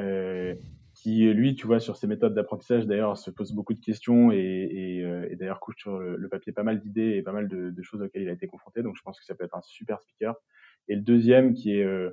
qui 0.97 1.31
lui, 1.31 1.53
tu 1.53 1.67
vois, 1.67 1.79
sur 1.79 1.95
ses 1.95 2.07
méthodes 2.07 2.33
d'apprentissage, 2.33 2.87
d'ailleurs, 2.87 3.19
se 3.19 3.29
pose 3.29 3.51
beaucoup 3.53 3.75
de 3.75 3.79
questions 3.79 4.31
et, 4.31 4.37
et, 4.37 5.03
euh, 5.03 5.27
et 5.29 5.35
d'ailleurs 5.35 5.59
couche 5.59 5.77
sur 5.77 5.99
le, 5.99 6.27
papier 6.27 6.51
pas 6.51 6.63
mal 6.63 6.79
d'idées 6.79 7.17
et 7.17 7.21
pas 7.21 7.31
mal 7.31 7.47
de, 7.47 7.69
de, 7.69 7.81
choses 7.83 8.01
auxquelles 8.01 8.23
il 8.23 8.29
a 8.29 8.31
été 8.31 8.47
confronté. 8.47 8.81
Donc, 8.81 8.95
je 8.97 9.03
pense 9.03 9.19
que 9.19 9.25
ça 9.25 9.35
peut 9.35 9.43
être 9.43 9.55
un 9.55 9.61
super 9.61 10.01
speaker. 10.01 10.35
Et 10.87 10.95
le 10.95 11.01
deuxième, 11.01 11.53
qui 11.53 11.77
est 11.77 11.83
euh, 11.83 12.09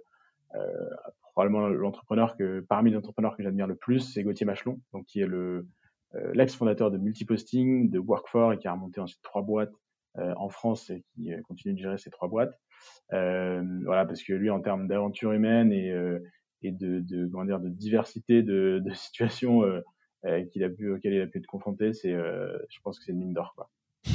euh, 0.55 0.91
probablement 1.33 1.67
l'entrepreneur 1.69 2.37
que 2.37 2.61
parmi 2.61 2.91
les 2.91 2.97
entrepreneurs 2.99 3.39
que 3.39 3.43
j'admire 3.43 3.67
le 3.67 3.75
plus, 3.75 4.01
c'est 4.01 4.23
Gauthier 4.23 4.45
Machelon, 4.45 4.79
donc 4.93 5.07
qui 5.07 5.21
est 5.21 5.27
le 5.27 5.67
euh, 6.15 6.31
l'ex-fondateur 6.35 6.91
de 6.91 6.99
Multiposting, 6.99 7.89
de 7.89 7.99
Work4 7.99 8.55
et 8.55 8.59
qui 8.59 8.69
a 8.69 8.73
remonté 8.73 9.01
ensuite 9.01 9.23
trois 9.23 9.43
boîtes 9.43 9.73
en 10.17 10.49
France 10.49 10.91
et 10.91 11.03
qui 11.13 11.33
continue 11.43 11.75
de 11.75 11.79
gérer 11.81 11.99
ces 11.99 12.09
trois 12.09 12.29
boîtes. 12.29 12.57
voilà, 13.11 14.07
parce 14.07 14.23
que 14.23 14.33
lui, 14.33 14.49
en 14.49 14.61
termes 14.61 14.87
d'aventure 14.87 15.33
humaine 15.33 15.73
et 15.73 15.93
et 16.65 16.73
de, 16.73 17.01
de, 17.01 17.27
comment 17.27 17.45
dire, 17.45 17.61
de 17.61 17.69
diversité 17.69 18.43
de, 18.43 18.83
de 18.85 18.91
situations 18.95 19.63
euh, 19.63 19.81
euh, 20.25 20.45
qu'il 20.47 20.65
a 20.65 20.69
pu, 20.69 20.91
auxquelles 20.91 21.15
il 21.15 21.21
a 21.21 21.27
pu 21.27 21.39
être 21.39 21.47
confronté, 21.47 21.93
c'est, 21.93 22.13
euh, 22.13 22.59
je 22.71 22.79
pense 22.83 22.99
que 22.99 23.05
c'est 23.05 23.13
une 23.13 23.19
mine 23.19 23.35
d'or. 23.35 23.55
Quoi. 23.55 23.71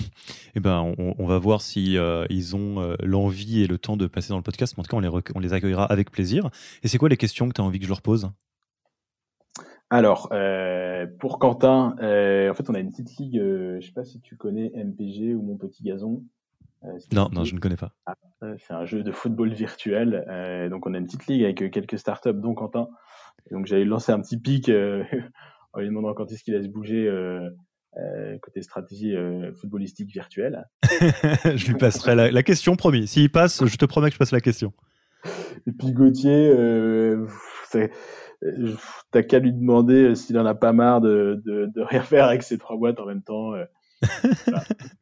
Eh 0.55 0.59
ben, 0.59 0.95
on, 0.97 1.13
on, 1.19 1.27
va 1.27 1.37
voir 1.37 1.61
si 1.61 1.95
ils 2.31 2.55
ont 2.55 2.95
l'envie 3.03 3.61
et 3.61 3.67
le 3.67 3.77
temps 3.77 3.97
de 3.97 4.07
passer 4.07 4.29
dans 4.29 4.37
le 4.37 4.43
podcast. 4.43 4.73
Mais 4.75 4.81
en 4.81 4.83
tout 4.83 4.89
cas, 4.89 4.97
on 4.97 4.99
les, 4.99 5.21
on 5.35 5.39
les 5.39 5.53
accueillera 5.53 5.85
avec 5.85 6.09
plaisir. 6.09 6.49
Et 6.81 6.87
c'est 6.87 6.97
quoi 6.97 7.07
les 7.07 7.17
questions 7.17 7.47
que 7.47 7.53
tu 7.53 7.61
as 7.61 7.63
envie 7.63 7.77
que 7.77 7.85
je 7.85 7.89
leur 7.89 8.01
pose? 8.01 8.31
Alors, 9.91 10.29
euh, 10.31 11.05
pour 11.19 11.37
Quentin, 11.37 11.91
en 11.99 12.53
fait, 12.55 12.67
on 12.67 12.73
a 12.73 12.79
une 12.79 12.89
petite 12.89 13.15
ligue, 13.17 13.39
je 13.39 13.79
sais 13.79 13.91
pas 13.91 14.03
si 14.03 14.21
tu 14.21 14.37
connais 14.37 14.71
MPG 14.73 15.35
ou 15.35 15.43
Mon 15.43 15.55
Petit 15.55 15.83
Gazon. 15.83 16.23
Non, 17.13 17.29
non, 17.31 17.43
je 17.43 17.53
ne 17.53 17.59
connais 17.59 17.77
pas. 17.77 17.93
Ah, 18.07 18.15
c'est 18.41 18.73
un 18.73 18.85
jeu 18.85 19.03
de 19.03 19.11
football 19.11 19.53
virtuel. 19.53 20.25
Euh, 20.29 20.69
donc, 20.69 20.85
on 20.87 20.93
a 20.93 20.97
une 20.97 21.05
petite 21.05 21.27
ligue 21.27 21.43
avec 21.43 21.71
quelques 21.71 21.97
startups, 21.97 22.33
dont 22.33 22.53
Quentin. 22.53 22.87
donc, 23.51 23.65
j'allais 23.65 23.85
lancer 23.85 24.11
un 24.11 24.21
petit 24.21 24.39
pic 24.39 24.69
euh, 24.69 25.03
en 25.73 25.79
lui 25.79 25.87
demandant 25.87 26.13
quand 26.13 26.31
est-ce 26.31 26.43
qu'il 26.43 26.55
allait 26.55 26.63
se 26.63 26.69
bouger 26.69 27.09
côté 28.41 28.61
stratégie 28.61 29.15
footballistique 29.59 30.09
virtuelle. 30.09 30.69
je 30.83 31.67
lui 31.67 31.75
passerai 31.75 32.31
la, 32.31 32.43
question, 32.43 32.75
promis. 32.75 33.07
S'il 33.07 33.29
passe, 33.29 33.65
je 33.65 33.75
te 33.75 33.85
promets 33.85 34.07
que 34.07 34.13
je 34.13 34.19
passe 34.19 34.31
la 34.31 34.39
question. 34.39 34.73
Et 35.67 35.71
puis 35.71 35.91
Gauthier, 35.91 36.53
t'as 39.11 39.23
qu'à 39.23 39.39
lui 39.39 39.51
demander 39.51 40.15
s'il 40.15 40.39
en 40.39 40.45
a 40.45 40.55
pas 40.55 40.71
marre 40.71 41.01
de, 41.01 41.41
de, 41.45 41.69
de, 41.75 41.81
rien 41.81 42.01
faire 42.01 42.25
avec 42.25 42.43
ses 42.43 42.57
trois 42.57 42.77
boîtes 42.77 43.01
en 43.01 43.05
même 43.05 43.21
temps. 43.21 43.51
Voilà 44.47 44.63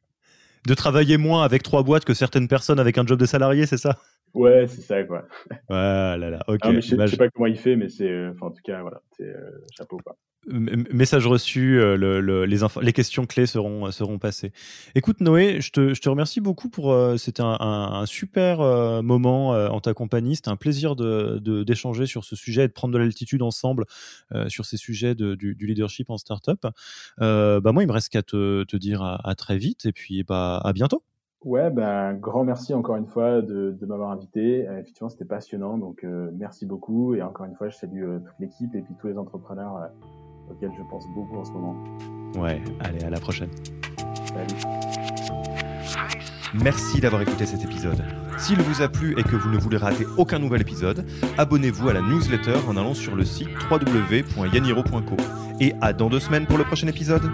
de 0.66 0.74
travailler 0.74 1.18
moins 1.18 1.44
avec 1.44 1.64
trois 1.64 1.84
boîtes 1.84 2.06
que 2.06 2.14
certaines 2.14 2.48
personnes 2.48 2.80
avec 2.80 2.98
un 2.98 3.06
job 3.06 3.20
de 3.20 3.26
salarié, 3.26 3.66
c'est 3.66 3.78
ça? 3.78 3.98
Ouais, 4.34 4.68
c'est 4.68 4.82
ça, 4.82 5.04
quoi. 5.04 5.26
Voilà, 5.70 6.30
là, 6.30 6.44
ok. 6.48 6.60
je, 6.80 6.96
ne 6.96 7.08
sais 7.08 7.18
pas 7.18 7.30
comment 7.30 7.48
il 7.48 7.58
fait, 7.58 7.76
mais 7.76 7.90
c'est, 7.90 8.10
euh, 8.10 8.34
en 8.42 8.52
tout 8.52 8.62
cas, 8.64 8.82
voilà, 8.82 9.02
c'est 9.12 9.24
euh, 9.24 9.64
chapeau, 9.76 9.98
quoi. 10.04 10.16
Message 10.50 11.28
reçu, 11.28 11.80
euh, 11.80 11.98
le, 11.98 12.46
les, 12.46 12.94
questions 12.94 13.26
clés 13.26 13.48
seront, 13.48 13.92
seront 13.92 14.18
passées. 14.18 14.54
Écoute 14.96 15.20
Noé, 15.20 15.60
je 15.60 15.72
te, 15.72 15.94
je 15.94 16.02
te 16.02 16.08
remercie 16.08 16.40
beaucoup 16.40 16.70
pour 16.70 16.96
c'était 17.18 17.44
un, 17.44 18.06
super 18.06 18.60
moment 19.04 19.50
en 19.50 19.80
ta 19.82 19.94
compagnie. 19.94 20.36
C'était 20.38 20.50
un 20.50 20.56
plaisir 20.56 20.96
d'échanger 20.96 22.02
de, 22.02 22.06
sur 22.06 22.24
ce 22.24 22.36
sujet 22.36 22.64
et 22.64 22.68
de 22.68 22.74
prendre 22.74 22.94
de 22.94 23.00
l'altitude 23.00 23.42
ensemble 23.42 23.86
sur 24.48 24.66
ces 24.66 24.78
sujets 24.78 25.16
de, 25.16 25.36
du, 25.36 25.56
leadership 25.60 26.10
en 26.10 26.18
startup. 26.18 26.66
bah 27.18 27.60
moi, 27.74 27.84
il 27.84 27.88
me 27.88 27.94
reste 27.94 28.10
qu'à 28.10 28.24
te, 28.24 28.64
te 28.64 28.78
dire 28.78 29.02
à, 29.04 29.36
très 29.36 29.58
vite 29.58 29.86
et 29.86 29.92
puis 29.92 30.24
bah 30.24 30.62
à 30.64 30.72
bientôt. 30.72 31.04
Ouais, 31.44 31.70
ben, 31.70 32.14
grand 32.16 32.44
merci 32.44 32.74
encore 32.74 32.96
une 32.96 33.06
fois 33.06 33.42
de, 33.42 33.72
de 33.72 33.86
m'avoir 33.86 34.10
invité. 34.10 34.68
Euh, 34.68 34.80
effectivement, 34.80 35.10
c'était 35.10 35.26
passionnant, 35.26 35.78
donc 35.78 36.04
euh, 36.04 36.32
merci 36.34 36.66
beaucoup. 36.66 37.14
Et 37.14 37.22
encore 37.22 37.46
une 37.46 37.56
fois, 37.56 37.70
je 37.70 37.78
salue 37.78 38.04
euh, 38.04 38.20
toute 38.20 38.40
l'équipe 38.40 38.74
et 38.74 38.82
puis 38.82 38.96
tous 39.00 39.08
les 39.08 39.18
entrepreneurs 39.18 39.90
auxquels 40.50 40.72
je 40.78 40.84
pense 40.84 41.08
beaucoup 41.10 41.38
en 41.38 41.46
ce 41.46 41.52
moment. 41.52 41.76
Ouais, 42.38 42.62
allez, 42.80 43.04
à 43.04 43.10
la 43.10 43.20
prochaine. 43.20 43.50
Salut. 44.26 44.78
Merci 46.54 47.02
d'avoir 47.02 47.22
écouté 47.22 47.46
cet 47.46 47.64
épisode. 47.64 48.04
S'il 48.38 48.62
vous 48.62 48.82
a 48.82 48.88
plu 48.88 49.16
et 49.18 49.24
que 49.24 49.36
vous 49.36 49.50
ne 49.50 49.58
voulez 49.58 49.78
rater 49.78 50.06
aucun 50.18 50.40
nouvel 50.40 50.62
épisode, 50.62 51.06
abonnez-vous 51.38 51.90
à 51.90 51.94
la 51.94 52.02
newsletter 52.02 52.58
en 52.68 52.78
allant 52.78 52.94
sur 52.94 53.16
le 53.16 53.26
site 53.26 53.50
www.yaniro.co. 53.70 55.18
Et 55.60 55.74
à 55.82 55.92
dans 55.92 56.10
deux 56.10 56.20
semaines 56.20 56.46
pour 56.46 56.58
le 56.58 56.64
prochain 56.64 56.88
épisode. 56.88 57.30